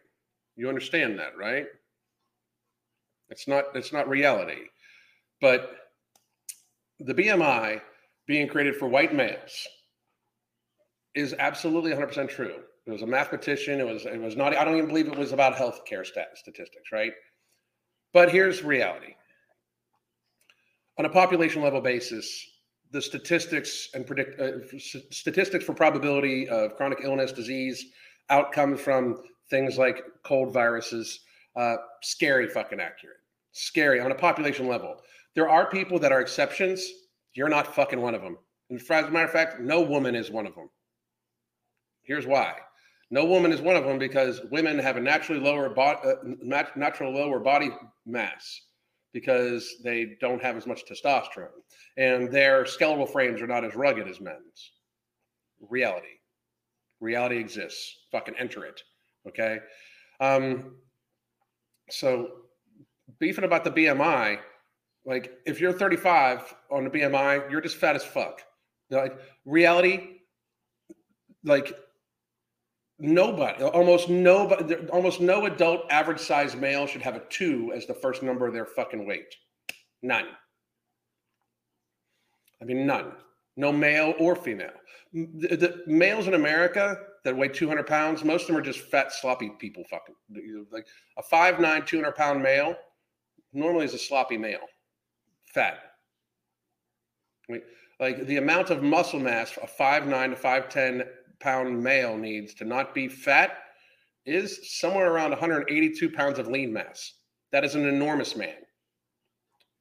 You 0.56 0.70
understand 0.70 1.20
that, 1.20 1.38
right? 1.38 1.68
It's 3.30 3.48
not 3.48 3.66
it's 3.76 3.94
not 3.94 4.10
reality. 4.10 4.64
But 5.42 5.72
the 7.00 7.14
BMI 7.14 7.82
being 8.28 8.48
created 8.48 8.76
for 8.76 8.88
white 8.88 9.14
males 9.14 9.68
is 11.16 11.36
absolutely 11.38 11.92
100% 11.92 12.30
true. 12.30 12.56
It 12.86 12.92
was 12.92 13.02
a 13.02 13.08
mathematician. 13.08 13.80
It 13.80 13.86
was 13.86 14.06
it 14.06 14.20
was 14.20 14.36
not. 14.36 14.56
I 14.56 14.64
don't 14.64 14.78
even 14.78 14.88
believe 14.88 15.08
it 15.08 15.18
was 15.18 15.34
about 15.34 15.56
healthcare 15.56 16.06
stat, 16.06 16.30
statistics, 16.36 16.92
right? 16.92 17.14
But 18.14 18.32
here's 18.32 18.64
reality. 18.64 19.16
On 20.98 21.06
a 21.06 21.10
population 21.10 21.62
level 21.62 21.82
basis, 21.82 22.46
the 22.92 23.02
statistics 23.02 23.90
and 23.94 24.06
predict 24.06 24.40
uh, 24.40 24.52
statistics 25.12 25.64
for 25.64 25.74
probability 25.74 26.48
of 26.50 26.76
chronic 26.76 27.00
illness, 27.04 27.32
disease, 27.32 27.86
outcomes 28.30 28.80
from 28.80 29.24
things 29.50 29.78
like 29.78 30.04
cold 30.24 30.54
viruses, 30.54 31.22
uh, 31.56 31.76
scary 32.02 32.48
fucking 32.48 32.80
accurate. 32.80 33.18
Scary 33.54 34.00
on 34.00 34.12
a 34.12 34.16
population 34.16 34.68
level. 34.68 34.98
There 35.36 35.50
are 35.50 35.70
people 35.70 36.00
that 36.00 36.12
are 36.12 36.22
exceptions. 36.22 36.86
You're 37.34 37.50
not 37.50 37.74
fucking 37.76 38.02
one 38.02 38.16
of 38.16 38.22
them. 38.22 38.38
And 38.70 38.80
as 38.80 38.90
a 38.90 39.10
matter 39.10 39.26
of 39.26 39.32
fact, 39.32 39.60
no 39.60 39.82
woman 39.82 40.16
is 40.16 40.32
one 40.32 40.46
of 40.46 40.56
them. 40.56 40.70
Here's 42.04 42.28
why. 42.28 42.56
No 43.10 43.26
woman 43.26 43.52
is 43.52 43.62
one 43.62 43.76
of 43.76 43.84
them 43.84 44.00
because 44.00 44.42
women 44.52 44.80
have 44.80 44.96
a 44.96 45.02
naturally 45.02 45.42
lower 45.42 45.70
body, 45.70 46.00
uh, 46.06 46.66
natural 46.76 47.14
lower 47.14 47.40
body 47.40 47.70
mass 48.06 48.62
because 49.14 49.76
they 49.84 50.18
don't 50.20 50.42
have 50.42 50.56
as 50.56 50.66
much 50.66 50.84
testosterone, 50.86 51.50
and 51.98 52.32
their 52.32 52.66
skeletal 52.66 53.06
frames 53.06 53.42
are 53.42 53.48
not 53.48 53.66
as 53.66 53.76
rugged 53.76 54.08
as 54.08 54.22
men's. 54.22 54.72
Reality. 55.70 56.08
Reality 57.00 57.38
exists. 57.38 57.98
Fucking 58.12 58.36
enter 58.38 58.66
it. 58.66 58.82
Okay. 59.28 59.60
Um, 60.20 60.78
so 61.90 62.30
beefing 63.20 63.44
about 63.44 63.64
the 63.64 63.72
BMI, 63.72 64.40
like 65.06 65.32
if 65.46 65.60
you're 65.60 65.74
35 65.74 66.54
on 66.72 66.84
the 66.84 66.90
BMI, 66.90 67.50
you're 67.52 67.62
just 67.62 67.78
fat 67.78 67.96
as 67.96 68.04
fuck. 68.04 68.42
Like 68.90 69.18
reality, 69.46 70.18
like 71.44 71.74
nobody, 73.02 73.64
almost 73.64 74.10
nobody, 74.10 74.76
almost 74.88 75.20
no 75.20 75.46
adult 75.46 75.82
average 75.90 76.20
size 76.20 76.56
male 76.56 76.86
should 76.88 77.02
have 77.02 77.16
a 77.16 77.24
two 77.30 77.72
as 77.76 77.86
the 77.86 77.94
first 77.94 78.24
number 78.24 78.48
of 78.48 78.54
their 78.54 78.66
fucking 78.66 79.06
weight. 79.06 79.36
None. 80.02 80.28
I 82.62 82.66
mean, 82.66 82.86
none. 82.86 83.14
No 83.58 83.72
male 83.72 84.14
or 84.20 84.36
female. 84.36 84.72
The, 85.14 85.58
the 85.58 85.84
males 85.88 86.28
in 86.28 86.36
America 86.36 86.98
that 87.26 87.36
weigh 87.36 87.50
200 87.50 87.86
pounds, 87.86 88.24
most 88.24 88.44
of 88.44 88.48
them 88.48 88.58
are 88.58 88.62
just 88.62 88.80
fat, 88.80 89.12
sloppy 89.12 89.50
people. 89.60 89.84
Fucking 89.90 90.16
like 90.72 90.88
a 91.18 91.24
5'9", 91.24 91.86
200 91.86 92.16
pound 92.16 92.42
male 92.42 92.76
normally 93.52 93.86
is 93.86 93.94
a 93.94 94.00
sloppy 94.00 94.38
male, 94.38 94.68
fat. 95.46 95.80
Like 98.00 98.26
the 98.26 98.38
amount 98.38 98.70
of 98.70 98.82
muscle 98.82 99.20
mass 99.20 99.58
a 99.62 99.68
5'9 99.68 100.36
to 100.36 100.42
5'10 100.42 101.08
pound 101.42 101.82
male 101.82 102.18
needs 102.18 102.54
to 102.56 102.66
not 102.66 102.94
be 102.94 103.08
fat 103.08 103.58
is 104.26 104.80
somewhere 104.80 105.12
around 105.12 105.32
182 105.32 106.10
pounds 106.10 106.40
of 106.40 106.48
lean 106.48 106.72
mass. 106.72 107.14
That 107.52 107.66
is 107.66 107.76
an 107.76 107.88
enormous 107.88 108.36
man. 108.36 108.56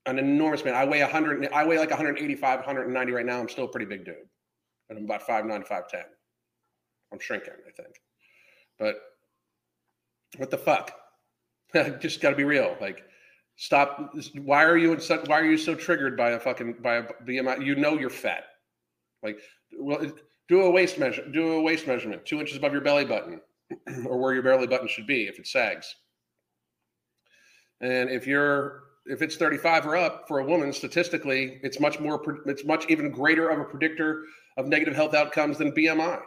An 0.06 0.18
enormous 0.18 0.64
man. 0.64 0.74
I 0.74 0.84
weigh 0.84 1.02
100. 1.02 1.48
I 1.52 1.64
weigh 1.64 1.78
like 1.78 1.90
185, 1.90 2.58
190 2.58 3.12
right 3.12 3.26
now. 3.26 3.40
I'm 3.40 3.48
still 3.48 3.66
a 3.66 3.68
pretty 3.68 3.86
big 3.86 4.04
dude, 4.04 4.14
and 4.88 4.98
I'm 4.98 5.04
about 5.04 5.26
5'9 5.26 5.66
5'10. 5.66 6.02
I'm 7.12 7.18
shrinking, 7.18 7.52
I 7.66 7.82
think. 7.82 7.96
But 8.78 8.96
what 10.38 10.50
the 10.50 10.58
fuck? 10.58 10.92
Just 12.00 12.20
got 12.20 12.30
to 12.30 12.36
be 12.36 12.44
real. 12.44 12.76
Like, 12.80 13.04
stop. 13.56 14.14
Why 14.42 14.64
are 14.64 14.78
you 14.78 14.92
in 14.92 15.00
such? 15.00 15.28
Why 15.28 15.38
are 15.38 15.44
you 15.44 15.58
so 15.58 15.74
triggered 15.74 16.16
by 16.16 16.30
a 16.30 16.40
fucking 16.40 16.76
by 16.82 16.96
a 16.96 17.04
BMI? 17.26 17.64
You 17.64 17.74
know 17.74 17.98
you're 17.98 18.10
fat. 18.10 18.44
Like, 19.22 19.38
well, 19.78 20.10
do 20.50 20.62
a 20.62 20.70
waist 20.70 20.98
measure. 20.98 21.24
Do 21.26 21.52
a 21.52 21.62
waist 21.62 21.86
measurement, 21.86 22.26
two 22.26 22.40
inches 22.40 22.56
above 22.56 22.72
your 22.72 22.80
belly 22.82 23.04
button, 23.04 23.40
or 24.04 24.18
where 24.18 24.34
your 24.34 24.42
belly 24.42 24.66
button 24.66 24.88
should 24.88 25.06
be 25.06 25.28
if 25.28 25.38
it 25.38 25.46
sags. 25.46 25.94
And 27.80 28.10
if 28.10 28.26
you're 28.26 28.82
if 29.06 29.22
it's 29.22 29.36
35 29.36 29.86
or 29.86 29.96
up 29.96 30.28
for 30.28 30.40
a 30.40 30.44
woman, 30.44 30.72
statistically, 30.72 31.60
it's 31.62 31.78
much 31.78 32.00
more. 32.00 32.20
It's 32.46 32.64
much 32.64 32.84
even 32.88 33.12
greater 33.12 33.48
of 33.48 33.60
a 33.60 33.64
predictor 33.64 34.24
of 34.56 34.66
negative 34.66 34.94
health 34.94 35.14
outcomes 35.14 35.56
than 35.56 35.72
BMI. 35.72 36.20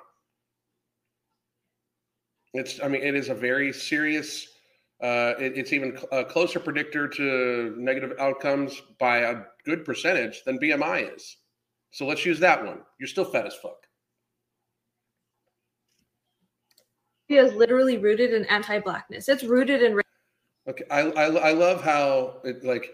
It's, 2.53 2.79
I 2.81 2.87
mean, 2.87 3.03
it 3.03 3.15
is 3.15 3.27
a 3.29 3.35
very 3.35 3.73
serious. 3.73 4.47
Uh, 5.01 5.33
it, 5.37 5.57
it's 5.57 5.73
even 5.73 5.97
a 6.13 6.23
closer 6.23 6.61
predictor 6.61 7.09
to 7.09 7.75
negative 7.77 8.13
outcomes 8.19 8.81
by 8.99 9.17
a 9.17 9.41
good 9.65 9.83
percentage 9.83 10.45
than 10.45 10.59
BMI 10.59 11.13
is. 11.13 11.37
So 11.91 12.05
let's 12.07 12.25
use 12.25 12.39
that 12.39 12.65
one. 12.65 12.79
You're 12.99 13.09
still 13.09 13.25
fat 13.25 13.45
as 13.45 13.55
fuck. 13.55 13.83
He 17.22 17.22
is 17.37 17.53
literally 17.53 17.97
rooted 17.97 18.33
in 18.33 18.45
anti-blackness. 18.45 19.29
It's 19.29 19.43
rooted 19.43 19.81
in. 19.81 20.01
Okay, 20.67 20.83
I 20.89 21.01
I, 21.01 21.25
I 21.25 21.51
love 21.51 21.83
how 21.83 22.41
it, 22.43 22.63
like 22.63 22.93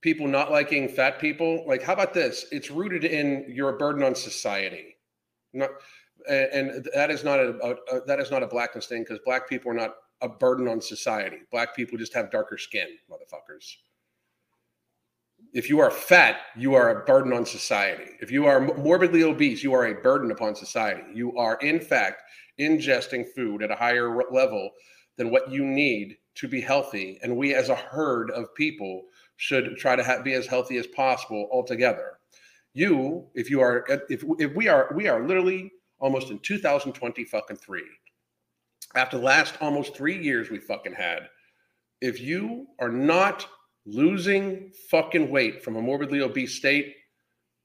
people 0.00 0.26
not 0.26 0.50
liking 0.50 0.88
fat 0.88 1.18
people. 1.18 1.64
Like, 1.66 1.82
how 1.82 1.94
about 1.94 2.14
this? 2.14 2.46
It's 2.52 2.70
rooted 2.70 3.04
in 3.04 3.44
you're 3.48 3.70
a 3.70 3.78
burden 3.78 4.02
on 4.02 4.14
society. 4.14 4.96
Not 5.52 5.70
and 6.28 6.88
that 6.94 7.10
is 7.10 7.24
not 7.24 7.40
a, 7.40 7.58
a, 7.62 7.96
a 7.96 8.04
that 8.06 8.20
is 8.20 8.30
not 8.30 8.42
a 8.42 8.46
blackness 8.46 8.86
thing 8.86 9.02
because 9.02 9.18
black 9.24 9.48
people 9.48 9.70
are 9.70 9.74
not 9.74 9.94
a 10.20 10.28
burden 10.28 10.68
on 10.68 10.80
society. 10.80 11.38
Black 11.50 11.74
people 11.76 11.98
just 11.98 12.14
have 12.14 12.30
darker 12.30 12.58
skin, 12.58 12.88
motherfuckers. 13.10 13.74
If 15.52 15.68
you 15.68 15.80
are 15.80 15.90
fat, 15.90 16.40
you 16.56 16.74
are 16.74 17.02
a 17.02 17.04
burden 17.04 17.32
on 17.32 17.46
society. 17.46 18.10
If 18.20 18.30
you 18.30 18.46
are 18.46 18.60
morbidly 18.60 19.22
obese, 19.22 19.62
you 19.62 19.72
are 19.74 19.86
a 19.86 19.94
burden 19.94 20.30
upon 20.30 20.56
society. 20.56 21.02
You 21.12 21.36
are, 21.36 21.56
in 21.56 21.78
fact, 21.78 22.22
ingesting 22.58 23.26
food 23.34 23.62
at 23.62 23.70
a 23.70 23.76
higher 23.76 24.22
level 24.30 24.70
than 25.16 25.30
what 25.30 25.50
you 25.50 25.64
need 25.64 26.16
to 26.36 26.48
be 26.48 26.60
healthy. 26.60 27.18
And 27.22 27.36
we, 27.36 27.54
as 27.54 27.68
a 27.68 27.74
herd 27.74 28.30
of 28.30 28.54
people, 28.54 29.02
should 29.36 29.76
try 29.76 29.96
to 29.96 30.22
be 30.24 30.34
as 30.34 30.46
healthy 30.46 30.76
as 30.78 30.86
possible 30.88 31.48
altogether. 31.52 32.18
You, 32.72 33.26
if 33.34 33.50
you 33.50 33.60
are, 33.60 33.90
uh, 33.90 33.98
if, 34.08 34.24
if 34.38 34.54
we 34.54 34.68
are, 34.68 34.90
we 34.94 35.08
are 35.08 35.26
literally 35.26 35.70
almost 35.98 36.30
in 36.30 36.38
2020 36.40 37.24
fucking 37.24 37.56
three. 37.56 37.84
After 38.96 39.16
the 39.16 39.24
last 39.24 39.54
almost 39.60 39.96
three 39.96 40.20
years 40.22 40.50
we 40.50 40.58
fucking 40.58 40.94
had, 40.94 41.28
if 42.00 42.20
you 42.20 42.66
are 42.80 42.90
not 42.90 43.46
losing 43.86 44.72
fucking 44.90 45.30
weight 45.30 45.62
from 45.62 45.76
a 45.76 45.82
morbidly 45.82 46.20
obese 46.20 46.54
state, 46.54 46.94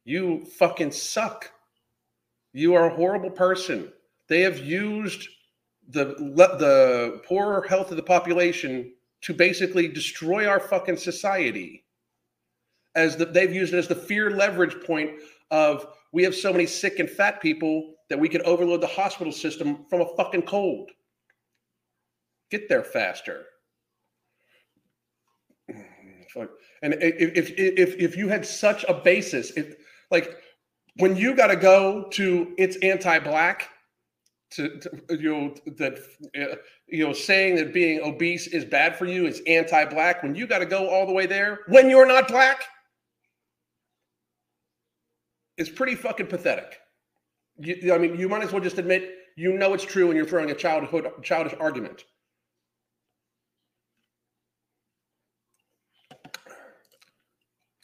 you 0.05 0.45
fucking 0.57 0.91
suck. 0.91 1.51
You 2.53 2.73
are 2.75 2.89
a 2.89 2.95
horrible 2.95 3.29
person. 3.29 3.91
They 4.29 4.41
have 4.41 4.59
used 4.59 5.27
the 5.89 6.05
the 6.59 7.21
poor 7.25 7.65
health 7.67 7.89
of 7.91 7.97
the 7.97 8.03
population 8.03 8.93
to 9.21 9.33
basically 9.33 9.87
destroy 9.87 10.47
our 10.47 10.59
fucking 10.59 10.97
society. 10.97 11.83
As 12.95 13.17
the, 13.17 13.25
they've 13.25 13.53
used 13.53 13.73
it 13.73 13.77
as 13.77 13.87
the 13.87 13.95
fear 13.95 14.31
leverage 14.31 14.85
point 14.85 15.11
of 15.51 15.87
we 16.13 16.23
have 16.23 16.35
so 16.35 16.51
many 16.51 16.65
sick 16.65 16.99
and 16.99 17.09
fat 17.09 17.41
people 17.41 17.95
that 18.09 18.19
we 18.19 18.29
could 18.29 18.41
overload 18.43 18.81
the 18.81 18.87
hospital 18.87 19.33
system 19.33 19.85
from 19.89 20.01
a 20.01 20.15
fucking 20.15 20.43
cold. 20.43 20.91
Get 22.49 22.69
there 22.69 22.83
faster. 22.83 23.45
And 26.81 26.93
if 27.01 27.49
if 27.57 27.95
if, 27.97 28.15
you 28.15 28.29
had 28.29 28.45
such 28.45 28.85
a 28.87 28.93
basis, 28.93 29.51
if 29.57 29.75
like 30.11 30.37
when 30.95 31.17
you 31.17 31.35
got 31.35 31.47
to 31.47 31.57
go 31.57 32.07
to 32.11 32.53
it's 32.57 32.77
anti-black, 32.77 33.67
to, 34.51 34.79
to, 34.79 34.89
you 35.09 35.29
know 35.29 35.53
that 35.77 35.99
uh, 36.39 36.55
you 36.87 37.05
know 37.05 37.13
saying 37.13 37.55
that 37.55 37.73
being 37.73 38.01
obese 38.01 38.47
is 38.47 38.65
bad 38.65 38.95
for 38.95 39.05
you 39.05 39.25
is 39.27 39.41
anti-black 39.47 40.23
when 40.23 40.35
you 40.35 40.47
got 40.47 40.59
to 40.59 40.65
go 40.65 40.89
all 40.89 41.05
the 41.05 41.13
way 41.13 41.25
there 41.25 41.59
when 41.67 41.89
you're 41.89 42.07
not 42.07 42.27
black 42.27 42.63
it's 45.57 45.69
pretty 45.69 45.95
fucking 45.95 46.27
pathetic 46.27 46.79
you, 47.59 47.93
I 47.93 47.97
mean, 47.97 48.17
you 48.17 48.29
might 48.29 48.43
as 48.43 48.51
well 48.51 48.61
just 48.61 48.77
admit 48.77 49.15
you 49.35 49.53
know 49.53 49.73
it's 49.73 49.83
true 49.83 50.07
and 50.07 50.15
you're 50.15 50.25
throwing 50.25 50.51
a 50.51 50.55
childhood 50.55 51.09
childish 51.23 51.53
argument. 51.59 52.05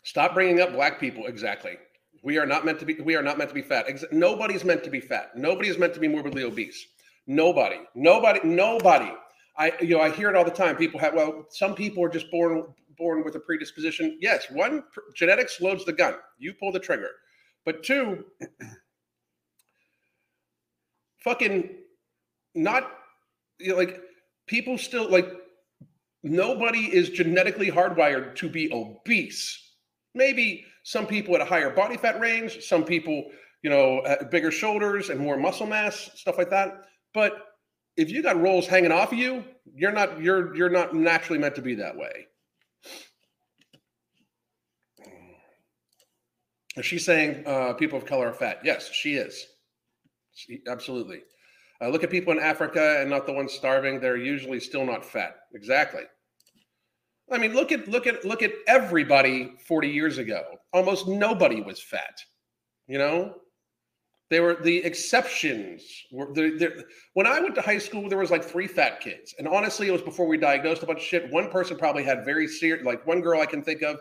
Stop 0.04 0.34
bringing 0.34 0.62
up 0.62 0.72
black 0.74 1.00
people. 1.00 1.26
Exactly. 1.28 1.78
We 2.26 2.40
are 2.40 2.46
not 2.48 2.66
meant 2.66 2.80
to 2.80 2.86
be. 2.86 2.96
We 2.96 3.16
are 3.16 3.22
not 3.22 3.38
meant 3.38 3.52
to 3.52 3.54
be 3.54 3.62
fat. 3.62 3.86
Nobody's 4.12 4.66
meant 4.66 4.84
to 4.84 4.90
be 4.90 5.00
fat. 5.00 5.38
Nobody 5.38 5.70
is 5.70 5.78
meant 5.78 5.94
to 5.94 6.00
be 6.00 6.08
morbidly 6.08 6.44
obese. 6.44 6.88
Nobody. 7.28 7.78
Nobody. 7.94 8.40
Nobody. 8.44 9.12
I 9.60 9.74
you 9.80 9.90
know 9.90 10.02
I 10.02 10.10
hear 10.10 10.32
it 10.32 10.36
all 10.36 10.44
the 10.44 10.50
time. 10.50 10.76
People 10.76 11.00
have 11.00 11.14
well, 11.14 11.46
some 11.52 11.76
people 11.76 12.04
are 12.04 12.10
just 12.10 12.32
born 12.32 12.64
born 12.98 13.24
with 13.24 13.36
a 13.36 13.40
predisposition. 13.40 14.18
Yes, 14.22 14.48
one 14.50 14.84
genetics 15.14 15.62
loads 15.62 15.86
the 15.86 15.94
gun. 15.94 16.16
You 16.40 16.56
pull 16.56 16.72
the 16.72 16.80
trigger. 16.80 17.12
But 17.64 17.84
two, 17.84 18.26
fucking 21.20 21.76
not 22.56 22.92
you 23.60 23.70
know, 23.70 23.78
like 23.78 24.02
people 24.48 24.80
still 24.80 25.08
like 25.12 25.32
nobody 26.24 26.86
is 26.92 27.10
genetically 27.10 27.70
hardwired 27.70 28.36
to 28.38 28.50
be 28.50 28.74
obese. 28.74 29.74
Maybe 30.16 30.66
some 30.86 31.08
people 31.08 31.34
at 31.34 31.42
a 31.42 31.46
higher 31.46 31.72
body 31.72 31.98
fat 31.98 32.20
range, 32.20 32.62
some 32.62 32.84
people, 32.84 33.26
you 33.64 33.72
know, 33.72 34.04
bigger 34.30 34.52
shoulders 34.52 35.10
and 35.10 35.20
more 35.20 35.36
muscle 35.36 35.66
mass, 35.66 36.12
stuff 36.14 36.38
like 36.38 36.52
that. 36.52 36.86
But 37.12 37.34
if 37.98 38.12
you 38.12 38.22
got 38.22 38.40
rolls 38.40 38.68
hanging 38.68 38.92
off 38.92 39.12
of 39.12 39.18
you, 39.18 39.44
you're 39.74 39.92
not 39.92 40.22
you're 40.22 40.56
you're 40.56 40.70
not 40.70 40.94
naturally 40.94 41.40
meant 41.40 41.56
to 41.56 41.64
be 41.64 41.74
that 41.76 41.98
way. 41.98 42.28
Is 46.78 46.86
she 46.86 47.00
saying 47.00 47.48
uh, 47.48 47.74
people 47.74 47.98
of 47.98 48.06
color 48.06 48.28
are 48.28 48.34
fat? 48.34 48.60
Yes, 48.64 48.92
she 48.92 49.16
is. 49.16 49.44
Absolutely. 50.68 51.22
Uh, 51.82 51.90
look 51.90 52.04
at 52.04 52.12
people 52.12 52.32
in 52.32 52.40
Africa 52.40 53.00
and 53.00 53.10
not 53.10 53.26
the 53.26 53.34
ones 53.34 53.54
starving. 53.54 54.00
They're 54.00 54.18
usually 54.18 54.60
still 54.60 54.86
not 54.86 55.04
fat. 55.04 55.38
Exactly. 55.56 56.04
I 57.32 57.38
mean, 57.38 57.54
look 57.54 57.72
at 57.72 57.88
look 57.88 58.06
at 58.08 58.24
look 58.24 58.44
at 58.44 58.52
everybody 58.68 59.54
40 59.68 59.90
years 59.90 60.18
ago. 60.18 60.44
Almost 60.74 61.08
nobody 61.08 61.62
was 61.62 61.82
fat. 61.82 62.22
You 62.88 63.00
know, 63.00 63.36
they 64.30 64.40
were 64.40 64.56
the 64.62 64.78
exceptions. 64.78 65.84
Were 66.12 66.32
the, 66.34 66.86
when 67.14 67.26
I 67.26 67.40
went 67.40 67.56
to 67.56 67.62
high 67.62 67.80
school, 67.80 68.08
there 68.10 68.20
was 68.20 68.32
like 68.32 68.44
three 68.44 68.68
fat 68.68 69.00
kids, 69.00 69.34
and 69.40 69.48
honestly, 69.48 69.88
it 69.88 69.92
was 69.92 70.02
before 70.02 70.28
we 70.28 70.38
diagnosed 70.38 70.84
a 70.84 70.86
bunch 70.86 71.00
of 71.00 71.06
shit. 71.06 71.32
One 71.32 71.50
person 71.50 71.78
probably 71.78 72.04
had 72.04 72.26
very 72.26 72.48
serious, 72.48 72.86
like 72.86 73.06
one 73.08 73.22
girl 73.22 73.42
I 73.42 73.48
can 73.48 73.64
think 73.64 73.82
of, 73.82 74.00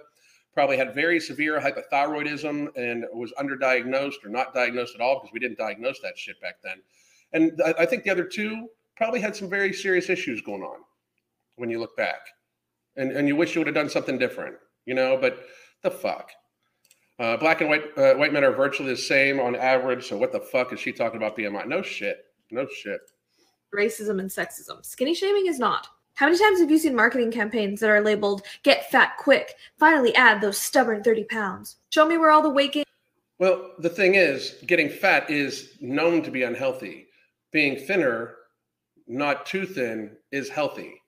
probably 0.54 0.76
had 0.76 0.94
very 0.94 1.18
severe 1.18 1.60
hypothyroidism 1.60 2.76
and 2.76 3.04
was 3.12 3.32
underdiagnosed 3.32 4.24
or 4.24 4.28
not 4.28 4.54
diagnosed 4.54 4.94
at 4.94 5.00
all 5.00 5.16
because 5.16 5.32
we 5.32 5.40
didn't 5.40 5.58
diagnose 5.58 6.00
that 6.00 6.16
shit 6.16 6.40
back 6.40 6.56
then. 6.62 6.80
And 7.32 7.60
I, 7.64 7.82
I 7.82 7.86
think 7.86 8.04
the 8.04 8.10
other 8.10 8.24
two 8.24 8.68
probably 8.96 9.20
had 9.20 9.34
some 9.34 9.50
very 9.50 9.72
serious 9.72 10.08
issues 10.08 10.40
going 10.40 10.62
on 10.62 10.78
when 11.56 11.68
you 11.68 11.80
look 11.80 11.96
back, 11.96 12.20
and 12.96 13.12
and 13.12 13.28
you 13.28 13.36
wish 13.36 13.54
you 13.54 13.60
would 13.60 13.66
have 13.66 13.74
done 13.74 13.88
something 13.88 14.18
different, 14.18 14.56
you 14.86 14.94
know. 14.94 15.16
But 15.16 15.44
the 15.82 15.90
fuck. 15.90 16.30
Uh, 17.18 17.36
black 17.36 17.60
and 17.60 17.70
white 17.70 17.84
uh, 17.96 18.14
white 18.14 18.32
men 18.32 18.44
are 18.44 18.52
virtually 18.52 18.90
the 18.90 18.96
same 18.96 19.38
on 19.38 19.54
average. 19.54 20.08
So 20.08 20.16
what 20.16 20.32
the 20.32 20.40
fuck 20.40 20.72
is 20.72 20.80
she 20.80 20.92
talking 20.92 21.16
about 21.16 21.36
BMI? 21.36 21.66
No 21.66 21.82
shit. 21.82 22.26
No 22.50 22.66
shit. 22.66 23.00
Racism 23.74 24.20
and 24.20 24.28
sexism. 24.30 24.84
Skinny 24.84 25.14
shaming 25.14 25.46
is 25.46 25.58
not. 25.58 25.88
How 26.14 26.26
many 26.26 26.38
times 26.38 26.60
have 26.60 26.70
you 26.70 26.78
seen 26.78 26.94
marketing 26.94 27.32
campaigns 27.32 27.80
that 27.80 27.90
are 27.90 28.00
labeled 28.00 28.42
"Get 28.62 28.90
fat 28.90 29.16
quick"? 29.18 29.54
Finally, 29.78 30.14
add 30.16 30.40
those 30.40 30.58
stubborn 30.58 31.02
thirty 31.02 31.24
pounds. 31.24 31.76
Show 31.90 32.06
me 32.06 32.18
where 32.18 32.30
all 32.30 32.42
the 32.42 32.50
weight 32.50 32.72
gain. 32.72 32.84
Well, 33.38 33.72
the 33.78 33.88
thing 33.88 34.14
is, 34.14 34.56
getting 34.66 34.88
fat 34.88 35.28
is 35.28 35.76
known 35.80 36.22
to 36.22 36.30
be 36.30 36.44
unhealthy. 36.44 37.08
Being 37.52 37.76
thinner, 37.76 38.36
not 39.06 39.44
too 39.46 39.66
thin, 39.66 40.16
is 40.30 40.48
healthy. 40.48 41.00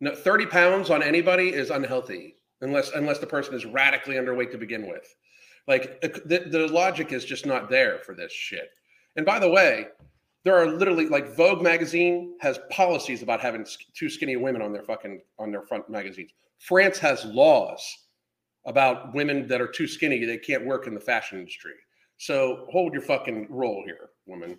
No, 0.00 0.14
30 0.14 0.46
pounds 0.46 0.90
on 0.90 1.02
anybody 1.02 1.50
is 1.50 1.70
unhealthy 1.70 2.36
unless 2.62 2.90
unless 2.92 3.18
the 3.18 3.26
person 3.26 3.54
is 3.54 3.66
radically 3.66 4.16
underweight 4.16 4.50
to 4.52 4.58
begin 4.58 4.88
with. 4.88 5.14
Like 5.68 6.00
the, 6.00 6.46
the 6.50 6.68
logic 6.68 7.12
is 7.12 7.24
just 7.24 7.46
not 7.46 7.68
there 7.68 7.98
for 7.98 8.14
this 8.14 8.32
shit. 8.32 8.70
And 9.16 9.26
by 9.26 9.38
the 9.38 9.50
way, 9.50 9.88
there 10.44 10.56
are 10.56 10.66
literally 10.66 11.06
like 11.06 11.36
Vogue 11.36 11.62
magazine 11.62 12.36
has 12.40 12.58
policies 12.70 13.22
about 13.22 13.40
having 13.40 13.66
too 13.94 14.08
skinny 14.08 14.36
women 14.36 14.62
on 14.62 14.72
their 14.72 14.82
fucking 14.82 15.20
on 15.38 15.50
their 15.50 15.62
front 15.62 15.88
magazines. 15.90 16.30
France 16.58 16.98
has 16.98 17.24
laws 17.26 17.84
about 18.66 19.14
women 19.14 19.48
that 19.48 19.60
are 19.60 19.66
too 19.66 19.86
skinny 19.86 20.24
they 20.24 20.38
can't 20.38 20.66
work 20.66 20.86
in 20.86 20.94
the 20.94 21.00
fashion 21.00 21.38
industry. 21.38 21.74
So 22.16 22.66
hold 22.70 22.92
your 22.92 23.02
fucking 23.02 23.46
roll 23.48 23.82
here, 23.84 24.10
woman. 24.26 24.58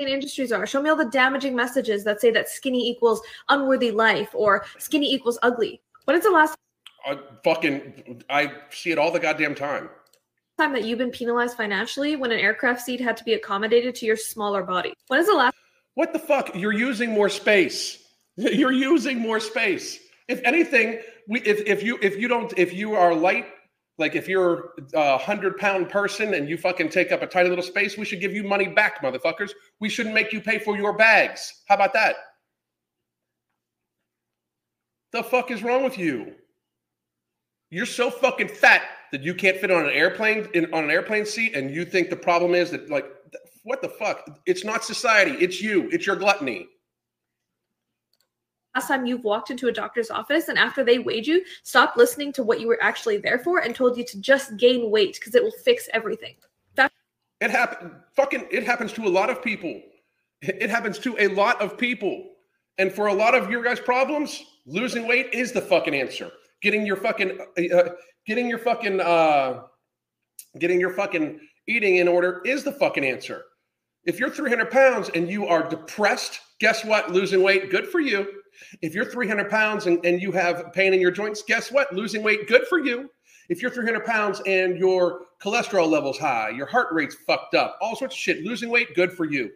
In 0.00 0.08
industries 0.08 0.50
are 0.50 0.66
show 0.66 0.80
me 0.80 0.88
all 0.88 0.96
the 0.96 1.04
damaging 1.04 1.54
messages 1.54 2.04
that 2.04 2.22
say 2.22 2.30
that 2.30 2.48
skinny 2.48 2.88
equals 2.88 3.20
unworthy 3.50 3.90
life 3.90 4.30
or 4.32 4.64
skinny 4.78 5.12
equals 5.12 5.38
ugly. 5.42 5.82
When 6.06 6.16
is 6.16 6.24
the 6.24 6.30
last 6.30 6.56
I 7.04 7.18
fucking 7.44 8.24
I 8.30 8.50
see 8.70 8.92
it 8.92 8.98
all 8.98 9.12
the 9.12 9.20
goddamn 9.20 9.54
time. 9.54 9.90
time 10.56 10.72
that 10.72 10.84
you've 10.84 10.98
been 10.98 11.10
penalized 11.10 11.54
financially 11.54 12.16
when 12.16 12.32
an 12.32 12.38
aircraft 12.38 12.80
seat 12.80 12.98
had 12.98 13.14
to 13.18 13.24
be 13.24 13.34
accommodated 13.34 13.94
to 13.96 14.06
your 14.06 14.16
smaller 14.16 14.62
body? 14.62 14.94
When 15.08 15.20
is 15.20 15.26
the 15.26 15.34
last 15.34 15.54
What 15.96 16.14
the 16.14 16.18
fuck? 16.18 16.54
You're 16.54 16.72
using 16.72 17.10
more 17.10 17.28
space. 17.28 18.02
You're 18.36 18.72
using 18.72 19.18
more 19.18 19.38
space. 19.38 19.98
If 20.28 20.40
anything, 20.44 21.00
we 21.28 21.42
if, 21.42 21.60
if 21.66 21.82
you 21.82 21.98
if 22.00 22.16
you 22.16 22.26
don't 22.26 22.54
if 22.56 22.72
you 22.72 22.94
are 22.94 23.14
light, 23.14 23.48
like 24.00 24.16
if 24.16 24.26
you're 24.26 24.70
a 24.94 25.18
hundred 25.18 25.58
pound 25.58 25.90
person 25.90 26.34
and 26.34 26.48
you 26.48 26.56
fucking 26.56 26.88
take 26.88 27.12
up 27.12 27.22
a 27.22 27.26
tiny 27.26 27.50
little 27.50 27.62
space, 27.62 27.96
we 27.98 28.04
should 28.04 28.20
give 28.20 28.32
you 28.32 28.42
money 28.42 28.66
back, 28.66 29.02
motherfuckers. 29.02 29.50
We 29.78 29.90
shouldn't 29.90 30.14
make 30.14 30.32
you 30.32 30.40
pay 30.40 30.58
for 30.58 30.76
your 30.76 30.96
bags. 30.96 31.62
How 31.68 31.74
about 31.76 31.92
that? 31.92 32.16
The 35.12 35.22
fuck 35.22 35.50
is 35.50 35.62
wrong 35.62 35.84
with 35.84 35.98
you? 35.98 36.34
You're 37.70 37.86
so 37.86 38.10
fucking 38.10 38.48
fat 38.48 38.82
that 39.12 39.22
you 39.22 39.34
can't 39.34 39.58
fit 39.58 39.70
on 39.70 39.84
an 39.84 39.92
airplane 39.92 40.48
in 40.54 40.72
on 40.72 40.84
an 40.84 40.90
airplane 40.90 41.26
seat, 41.26 41.54
and 41.54 41.70
you 41.70 41.84
think 41.84 42.10
the 42.10 42.16
problem 42.16 42.54
is 42.54 42.70
that 42.70 42.90
like 42.90 43.06
what 43.64 43.82
the 43.82 43.88
fuck? 43.88 44.40
It's 44.46 44.64
not 44.64 44.82
society. 44.82 45.32
It's 45.32 45.60
you. 45.60 45.90
It's 45.92 46.06
your 46.06 46.16
gluttony. 46.16 46.66
Last 48.74 48.88
time 48.88 49.06
you've 49.06 49.24
walked 49.24 49.50
into 49.50 49.68
a 49.68 49.72
doctor's 49.72 50.10
office 50.10 50.48
and 50.48 50.58
after 50.58 50.84
they 50.84 50.98
weighed 50.98 51.26
you, 51.26 51.44
stopped 51.62 51.96
listening 51.96 52.32
to 52.34 52.42
what 52.42 52.60
you 52.60 52.68
were 52.68 52.82
actually 52.82 53.18
there 53.18 53.38
for 53.38 53.60
and 53.60 53.74
told 53.74 53.96
you 53.96 54.04
to 54.04 54.20
just 54.20 54.56
gain 54.56 54.90
weight 54.90 55.14
because 55.14 55.34
it 55.34 55.42
will 55.42 55.50
fix 55.64 55.88
everything? 55.92 56.34
That 56.76 56.92
It 57.40 57.50
happen 57.50 57.92
fucking 58.14 58.46
it 58.50 58.64
happens 58.64 58.92
to 58.94 59.06
a 59.06 59.08
lot 59.08 59.30
of 59.30 59.42
people. 59.42 59.80
It 60.42 60.70
happens 60.70 60.98
to 61.00 61.16
a 61.18 61.28
lot 61.28 61.60
of 61.60 61.76
people. 61.76 62.26
And 62.78 62.90
for 62.92 63.08
a 63.08 63.14
lot 63.14 63.34
of 63.34 63.50
your 63.50 63.62
guys' 63.62 63.78
problems, 63.80 64.42
losing 64.64 65.06
weight 65.06 65.34
is 65.34 65.52
the 65.52 65.60
fucking 65.60 65.94
answer. 65.94 66.30
Getting 66.62 66.86
your 66.86 66.96
fucking 66.96 67.38
uh, 67.58 67.88
getting 68.26 68.48
your 68.48 68.58
fucking 68.58 69.00
uh 69.00 69.62
getting 70.58 70.80
your 70.80 70.94
fucking 70.94 71.40
eating 71.66 71.96
in 71.96 72.08
order 72.08 72.40
is 72.44 72.64
the 72.64 72.72
fucking 72.72 73.04
answer. 73.04 73.44
If 74.04 74.18
you're 74.18 74.30
300 74.30 74.70
pounds 74.70 75.10
and 75.14 75.28
you 75.28 75.46
are 75.46 75.68
depressed, 75.68 76.40
guess 76.58 76.84
what? 76.84 77.12
Losing 77.12 77.42
weight, 77.42 77.70
good 77.70 77.88
for 77.88 78.00
you. 78.00 78.39
If 78.82 78.94
you're 78.94 79.04
300 79.04 79.50
pounds 79.50 79.86
and, 79.86 80.04
and 80.04 80.20
you 80.20 80.32
have 80.32 80.72
pain 80.72 80.94
in 80.94 81.00
your 81.00 81.10
joints, 81.10 81.42
guess 81.42 81.70
what? 81.70 81.92
Losing 81.92 82.22
weight, 82.22 82.48
good 82.48 82.66
for 82.66 82.78
you. 82.78 83.10
If 83.48 83.60
you're 83.60 83.70
300 83.70 84.04
pounds 84.04 84.40
and 84.46 84.78
your 84.78 85.22
cholesterol 85.42 85.88
level's 85.88 86.18
high, 86.18 86.50
your 86.50 86.66
heart 86.66 86.88
rate's 86.92 87.16
fucked 87.26 87.54
up, 87.54 87.78
all 87.80 87.96
sorts 87.96 88.14
of 88.14 88.18
shit, 88.18 88.44
losing 88.44 88.70
weight, 88.70 88.94
good 88.94 89.12
for 89.12 89.24
you. 89.24 89.50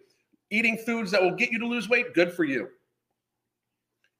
Eating 0.50 0.76
foods 0.76 1.10
that 1.10 1.22
will 1.22 1.34
get 1.34 1.50
you 1.50 1.58
to 1.60 1.66
lose 1.66 1.88
weight, 1.88 2.12
good 2.14 2.32
for 2.32 2.44
you. 2.44 2.68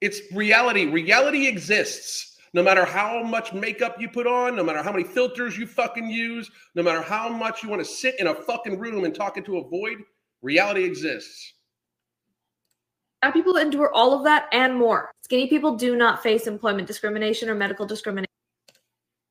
It's 0.00 0.20
reality. 0.32 0.86
Reality 0.86 1.46
exists. 1.46 2.36
No 2.52 2.62
matter 2.62 2.84
how 2.84 3.22
much 3.22 3.52
makeup 3.52 3.96
you 4.00 4.08
put 4.08 4.28
on, 4.28 4.54
no 4.54 4.62
matter 4.62 4.82
how 4.82 4.92
many 4.92 5.02
filters 5.02 5.58
you 5.58 5.66
fucking 5.66 6.08
use, 6.08 6.50
no 6.76 6.82
matter 6.84 7.02
how 7.02 7.28
much 7.28 7.62
you 7.62 7.68
want 7.68 7.80
to 7.80 7.84
sit 7.84 8.18
in 8.20 8.28
a 8.28 8.34
fucking 8.34 8.78
room 8.78 9.04
and 9.04 9.14
talk 9.14 9.36
into 9.36 9.58
a 9.58 9.68
void, 9.68 9.98
reality 10.40 10.84
exists. 10.84 11.53
Fat 13.24 13.32
people 13.32 13.56
endure 13.56 13.90
all 13.94 14.12
of 14.12 14.22
that 14.24 14.48
and 14.52 14.76
more. 14.76 15.10
Skinny 15.22 15.46
people 15.46 15.76
do 15.76 15.96
not 15.96 16.22
face 16.22 16.46
employment 16.46 16.86
discrimination 16.86 17.48
or 17.48 17.54
medical 17.54 17.86
discrimination. 17.86 18.28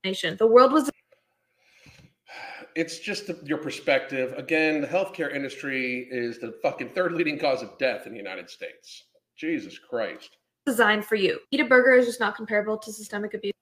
The 0.04 0.48
world 0.48 0.72
was 0.72 0.89
It's 2.76 2.98
just 2.98 3.28
the, 3.28 3.38
your 3.44 3.60
perspective. 3.60 4.34
Again, 4.36 4.82
the 4.82 4.88
healthcare 4.88 5.32
industry 5.32 6.08
is 6.10 6.39
the 6.39 6.56
fucking 6.64 6.89
third 6.89 7.12
leading 7.12 7.38
cause 7.38 7.62
of 7.62 7.78
death 7.78 8.08
in 8.08 8.14
the 8.14 8.18
United 8.18 8.50
States. 8.50 9.04
Jesus 9.38 9.78
Christ. 9.78 10.38
designed 10.66 11.06
for 11.06 11.14
you. 11.14 11.38
Eat 11.52 11.60
a 11.60 11.66
burger 11.66 11.91
is 11.91 12.08
just 12.08 12.20
not 12.20 12.36
comparable 12.36 12.80
to 12.80 12.91
systemic 12.91 13.36
abuse. 13.36 13.54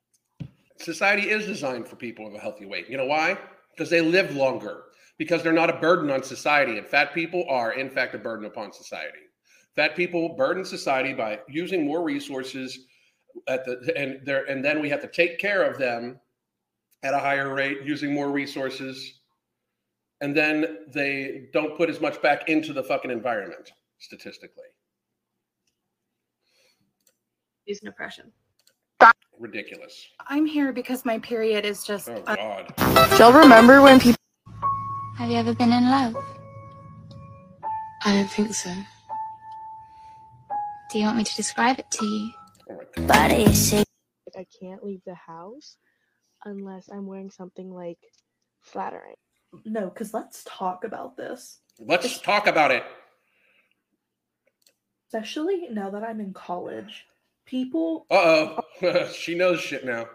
Society 0.77 1.29
is 1.29 1.45
designed 1.45 1.89
for 1.89 1.97
people 1.97 2.25
of 2.25 2.33
a 2.35 2.39
healthy 2.39 2.65
weight. 2.65 2.89
You 2.89 2.95
know 2.95 3.05
why? 3.05 3.37
Because 3.71 3.89
they 3.89 3.99
live 3.99 4.33
longer, 4.33 4.83
because 5.17 5.43
they're 5.43 5.51
not 5.51 5.69
a 5.69 5.77
burden 5.81 6.09
on 6.09 6.23
society. 6.23 6.77
And 6.77 6.87
fat 6.87 7.13
people 7.13 7.45
are, 7.49 7.73
in 7.73 7.89
fact, 7.89 8.15
a 8.15 8.17
burden 8.17 8.45
upon 8.45 8.71
society. 8.71 9.19
Fat 9.75 9.95
people 9.95 10.35
burden 10.35 10.65
society 10.65 11.13
by 11.13 11.39
using 11.47 11.85
more 11.85 12.03
resources 12.03 12.79
at 13.47 13.65
the 13.65 13.93
and 13.97 14.25
there 14.25 14.43
and 14.45 14.63
then 14.63 14.81
we 14.81 14.89
have 14.89 15.01
to 15.01 15.07
take 15.07 15.39
care 15.39 15.63
of 15.63 15.77
them 15.77 16.19
at 17.03 17.13
a 17.13 17.19
higher 17.19 17.53
rate 17.53 17.79
using 17.83 18.13
more 18.13 18.29
resources 18.31 19.21
and 20.19 20.35
then 20.35 20.79
they 20.93 21.47
don't 21.53 21.77
put 21.77 21.89
as 21.89 22.01
much 22.01 22.21
back 22.21 22.49
into 22.49 22.73
the 22.73 22.83
fucking 22.83 23.09
environment 23.09 23.71
statistically 23.99 24.65
Abuse 27.65 27.79
and 27.79 27.89
oppression. 27.89 28.31
ridiculous 29.39 30.07
I'm 30.27 30.45
here 30.45 30.73
because 30.73 31.05
my 31.05 31.17
period 31.19 31.65
is 31.65 31.85
just. 31.85 32.09
oh 32.09 32.21
uh, 32.27 32.35
god 32.35 33.17
She'll 33.17 33.33
remember 33.33 33.81
when 33.81 33.99
people. 33.99 34.17
Have 35.17 35.29
you 35.29 35.37
ever 35.37 35.53
been 35.53 35.71
in 35.71 35.89
love? 35.89 36.15
I 38.03 38.13
don't 38.13 38.29
think 38.31 38.53
so. 38.53 38.73
Do 40.91 40.99
you 40.99 41.05
want 41.05 41.17
me 41.17 41.23
to 41.23 41.35
describe 41.35 41.79
it 41.79 41.89
to 41.91 42.05
you? 42.05 42.31
Body. 43.07 43.45
I 44.37 44.45
can't 44.61 44.83
leave 44.83 45.01
the 45.05 45.15
house 45.15 45.77
unless 46.45 46.89
I'm 46.89 47.05
wearing 47.05 47.29
something 47.31 47.71
like 47.71 47.99
flattering. 48.61 49.15
No, 49.65 49.89
because 49.89 50.13
let's 50.13 50.43
talk 50.45 50.83
about 50.83 51.17
this. 51.17 51.59
let's 51.79 52.19
talk 52.19 52.47
about 52.47 52.71
it 52.71 52.83
Especially 55.07 55.67
now 55.69 55.89
that 55.89 56.03
I'm 56.03 56.21
in 56.21 56.33
college. 56.33 57.05
People 57.45 58.05
uh-oh 58.09 58.61
she 59.13 59.35
knows 59.35 59.59
shit 59.59 59.85
now 59.85 60.07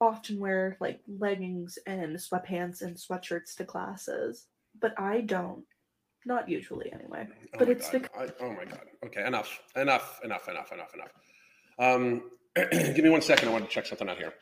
often 0.00 0.38
wear 0.38 0.76
like 0.80 1.00
leggings 1.08 1.78
and 1.86 2.16
sweatpants 2.16 2.82
and 2.82 2.96
sweatshirts 2.96 3.56
to 3.56 3.64
classes, 3.64 4.46
but 4.80 4.98
I 4.98 5.20
don't. 5.20 5.64
Not 6.26 6.48
usually, 6.48 6.92
anyway. 6.92 7.26
Oh 7.54 7.58
but 7.58 7.68
it's 7.68 7.90
God. 7.90 8.02
because 8.02 8.30
I- 8.40 8.44
oh 8.44 8.50
my 8.52 8.64
god 8.64 8.80
okay 9.06 9.24
enough 9.26 9.60
enough 9.76 10.20
enough 10.24 10.48
enough 10.48 10.72
enough 10.72 10.94
enough 10.94 11.10
um 11.78 12.22
give 12.72 13.04
me 13.04 13.08
one 13.10 13.22
second 13.22 13.48
i 13.48 13.52
want 13.52 13.64
to 13.64 13.70
check 13.70 13.86
something 13.86 14.08
out 14.08 14.18
here 14.18 14.34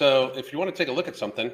So 0.00 0.32
if 0.34 0.50
you 0.50 0.58
want 0.58 0.74
to 0.74 0.74
take 0.74 0.88
a 0.88 0.92
look 0.92 1.08
at 1.08 1.14
something, 1.14 1.52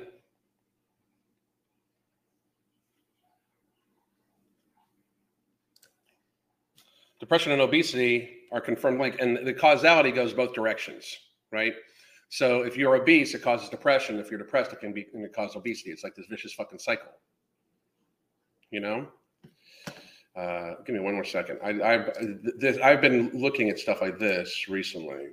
depression 7.19 7.51
and 7.51 7.61
obesity 7.61 8.43
are 8.53 8.61
confirmed 8.61 9.01
link, 9.01 9.17
and 9.19 9.45
the 9.45 9.53
causality 9.53 10.13
goes 10.13 10.33
both 10.33 10.55
directions, 10.55 11.13
right? 11.51 11.75
So 12.29 12.63
if 12.63 12.77
you're 12.77 12.95
obese, 12.95 13.35
it 13.35 13.43
causes 13.43 13.69
depression. 13.69 14.17
If 14.21 14.31
you're 14.31 14.39
depressed, 14.39 14.73
it 14.73 14.79
can 14.79 14.93
be 14.93 15.03
can 15.03 15.29
cause 15.35 15.57
obesity. 15.57 15.91
It's 15.91 16.05
like 16.05 16.15
this 16.15 16.27
vicious 16.27 16.53
fucking 16.53 16.79
cycle. 16.79 17.11
You 18.71 18.79
know. 18.79 19.09
Uh, 20.37 20.75
give 20.85 20.95
me 20.95 21.01
one 21.01 21.15
more 21.15 21.25
second. 21.25 21.59
I, 21.65 21.83
I've 21.83 22.13
this, 22.61 22.79
I've 22.79 23.01
been 23.01 23.29
looking 23.35 23.71
at 23.71 23.81
stuff 23.81 24.01
like 24.01 24.21
this 24.21 24.69
recently. 24.69 25.31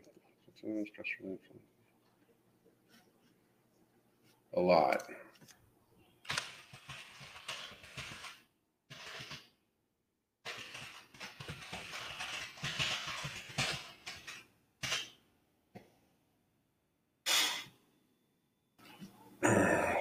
A 4.56 4.60
lot. 4.60 5.04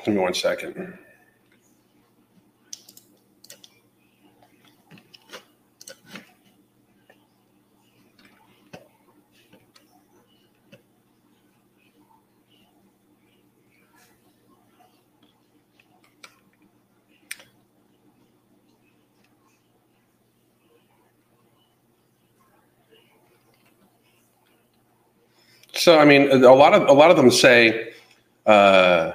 Give 0.05 0.15
me 0.15 0.21
one 0.21 0.35
second. 0.35 0.99
So 25.83 25.99
I 25.99 26.05
mean, 26.05 26.31
a 26.31 26.55
lot 26.55 26.75
of 26.75 26.89
a 26.89 26.93
lot 26.93 27.11
of 27.11 27.17
them 27.17 27.29
say 27.29 27.93
uh, 28.47 29.15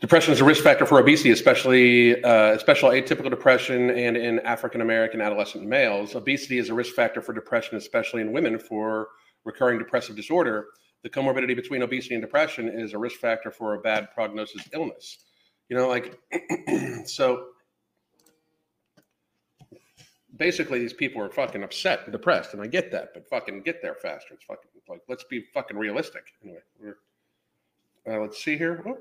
depression 0.00 0.32
is 0.32 0.40
a 0.40 0.44
risk 0.44 0.64
factor 0.64 0.86
for 0.86 0.98
obesity, 0.98 1.32
especially 1.32 2.24
uh, 2.24 2.52
especially 2.54 3.02
atypical 3.02 3.28
depression 3.28 3.90
and 3.90 4.16
in 4.16 4.38
African 4.38 4.80
American 4.80 5.20
adolescent 5.20 5.66
males. 5.66 6.14
Obesity 6.14 6.56
is 6.56 6.70
a 6.70 6.74
risk 6.74 6.94
factor 6.94 7.20
for 7.20 7.34
depression, 7.34 7.76
especially 7.76 8.22
in 8.22 8.32
women 8.32 8.58
for 8.58 9.08
recurring 9.44 9.78
depressive 9.78 10.16
disorder. 10.16 10.68
The 11.02 11.10
comorbidity 11.10 11.56
between 11.56 11.82
obesity 11.82 12.14
and 12.14 12.22
depression 12.22 12.70
is 12.70 12.94
a 12.94 12.98
risk 12.98 13.20
factor 13.20 13.50
for 13.50 13.74
a 13.74 13.80
bad 13.80 14.08
prognosis 14.14 14.66
illness. 14.72 15.18
You 15.68 15.76
know, 15.76 15.88
like 15.88 16.18
so 17.04 17.48
basically 20.36 20.78
these 20.78 20.92
people 20.92 21.22
are 21.22 21.28
fucking 21.28 21.62
upset 21.62 22.00
and 22.04 22.12
depressed, 22.12 22.54
and 22.54 22.62
I 22.62 22.66
get 22.66 22.90
that, 22.92 23.14
but 23.14 23.28
fucking 23.28 23.62
get 23.62 23.82
there 23.82 23.94
faster. 23.94 24.34
It's 24.34 24.44
fucking 24.44 24.70
like 24.88 25.02
let's 25.08 25.24
be 25.24 25.44
fucking 25.54 25.76
realistic. 25.76 26.24
Anyway, 26.42 26.60
uh, 28.08 28.18
let's 28.20 28.42
see 28.42 28.56
here. 28.56 28.82
Oh. 28.86 28.98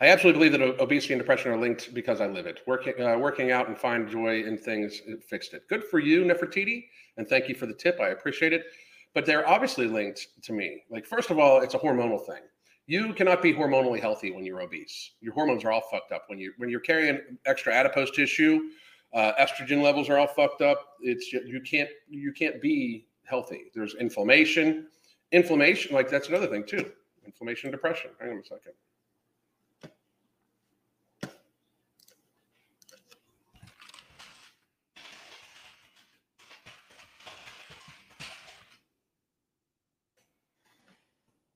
I 0.00 0.06
absolutely 0.08 0.48
believe 0.48 0.60
that 0.60 0.80
obesity 0.80 1.14
and 1.14 1.20
depression 1.20 1.50
are 1.50 1.56
linked 1.56 1.92
because 1.92 2.20
I 2.20 2.28
live 2.28 2.46
it. 2.46 2.60
Working, 2.66 3.02
uh, 3.02 3.18
working 3.18 3.50
out 3.50 3.66
and 3.66 3.76
find 3.76 4.08
joy 4.08 4.44
in 4.44 4.56
things 4.56 5.02
it 5.06 5.24
fixed 5.24 5.54
it. 5.54 5.66
Good 5.68 5.82
for 5.84 5.98
you, 5.98 6.22
Nefertiti, 6.22 6.84
and 7.16 7.26
thank 7.26 7.48
you 7.48 7.56
for 7.56 7.66
the 7.66 7.74
tip. 7.74 7.98
I 8.00 8.10
appreciate 8.10 8.52
it. 8.52 8.66
But 9.12 9.26
they're 9.26 9.48
obviously 9.48 9.88
linked 9.88 10.28
to 10.42 10.52
me. 10.52 10.84
Like, 10.88 11.04
first 11.04 11.30
of 11.30 11.38
all, 11.40 11.62
it's 11.62 11.74
a 11.74 11.78
hormonal 11.78 12.24
thing 12.24 12.42
you 12.88 13.12
cannot 13.12 13.42
be 13.42 13.52
hormonally 13.52 14.00
healthy 14.00 14.32
when 14.32 14.46
you're 14.46 14.62
obese. 14.62 15.10
Your 15.20 15.34
hormones 15.34 15.62
are 15.62 15.70
all 15.70 15.82
fucked 15.90 16.10
up 16.10 16.24
when 16.28 16.38
you 16.38 16.54
when 16.56 16.70
you're 16.70 16.80
carrying 16.80 17.20
extra 17.44 17.72
adipose 17.72 18.10
tissue. 18.10 18.70
Uh, 19.12 19.32
estrogen 19.38 19.82
levels 19.82 20.08
are 20.08 20.18
all 20.18 20.26
fucked 20.26 20.62
up. 20.62 20.94
It's 21.02 21.30
you 21.32 21.60
can't 21.60 21.90
you 22.08 22.32
can't 22.32 22.62
be 22.62 23.06
healthy. 23.24 23.64
There's 23.74 23.94
inflammation, 23.96 24.86
inflammation. 25.32 25.94
Like 25.94 26.10
that's 26.10 26.28
another 26.28 26.46
thing 26.46 26.64
too. 26.66 26.90
Inflammation, 27.26 27.70
depression. 27.70 28.10
Hang 28.18 28.30
on 28.30 28.38
a 28.38 28.44
second. 28.44 28.72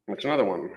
That's 0.07 0.26
another 0.26 0.45
one. 0.45 0.68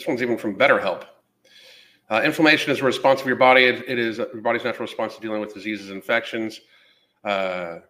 This 0.00 0.06
one's 0.06 0.22
even 0.22 0.38
from 0.38 0.56
BetterHelp. 0.56 1.04
Uh, 2.08 2.22
inflammation 2.24 2.72
is 2.72 2.78
a 2.78 2.84
response 2.84 3.20
of 3.20 3.26
your 3.26 3.36
body. 3.36 3.64
it, 3.64 3.84
it 3.86 3.98
is 3.98 4.16
your 4.16 4.40
body's 4.40 4.64
natural 4.64 4.86
response 4.86 5.14
to 5.16 5.20
dealing 5.20 5.42
with 5.42 5.52
diseases 5.52 5.88
and 5.88 5.96
infections. 5.96 6.58
Uh, 7.22 7.80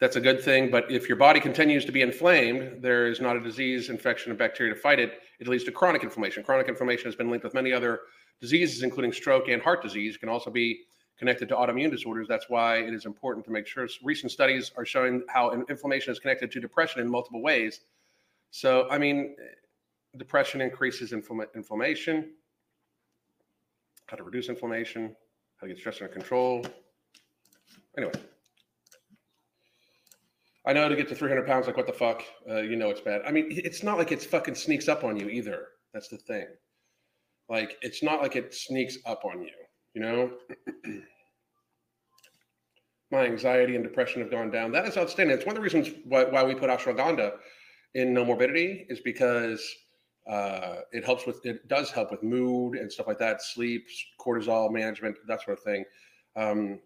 that's 0.00 0.16
a 0.16 0.22
good 0.22 0.40
thing. 0.40 0.70
But 0.70 0.90
if 0.90 1.06
your 1.06 1.18
body 1.18 1.38
continues 1.38 1.84
to 1.84 1.92
be 1.92 2.00
inflamed, 2.00 2.82
there 2.82 3.08
is 3.08 3.20
not 3.20 3.36
a 3.36 3.40
disease, 3.40 3.90
infection, 3.90 4.32
or 4.32 4.36
bacteria 4.36 4.72
to 4.72 4.80
fight 4.80 4.98
it. 4.98 5.20
It 5.38 5.48
leads 5.48 5.64
to 5.64 5.70
chronic 5.70 6.02
inflammation. 6.02 6.42
Chronic 6.42 6.66
inflammation 6.66 7.04
has 7.04 7.14
been 7.14 7.28
linked 7.28 7.44
with 7.44 7.52
many 7.52 7.70
other 7.70 8.00
diseases, 8.40 8.82
including 8.82 9.12
stroke 9.12 9.48
and 9.48 9.60
heart 9.60 9.82
disease. 9.82 10.14
It 10.14 10.20
can 10.20 10.30
also 10.30 10.50
be 10.50 10.80
connected 11.18 11.50
to 11.50 11.56
autoimmune 11.56 11.90
disorders. 11.90 12.26
That's 12.26 12.48
why 12.48 12.76
it 12.76 12.94
is 12.94 13.04
important 13.04 13.44
to 13.44 13.50
make 13.50 13.66
sure. 13.66 13.86
Recent 14.02 14.32
studies 14.32 14.72
are 14.78 14.86
showing 14.86 15.24
how 15.28 15.50
inflammation 15.68 16.10
is 16.10 16.18
connected 16.18 16.50
to 16.52 16.58
depression 16.58 17.02
in 17.02 17.10
multiple 17.10 17.42
ways. 17.42 17.80
So, 18.50 18.88
I 18.90 18.96
mean, 18.96 19.36
depression 20.18 20.60
increases 20.60 21.12
infl- 21.12 21.54
inflammation, 21.54 22.32
how 24.06 24.16
to 24.16 24.22
reduce 24.22 24.48
inflammation, 24.48 25.14
how 25.60 25.66
to 25.66 25.72
get 25.72 25.78
stress 25.78 26.00
under 26.00 26.12
control. 26.12 26.64
Anyway, 27.96 28.12
I 30.66 30.72
know 30.72 30.88
to 30.88 30.96
get 30.96 31.08
to 31.08 31.14
300 31.14 31.46
pounds, 31.46 31.66
like 31.66 31.76
what 31.76 31.86
the 31.86 31.92
fuck, 31.92 32.22
uh, 32.48 32.60
you 32.60 32.76
know 32.76 32.90
it's 32.90 33.00
bad. 33.00 33.22
I 33.26 33.32
mean, 33.32 33.46
it's 33.50 33.82
not 33.82 33.98
like 33.98 34.12
it's 34.12 34.24
fucking 34.24 34.54
sneaks 34.54 34.88
up 34.88 35.04
on 35.04 35.16
you 35.16 35.28
either. 35.28 35.68
That's 35.94 36.08
the 36.08 36.18
thing. 36.18 36.46
Like, 37.48 37.78
it's 37.80 38.02
not 38.02 38.20
like 38.20 38.36
it 38.36 38.52
sneaks 38.54 38.98
up 39.06 39.24
on 39.24 39.42
you, 39.42 39.54
you 39.94 40.02
know? 40.02 40.30
My 43.10 43.24
anxiety 43.24 43.74
and 43.74 43.82
depression 43.82 44.20
have 44.20 44.30
gone 44.30 44.50
down. 44.50 44.70
That 44.70 44.84
is 44.86 44.98
outstanding. 44.98 45.34
It's 45.34 45.46
one 45.46 45.56
of 45.56 45.62
the 45.62 45.62
reasons 45.62 45.88
why, 46.04 46.24
why 46.24 46.44
we 46.44 46.54
put 46.54 46.68
ashwagandha 46.68 47.32
in 47.94 48.12
Nomorbidity 48.12 48.84
is 48.90 49.00
because 49.00 49.66
uh, 50.28 50.80
it 50.92 51.04
helps 51.04 51.26
with 51.26 51.44
it 51.46 51.66
does 51.68 51.90
help 51.90 52.10
with 52.10 52.22
mood 52.22 52.76
and 52.76 52.92
stuff 52.92 53.06
like 53.06 53.18
that, 53.18 53.42
sleep, 53.42 53.86
cortisol 54.20 54.70
management, 54.70 55.16
that 55.26 55.42
sort 55.42 55.58
of 55.58 55.64
thing. 55.64 55.84
Um, 56.36 56.80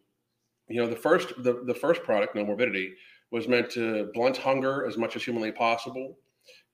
you 0.68 0.80
know, 0.80 0.86
the 0.86 0.96
first 0.96 1.32
the, 1.42 1.62
the 1.64 1.74
first 1.74 2.02
product, 2.02 2.34
No 2.34 2.44
Morbidity, 2.44 2.94
was 3.30 3.48
meant 3.48 3.70
to 3.70 4.10
blunt 4.14 4.36
hunger 4.36 4.86
as 4.86 4.96
much 4.96 5.16
as 5.16 5.24
humanly 5.24 5.52
possible 5.52 6.16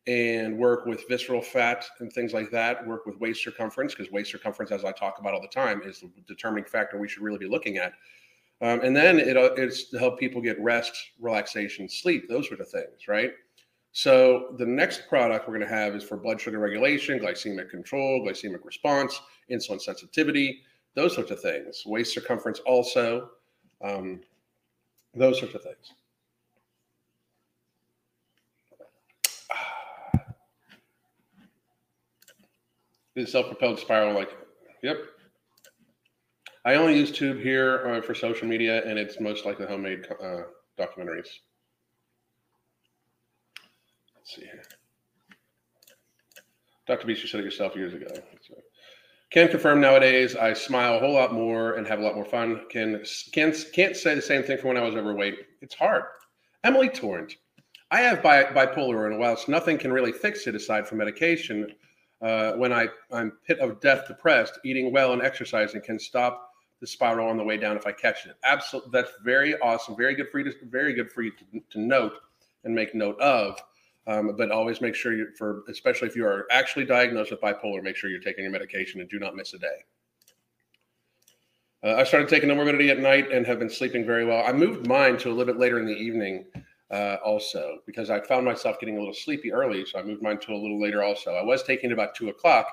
and 0.07 0.57
work 0.57 0.87
with 0.87 1.07
visceral 1.09 1.43
fat 1.43 1.85
and 2.01 2.11
things 2.12 2.33
like 2.33 2.51
that, 2.51 2.87
work 2.87 3.05
with 3.05 3.19
waist 3.19 3.45
circumference, 3.45 3.95
because 3.95 4.11
waist 4.11 4.31
circumference, 4.31 4.71
as 4.73 4.85
I 4.85 4.93
talk 4.93 5.19
about 5.19 5.35
all 5.35 5.43
the 5.43 5.49
time, 5.49 5.83
is 5.85 6.01
the 6.01 6.11
determining 6.27 6.64
factor 6.64 6.99
we 6.99 7.09
should 7.09 7.23
really 7.23 7.39
be 7.39 7.49
looking 7.49 7.77
at. 7.77 7.93
Um, 8.61 8.81
and 8.81 8.97
then 8.97 9.19
it, 9.19 9.37
uh, 9.37 9.53
it's 9.57 9.91
to 9.91 9.99
help 9.99 10.19
people 10.19 10.41
get 10.41 10.59
rest, 10.61 10.93
relaxation, 11.21 11.89
sleep, 11.89 12.29
those 12.29 12.49
sort 12.49 12.61
of 12.61 12.69
things, 12.69 13.07
right? 13.07 13.33
So 13.93 14.55
the 14.59 14.66
next 14.66 15.09
product 15.09 15.49
we're 15.49 15.57
going 15.57 15.68
to 15.68 15.74
have 15.74 15.95
is 15.95 16.05
for 16.05 16.16
blood 16.16 16.41
sugar 16.41 16.59
regulation, 16.59 17.18
glycemic 17.18 17.70
control, 17.70 18.24
glycemic 18.26 18.64
response, 18.64 19.20
insulin 19.51 19.80
sensitivity, 19.80 20.61
those 20.95 21.14
sorts 21.14 21.30
of 21.30 21.41
things. 21.41 21.82
Waist 21.86 22.14
circumference 22.14 22.61
also, 22.61 23.30
um, 23.82 24.20
those 25.14 25.39
sorts 25.39 25.55
of 25.55 25.62
things. 25.62 25.93
The 33.14 33.26
self-propelled 33.26 33.80
spiral, 33.80 34.14
like, 34.14 34.30
yep. 34.80 34.99
I 36.64 36.74
only 36.74 36.97
use 36.97 37.11
tube 37.11 37.41
here 37.41 37.84
uh, 37.89 38.01
for 38.01 38.14
social 38.14 38.47
media, 38.47 38.84
and 38.84 38.97
it's 38.97 39.18
most 39.18 39.45
likely 39.45 39.66
homemade 39.66 40.07
uh, 40.22 40.43
documentaries. 40.78 41.26
Let's 44.29 44.41
see 44.41 44.47
here. 44.47 44.62
Dr. 46.87 47.07
Beast, 47.07 47.22
you 47.22 47.29
said 47.29 47.41
it 47.41 47.45
yourself 47.45 47.74
years 47.74 47.95
ago. 47.95 48.09
Can 49.31 49.49
confirm 49.49 49.81
nowadays 49.81 50.37
I 50.37 50.53
smile 50.53 50.97
a 50.97 50.99
whole 50.99 51.14
lot 51.14 51.33
more 51.33 51.74
and 51.74 51.87
have 51.87 51.99
a 51.99 52.03
lot 52.03 52.14
more 52.14 52.24
fun. 52.26 52.62
Can 52.70 53.03
can 53.33 53.55
can't 53.72 53.97
say 53.97 54.14
the 54.14 54.22
same 54.22 54.43
thing 54.43 54.59
for 54.59 54.68
when 54.68 54.76
I 54.76 54.83
was 54.83 54.97
overweight. 54.97 55.47
It's 55.62 55.74
hard. 55.74 56.05
Emily 56.64 56.89
Torrent. 56.91 57.37
I 57.91 58.01
have 58.01 58.22
bi- 58.22 58.45
bipolar, 58.45 59.07
and 59.07 59.18
whilst 59.18 59.49
nothing 59.49 59.79
can 59.79 59.93
really 59.93 60.12
fix 60.12 60.47
it 60.47 60.55
aside 60.55 60.87
from 60.87 60.99
medication, 60.99 61.72
uh, 62.20 62.53
when 62.53 62.70
I, 62.70 62.89
I'm 63.11 63.33
pit 63.47 63.59
of 63.61 63.81
death 63.81 64.07
depressed, 64.09 64.59
eating 64.62 64.93
well 64.93 65.14
and 65.14 65.22
exercising 65.22 65.81
can 65.81 65.99
stop 65.99 66.51
the 66.81 66.87
spiral 66.87 67.29
on 67.29 67.39
the 67.39 67.45
way 67.45 67.57
down 67.57 67.79
if 67.79 67.87
I 67.87 67.93
catch 67.93 68.26
it. 68.26 68.37
Absolutely, 68.45 68.91
that's 68.93 69.12
very 69.24 69.59
awesome. 69.61 69.97
Very 69.97 70.14
good 70.14 70.29
for 70.31 70.41
you. 70.41 70.53
To, 70.53 70.59
very 70.66 70.93
good 70.93 71.11
for 71.11 71.22
you 71.22 71.33
to, 71.33 71.61
to 71.70 71.81
note 71.81 72.12
and 72.64 72.74
make 72.74 72.95
note 72.95 73.18
of. 73.20 73.59
Um, 74.09 74.35
but 74.39 74.51
always 74.51 74.81
make 74.81 74.95
sure 74.95 75.15
you, 75.15 75.29
for 75.37 75.65
especially 75.69 76.09
if 76.09 76.17
you 76.17 76.25
are 76.25 76.47
actually 76.51 76.87
diagnosed 76.87 77.31
with 77.31 77.43
bipolar, 77.43 77.83
make 77.83 77.95
sure 77.95 78.09
you're 78.09 78.21
taking 78.21 78.43
your 78.43 78.51
medication 78.51 79.03
and 79.03 79.11
do 79.11 79.19
not 79.19 79.37
miss 79.37 79.53
a 79.53 79.59
day. 79.59 79.85
Uh, 81.85 81.95
I 81.97 82.05
started 82.05 82.29
taking 82.29 82.49
Nomorbidity 82.49 82.89
at 82.91 83.01
night 83.01 83.31
and 83.31 83.47
have 83.47 83.59
been 83.59 83.69
sleeping 83.69 84.07
very 84.07 84.25
well. 84.25 84.43
I 84.47 84.53
moved 84.53 84.87
mine 84.87 85.19
to 85.19 85.29
a 85.29 85.31
little 85.31 85.45
bit 85.45 85.61
later 85.61 85.79
in 85.79 85.85
the 85.85 85.93
evening 85.93 86.47
uh, 86.91 87.17
also 87.23 87.81
because 87.85 88.09
I 88.09 88.21
found 88.21 88.47
myself 88.47 88.81
getting 88.81 88.97
a 88.97 88.99
little 88.99 89.15
sleepy 89.15 89.53
early. 89.53 89.85
So 89.85 89.99
I 89.99 90.03
moved 90.03 90.23
mine 90.23 90.39
to 90.39 90.53
a 90.53 90.57
little 90.57 90.81
later 90.81 91.05
also. 91.05 91.35
I 91.35 91.43
was 91.43 91.63
taking 91.63 91.91
it 91.91 91.93
about 91.93 92.15
two 92.15 92.31
o'clock. 92.31 92.67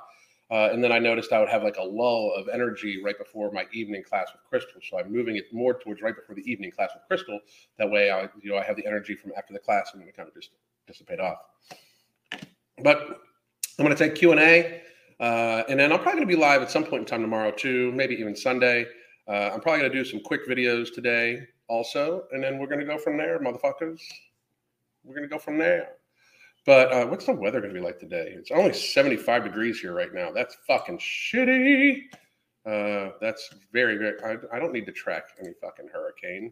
Uh, 0.52 0.70
and 0.72 0.84
then 0.84 0.92
I 0.92 1.00
noticed 1.00 1.34
I 1.34 1.40
would 1.40 1.50
have 1.50 1.64
like 1.64 1.78
a 1.78 1.84
lull 1.84 2.32
of 2.36 2.48
energy 2.48 3.02
right 3.04 3.18
before 3.18 3.52
my 3.52 3.66
evening 3.74 4.04
class 4.04 4.28
with 4.32 4.44
Crystal. 4.48 4.80
So 4.88 5.00
I'm 5.00 5.12
moving 5.12 5.36
it 5.36 5.52
more 5.52 5.74
towards 5.74 6.02
right 6.02 6.16
before 6.16 6.36
the 6.36 6.50
evening 6.50 6.72
class 6.72 6.92
with 6.94 7.04
Crystal. 7.08 7.40
That 7.78 7.90
way, 7.90 8.12
I 8.12 8.30
you 8.42 8.52
know 8.52 8.58
I 8.58 8.64
have 8.64 8.76
the 8.76 8.86
energy 8.86 9.16
from 9.16 9.32
after 9.36 9.54
the 9.54 9.60
class 9.60 9.92
and 9.94 10.02
then 10.02 10.12
kind 10.16 10.30
of 10.30 10.36
just 10.36 10.52
dissipate 10.88 11.20
off. 11.20 11.38
But 12.84 13.00
I'm 13.78 13.86
going 13.86 13.96
to 13.96 13.96
take 13.96 14.16
Q 14.16 14.32
and 14.32 14.40
A, 14.40 14.82
uh, 15.20 15.64
and 15.70 15.80
then 15.80 15.92
I'm 15.92 16.00
probably 16.00 16.20
going 16.20 16.30
to 16.30 16.36
be 16.36 16.42
live 16.42 16.62
at 16.62 16.72
some 16.72 16.84
point 16.84 17.02
in 17.02 17.06
time 17.06 17.22
tomorrow 17.22 17.52
too, 17.52 17.92
maybe 17.94 18.16
even 18.16 18.36
Sunday. 18.36 18.86
Uh, 19.28 19.52
I'm 19.54 19.62
probably 19.62 19.80
going 19.80 19.92
to 19.92 19.98
do 19.98 20.06
some 20.06 20.20
quick 20.20 20.48
videos 20.48 20.94
today 20.94 21.42
also, 21.68 22.26
and 22.32 22.44
then 22.44 22.60
we're 22.60 22.68
going 22.68 22.80
to 22.80 22.86
go 22.86 22.98
from 22.98 23.18
there, 23.18 23.40
motherfuckers. 23.40 24.00
We're 25.04 25.16
going 25.16 25.28
to 25.28 25.34
go 25.34 25.40
from 25.40 25.58
there. 25.58 25.90
But 26.66 26.92
uh, 26.92 27.06
what's 27.06 27.26
the 27.26 27.34
weather 27.34 27.60
going 27.62 27.74
to 27.74 27.80
be 27.80 27.86
like 27.86 28.00
today? 28.00 28.34
It's 28.36 28.52
only 28.52 28.74
75 28.74 29.44
degrees 29.44 29.80
here 29.80 29.94
right 29.94 30.14
now. 30.14 30.32
That's 30.32 30.58
fucking 30.68 30.98
shitty. 30.98 32.02
Uh, 32.66 33.12
that's 33.22 33.52
very, 33.72 33.98
very. 33.98 34.18
I, 34.24 34.38
I 34.56 34.60
don't 34.60 34.74
need 34.74 34.88
to 34.88 34.92
track 34.92 35.26
any 35.40 35.54
fucking 35.62 35.88
hurricane. 35.94 36.52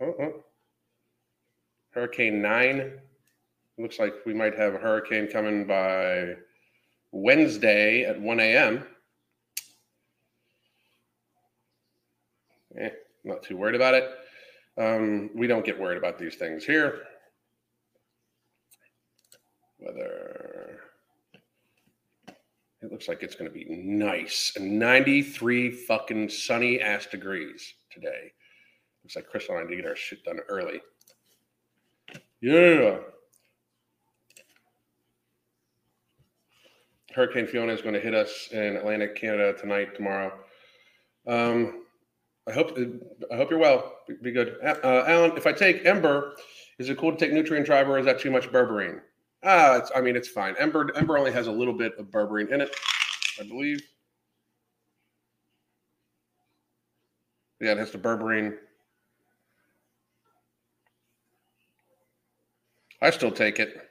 Uh-uh. 0.00 0.30
Hurricane 1.98 2.40
nine. 2.40 2.92
Looks 3.76 3.98
like 3.98 4.14
we 4.24 4.32
might 4.32 4.56
have 4.56 4.72
a 4.72 4.78
hurricane 4.78 5.26
coming 5.26 5.66
by 5.66 6.36
Wednesday 7.10 8.04
at 8.04 8.20
1 8.20 8.38
a.m. 8.38 8.84
Eh, 12.78 12.90
not 13.24 13.42
too 13.42 13.56
worried 13.56 13.74
about 13.74 13.94
it. 13.94 14.08
Um, 14.80 15.30
we 15.34 15.48
don't 15.48 15.64
get 15.64 15.76
worried 15.76 15.98
about 15.98 16.20
these 16.20 16.36
things 16.36 16.64
here. 16.64 17.00
Weather. 19.80 20.78
It 22.80 22.92
looks 22.92 23.08
like 23.08 23.24
it's 23.24 23.34
going 23.34 23.50
to 23.50 23.52
be 23.52 23.66
nice. 23.68 24.56
93 24.56 25.72
fucking 25.72 26.28
sunny 26.28 26.80
ass 26.80 27.06
degrees 27.06 27.74
today. 27.90 28.32
Looks 29.02 29.16
like 29.16 29.28
Chris 29.28 29.48
and 29.48 29.58
I 29.58 29.62
need 29.62 29.70
to 29.70 29.76
get 29.82 29.86
our 29.86 29.96
shit 29.96 30.22
done 30.22 30.38
early. 30.48 30.80
Yeah. 32.40 32.98
Hurricane 37.14 37.46
Fiona 37.46 37.72
is 37.72 37.82
going 37.82 37.94
to 37.94 38.00
hit 38.00 38.14
us 38.14 38.48
in 38.52 38.76
Atlantic 38.76 39.16
Canada 39.16 39.52
tonight, 39.58 39.94
tomorrow. 39.96 40.32
Um, 41.26 41.84
I 42.48 42.52
hope 42.52 42.78
I 43.30 43.36
hope 43.36 43.50
you're 43.50 43.58
well. 43.58 43.96
Be, 44.06 44.14
be 44.22 44.30
good, 44.30 44.56
uh, 44.62 45.04
Alan. 45.06 45.36
If 45.36 45.46
I 45.46 45.52
take 45.52 45.84
Ember, 45.84 46.36
is 46.78 46.88
it 46.88 46.96
cool 46.96 47.10
to 47.10 47.18
take 47.18 47.32
Nutrient 47.32 47.66
Driver, 47.66 47.96
or 47.96 47.98
is 47.98 48.06
that 48.06 48.20
too 48.20 48.30
much 48.30 48.50
berberine? 48.50 49.00
Ah, 49.42 49.76
it's, 49.76 49.90
I 49.94 50.00
mean, 50.00 50.16
it's 50.16 50.28
fine. 50.28 50.54
Ember 50.58 50.90
Ember 50.96 51.18
only 51.18 51.32
has 51.32 51.48
a 51.48 51.52
little 51.52 51.74
bit 51.74 51.92
of 51.98 52.06
berberine 52.06 52.52
in 52.52 52.60
it, 52.60 52.74
I 53.40 53.42
believe. 53.42 53.82
Yeah, 57.60 57.72
it 57.72 57.78
has 57.78 57.90
the 57.90 57.98
berberine. 57.98 58.56
I 63.00 63.10
still 63.10 63.30
take 63.30 63.60
it. 63.60 63.88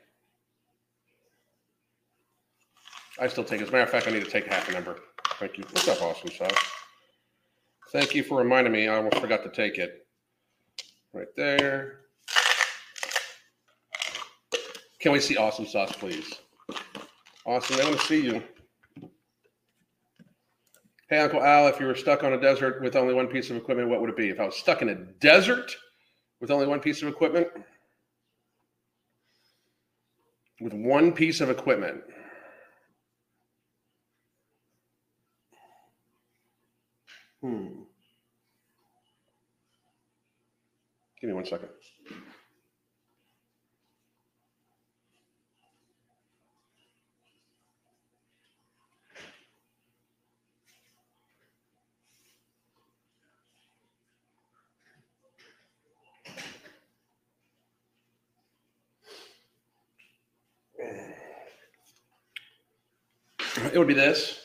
I 3.20 3.28
still 3.28 3.44
take 3.44 3.62
it. 3.62 3.64
As 3.64 3.70
a 3.70 3.72
matter 3.72 3.84
of 3.84 3.90
fact, 3.90 4.08
I 4.08 4.12
need 4.12 4.24
to 4.24 4.30
take 4.30 4.46
half 4.46 4.68
an 4.70 4.76
Ember. 4.76 5.00
Thank 5.40 5.58
you. 5.58 5.64
What's 5.72 5.88
up, 5.88 6.02
awesome 6.02 6.30
sauce? 6.30 6.52
Thank 7.92 8.14
you 8.14 8.24
for 8.24 8.38
reminding 8.38 8.74
me. 8.74 8.88
I 8.88 8.98
almost 8.98 9.18
forgot 9.20 9.44
to 9.44 9.50
take 9.50 9.78
it. 9.78 10.06
Right 11.14 11.28
there. 11.36 12.02
Can 15.00 15.14
we 15.14 15.20
see 15.20 15.38
awesome 15.38 15.66
sauce, 15.66 15.94
please? 15.94 16.34
Awesome. 17.46 17.80
I 17.80 17.86
want 17.86 18.00
to 18.00 18.06
see 18.06 18.26
you. 18.26 18.44
Hey, 21.10 21.20
Uncle 21.20 21.42
Al, 21.42 21.70
if 21.70 21.80
you 21.80 21.86
were 21.86 21.96
stuck 21.96 22.26
on 22.26 22.34
a 22.34 22.42
desert 22.42 22.82
with 22.82 22.98
only 22.98 23.14
one 23.14 23.28
piece 23.28 23.50
of 23.50 23.56
equipment, 23.56 23.90
what 23.90 24.02
would 24.02 24.10
it 24.10 24.18
be? 24.18 24.30
If 24.30 24.42
I 24.42 24.46
was 24.46 24.58
stuck 24.58 24.82
in 24.82 24.90
a 24.90 24.96
desert 24.96 25.74
with 26.42 26.52
only 26.52 26.68
one 26.68 26.82
piece 26.82 27.02
of 27.02 27.08
equipment, 27.08 27.48
with 30.62 30.74
one 30.74 31.12
piece 31.14 31.42
of 31.42 31.50
equipment, 31.50 32.02
hmm. 37.42 37.68
Give 41.20 41.30
me 41.30 41.34
one 41.34 41.46
second. 41.46 41.70
It 63.74 63.78
would 63.78 63.88
be 63.88 63.94
this. 63.94 64.40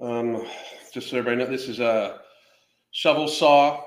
Um, 0.00 0.46
just 0.92 1.10
so 1.10 1.18
everybody 1.18 1.38
knows, 1.38 1.48
this 1.48 1.68
is 1.68 1.80
a 1.80 2.20
shovel 2.92 3.26
saw, 3.26 3.82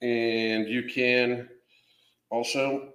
and 0.00 0.66
you 0.66 0.84
can 0.84 1.50
also 2.30 2.94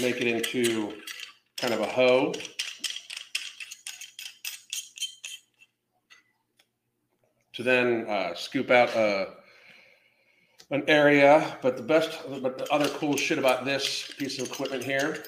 make 0.00 0.20
it 0.22 0.26
into 0.26 0.94
kind 1.58 1.74
of 1.74 1.80
a 1.80 1.86
hoe. 1.86 2.32
To 7.54 7.62
then 7.62 8.06
uh, 8.08 8.34
scoop 8.34 8.70
out 8.70 8.88
a, 8.96 9.34
an 10.70 10.84
area, 10.88 11.58
but 11.60 11.76
the 11.76 11.82
best, 11.82 12.18
but 12.40 12.56
the 12.56 12.72
other 12.72 12.88
cool 12.88 13.16
shit 13.18 13.38
about 13.38 13.66
this 13.66 14.10
piece 14.16 14.38
of 14.40 14.48
equipment 14.48 14.82
here 14.82 15.22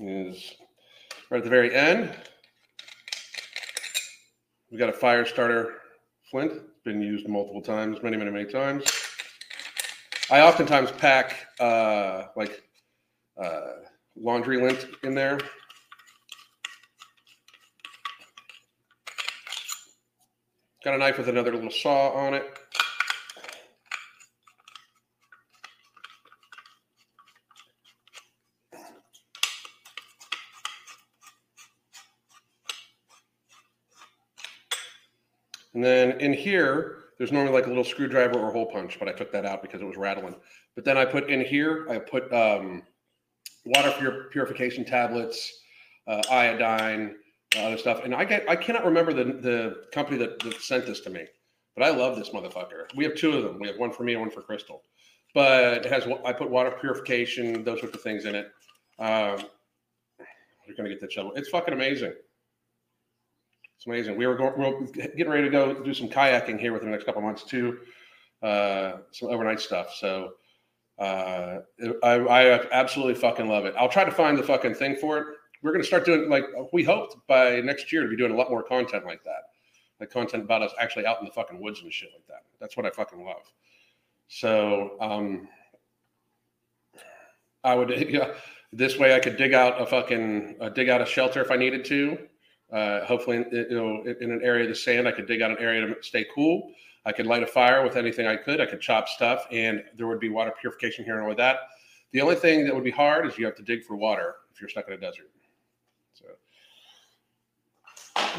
is 0.00 0.54
right 1.30 1.38
at 1.38 1.44
the 1.44 1.50
very 1.50 1.74
end. 1.74 2.10
we've 4.70 4.80
got 4.80 4.88
a 4.88 4.92
fire 4.92 5.24
starter 5.24 5.74
flint, 6.30 6.52
It's 6.52 6.84
been 6.84 7.00
used 7.00 7.28
multiple 7.28 7.62
times, 7.62 7.98
many, 8.02 8.16
many, 8.16 8.30
many 8.30 8.50
times. 8.50 8.84
I 10.30 10.40
oftentimes 10.40 10.90
pack 10.92 11.46
uh, 11.58 12.26
like 12.36 12.62
uh, 13.42 13.60
laundry 14.16 14.60
lint 14.60 14.86
in 15.02 15.14
there. 15.14 15.38
Got 20.84 20.94
a 20.94 20.98
knife 20.98 21.18
with 21.18 21.28
another 21.28 21.52
little 21.52 21.70
saw 21.70 22.10
on 22.10 22.34
it. 22.34 22.44
And 35.78 35.84
then 35.84 36.20
in 36.20 36.32
here, 36.32 37.04
there's 37.18 37.30
normally 37.30 37.54
like 37.54 37.66
a 37.66 37.68
little 37.68 37.84
screwdriver 37.84 38.36
or 38.36 38.50
hole 38.50 38.66
punch, 38.66 38.98
but 38.98 39.08
I 39.08 39.12
took 39.12 39.30
that 39.30 39.46
out 39.46 39.62
because 39.62 39.80
it 39.80 39.84
was 39.84 39.96
rattling. 39.96 40.34
But 40.74 40.84
then 40.84 40.98
I 40.98 41.04
put 41.04 41.30
in 41.30 41.40
here, 41.40 41.86
I 41.88 42.00
put 42.00 42.32
um, 42.32 42.82
water 43.64 43.92
pur- 43.92 44.28
purification 44.32 44.84
tablets, 44.84 45.52
uh, 46.08 46.20
iodine, 46.32 47.14
uh, 47.56 47.60
other 47.60 47.78
stuff. 47.78 48.00
And 48.02 48.12
I 48.12 48.24
get, 48.24 48.50
I 48.50 48.56
cannot 48.56 48.86
remember 48.86 49.12
the, 49.12 49.22
the 49.22 49.84
company 49.92 50.18
that, 50.18 50.40
that 50.40 50.60
sent 50.60 50.84
this 50.84 50.98
to 51.02 51.10
me, 51.10 51.26
but 51.76 51.84
I 51.84 51.90
love 51.90 52.16
this 52.16 52.30
motherfucker. 52.30 52.92
We 52.96 53.04
have 53.04 53.14
two 53.14 53.36
of 53.36 53.44
them. 53.44 53.60
We 53.60 53.68
have 53.68 53.78
one 53.78 53.92
for 53.92 54.02
me 54.02 54.14
and 54.14 54.22
one 54.22 54.32
for 54.32 54.42
Crystal. 54.42 54.82
But 55.32 55.86
it 55.86 55.92
has, 55.92 56.08
I 56.24 56.32
put 56.32 56.50
water 56.50 56.76
purification, 56.80 57.62
those 57.62 57.78
sorts 57.78 57.94
of 57.94 58.02
things 58.02 58.24
in 58.24 58.34
it. 58.34 58.48
Um, 58.98 59.46
you're 60.66 60.76
gonna 60.76 60.88
get 60.88 61.00
the 61.00 61.08
shovel. 61.08 61.34
It's 61.36 61.50
fucking 61.50 61.72
amazing. 61.72 62.14
It's 63.78 63.86
amazing. 63.86 64.16
We 64.16 64.26
were 64.26 64.34
going, 64.34 64.54
we're 64.58 64.86
getting 64.86 65.28
ready 65.28 65.44
to 65.44 65.50
go 65.50 65.72
do 65.72 65.94
some 65.94 66.08
kayaking 66.08 66.58
here 66.58 66.72
within 66.72 66.90
the 66.90 66.96
next 66.96 67.04
couple 67.06 67.22
months 67.22 67.44
too, 67.44 67.78
uh, 68.42 68.94
some 69.12 69.28
overnight 69.28 69.60
stuff. 69.60 69.94
So 69.94 70.32
uh, 70.98 71.58
I, 72.02 72.14
I 72.14 72.68
absolutely 72.72 73.14
fucking 73.14 73.46
love 73.48 73.66
it. 73.66 73.74
I'll 73.78 73.88
try 73.88 74.02
to 74.02 74.10
find 74.10 74.36
the 74.36 74.42
fucking 74.42 74.74
thing 74.74 74.96
for 74.96 75.18
it. 75.18 75.26
We're 75.62 75.70
going 75.70 75.82
to 75.82 75.86
start 75.86 76.04
doing 76.04 76.28
like 76.28 76.42
we 76.72 76.82
hoped 76.82 77.24
by 77.28 77.60
next 77.60 77.92
year 77.92 78.02
to 78.02 78.08
be 78.08 78.16
doing 78.16 78.32
a 78.32 78.36
lot 78.36 78.50
more 78.50 78.64
content 78.64 79.06
like 79.06 79.22
that, 79.22 79.50
like 80.00 80.10
content 80.10 80.42
about 80.42 80.62
us 80.62 80.72
actually 80.80 81.06
out 81.06 81.20
in 81.20 81.24
the 81.24 81.30
fucking 81.30 81.60
woods 81.60 81.80
and 81.80 81.92
shit 81.92 82.10
like 82.12 82.26
that. 82.26 82.42
That's 82.58 82.76
what 82.76 82.84
I 82.84 82.90
fucking 82.90 83.24
love. 83.24 83.42
So 84.26 84.96
um, 85.00 85.46
I 87.62 87.76
would 87.76 87.90
yeah. 88.10 88.32
This 88.72 88.98
way, 88.98 89.14
I 89.14 89.20
could 89.20 89.36
dig 89.36 89.54
out 89.54 89.80
a 89.80 89.86
fucking 89.86 90.56
uh, 90.60 90.68
dig 90.70 90.88
out 90.88 91.00
a 91.00 91.06
shelter 91.06 91.40
if 91.40 91.52
I 91.52 91.56
needed 91.56 91.84
to. 91.86 92.18
Uh, 92.72 93.04
hopefully, 93.06 93.44
you 93.50 93.70
know, 93.70 94.04
in 94.20 94.30
an 94.30 94.40
area 94.42 94.64
of 94.64 94.68
the 94.68 94.74
sand, 94.74 95.08
I 95.08 95.12
could 95.12 95.26
dig 95.26 95.40
out 95.40 95.50
an 95.50 95.58
area 95.58 95.86
to 95.86 95.96
stay 96.02 96.26
cool. 96.34 96.72
I 97.06 97.12
could 97.12 97.26
light 97.26 97.42
a 97.42 97.46
fire 97.46 97.82
with 97.82 97.96
anything 97.96 98.26
I 98.26 98.36
could. 98.36 98.60
I 98.60 98.66
could 98.66 98.80
chop 98.80 99.08
stuff, 99.08 99.46
and 99.50 99.82
there 99.96 100.06
would 100.06 100.20
be 100.20 100.28
water 100.28 100.52
purification 100.60 101.04
here 101.04 101.18
and 101.18 101.26
all 101.26 101.34
that. 101.34 101.60
The 102.12 102.20
only 102.20 102.36
thing 102.36 102.64
that 102.66 102.74
would 102.74 102.84
be 102.84 102.90
hard 102.90 103.26
is 103.26 103.38
you 103.38 103.46
have 103.46 103.56
to 103.56 103.62
dig 103.62 103.84
for 103.84 103.96
water 103.96 104.36
if 104.52 104.60
you're 104.60 104.68
stuck 104.68 104.86
in 104.88 104.94
a 104.94 104.98
desert. 104.98 105.30
So 106.12 106.26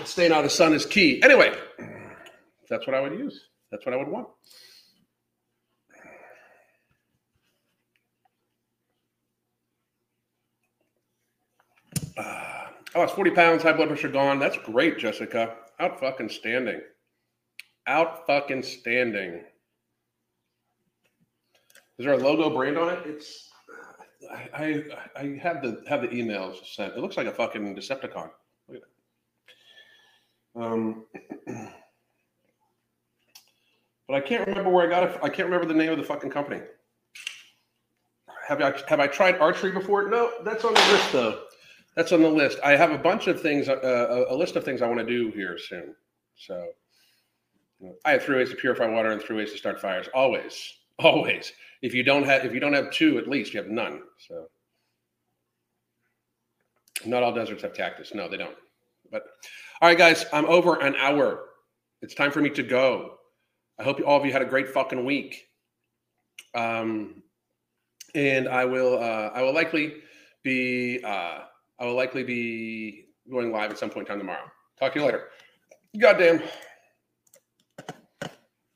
staying 0.05 0.31
out 0.31 0.39
of 0.39 0.43
the 0.43 0.49
sun 0.49 0.73
is 0.73 0.85
key. 0.85 1.21
Anyway, 1.23 1.57
that's 2.69 2.85
what 2.85 2.95
I 2.95 3.01
would 3.01 3.13
use. 3.13 3.47
That's 3.71 3.85
what 3.85 3.93
I 3.93 3.97
would 3.97 4.07
want. 4.07 4.27
Uh, 12.17 12.48
oh, 12.95 13.03
it's 13.03 13.13
40 13.13 13.31
pounds, 13.31 13.63
high 13.63 13.73
blood 13.73 13.87
pressure 13.87 14.09
gone. 14.09 14.39
That's 14.39 14.57
great, 14.57 14.97
Jessica. 14.97 15.55
Out 15.79 15.99
fucking 15.99 16.29
standing. 16.29 16.81
Out 17.87 18.25
fucking 18.27 18.63
standing. 18.63 19.43
Is 21.97 22.05
there 22.05 22.13
a 22.13 22.17
logo 22.17 22.49
brand 22.49 22.77
on 22.77 22.89
it? 22.93 22.99
It's 23.05 23.49
I, 24.31 24.49
I 24.53 24.83
I 25.15 25.39
have 25.41 25.61
the 25.61 25.83
have 25.87 26.01
the 26.01 26.07
emails 26.09 26.65
sent. 26.65 26.93
It 26.93 26.99
looks 26.99 27.17
like 27.17 27.27
a 27.27 27.31
fucking 27.31 27.75
Decepticon. 27.75 28.29
Look 28.67 28.77
at 28.77 28.83
that. 30.55 30.61
Um, 30.61 31.05
but 34.07 34.15
I 34.15 34.21
can't 34.21 34.47
remember 34.47 34.69
where 34.69 34.85
I 34.85 34.89
got 34.89 35.03
it. 35.03 35.19
I 35.23 35.29
can't 35.29 35.49
remember 35.49 35.65
the 35.65 35.73
name 35.73 35.91
of 35.91 35.97
the 35.97 36.03
fucking 36.03 36.29
company. 36.29 36.61
Have 38.47 38.61
I 38.61 38.73
have 38.87 38.99
I 38.99 39.07
tried 39.07 39.37
archery 39.39 39.71
before? 39.71 40.09
No, 40.09 40.31
that's 40.43 40.63
on 40.65 40.73
the 40.73 40.79
list 40.79 41.11
though. 41.11 41.43
That's 41.99 42.13
on 42.13 42.21
the 42.21 42.29
list. 42.29 42.59
I 42.63 42.77
have 42.77 42.91
a 42.91 42.97
bunch 42.97 43.27
of 43.27 43.41
things, 43.41 43.67
uh, 43.67 44.25
a, 44.29 44.33
list 44.33 44.55
of 44.55 44.63
things 44.63 44.81
I 44.81 44.87
want 44.87 45.01
to 45.01 45.05
do 45.05 45.31
here 45.31 45.57
soon. 45.57 45.93
So 46.37 46.69
I 48.05 48.11
have 48.11 48.23
three 48.23 48.37
ways 48.37 48.49
to 48.51 48.55
purify 48.55 48.87
water 48.87 49.11
and 49.11 49.21
three 49.21 49.35
ways 49.35 49.51
to 49.51 49.57
start 49.57 49.81
fires. 49.81 50.07
Always, 50.13 50.75
always. 50.99 51.51
If 51.81 51.93
you 51.93 52.03
don't 52.03 52.23
have, 52.23 52.45
if 52.45 52.53
you 52.53 52.61
don't 52.61 52.71
have 52.71 52.89
two, 52.89 53.17
at 53.17 53.27
least 53.27 53.53
you 53.53 53.61
have 53.61 53.69
none. 53.69 54.03
So 54.17 54.45
not 57.05 57.21
all 57.21 57.33
deserts 57.33 57.63
have 57.63 57.73
cactus. 57.73 58.13
No, 58.13 58.29
they 58.29 58.37
don't. 58.37 58.55
But 59.11 59.23
all 59.81 59.89
right, 59.89 59.97
guys, 59.97 60.25
I'm 60.31 60.45
over 60.45 60.79
an 60.79 60.95
hour. 60.95 61.47
It's 62.01 62.15
time 62.15 62.31
for 62.31 62.39
me 62.39 62.49
to 62.51 62.63
go. 62.63 63.15
I 63.77 63.83
hope 63.83 63.99
all 64.07 64.17
of 64.17 64.25
you 64.25 64.31
had 64.31 64.41
a 64.41 64.45
great 64.45 64.69
fucking 64.69 65.03
week. 65.03 65.49
Um, 66.55 67.23
and 68.15 68.47
I 68.47 68.63
will, 68.63 68.97
uh, 69.03 69.31
I 69.33 69.41
will 69.41 69.53
likely 69.53 69.95
be, 70.43 71.01
uh, 71.03 71.39
I 71.79 71.85
will 71.85 71.95
likely 71.95 72.23
be 72.23 73.05
going 73.29 73.51
live 73.51 73.71
at 73.71 73.77
some 73.77 73.89
point 73.89 74.07
in 74.07 74.11
time 74.13 74.19
tomorrow. 74.19 74.51
Talk 74.79 74.93
to 74.93 74.99
you 74.99 75.05
later. 75.05 75.29
Goddamn. 75.99 76.41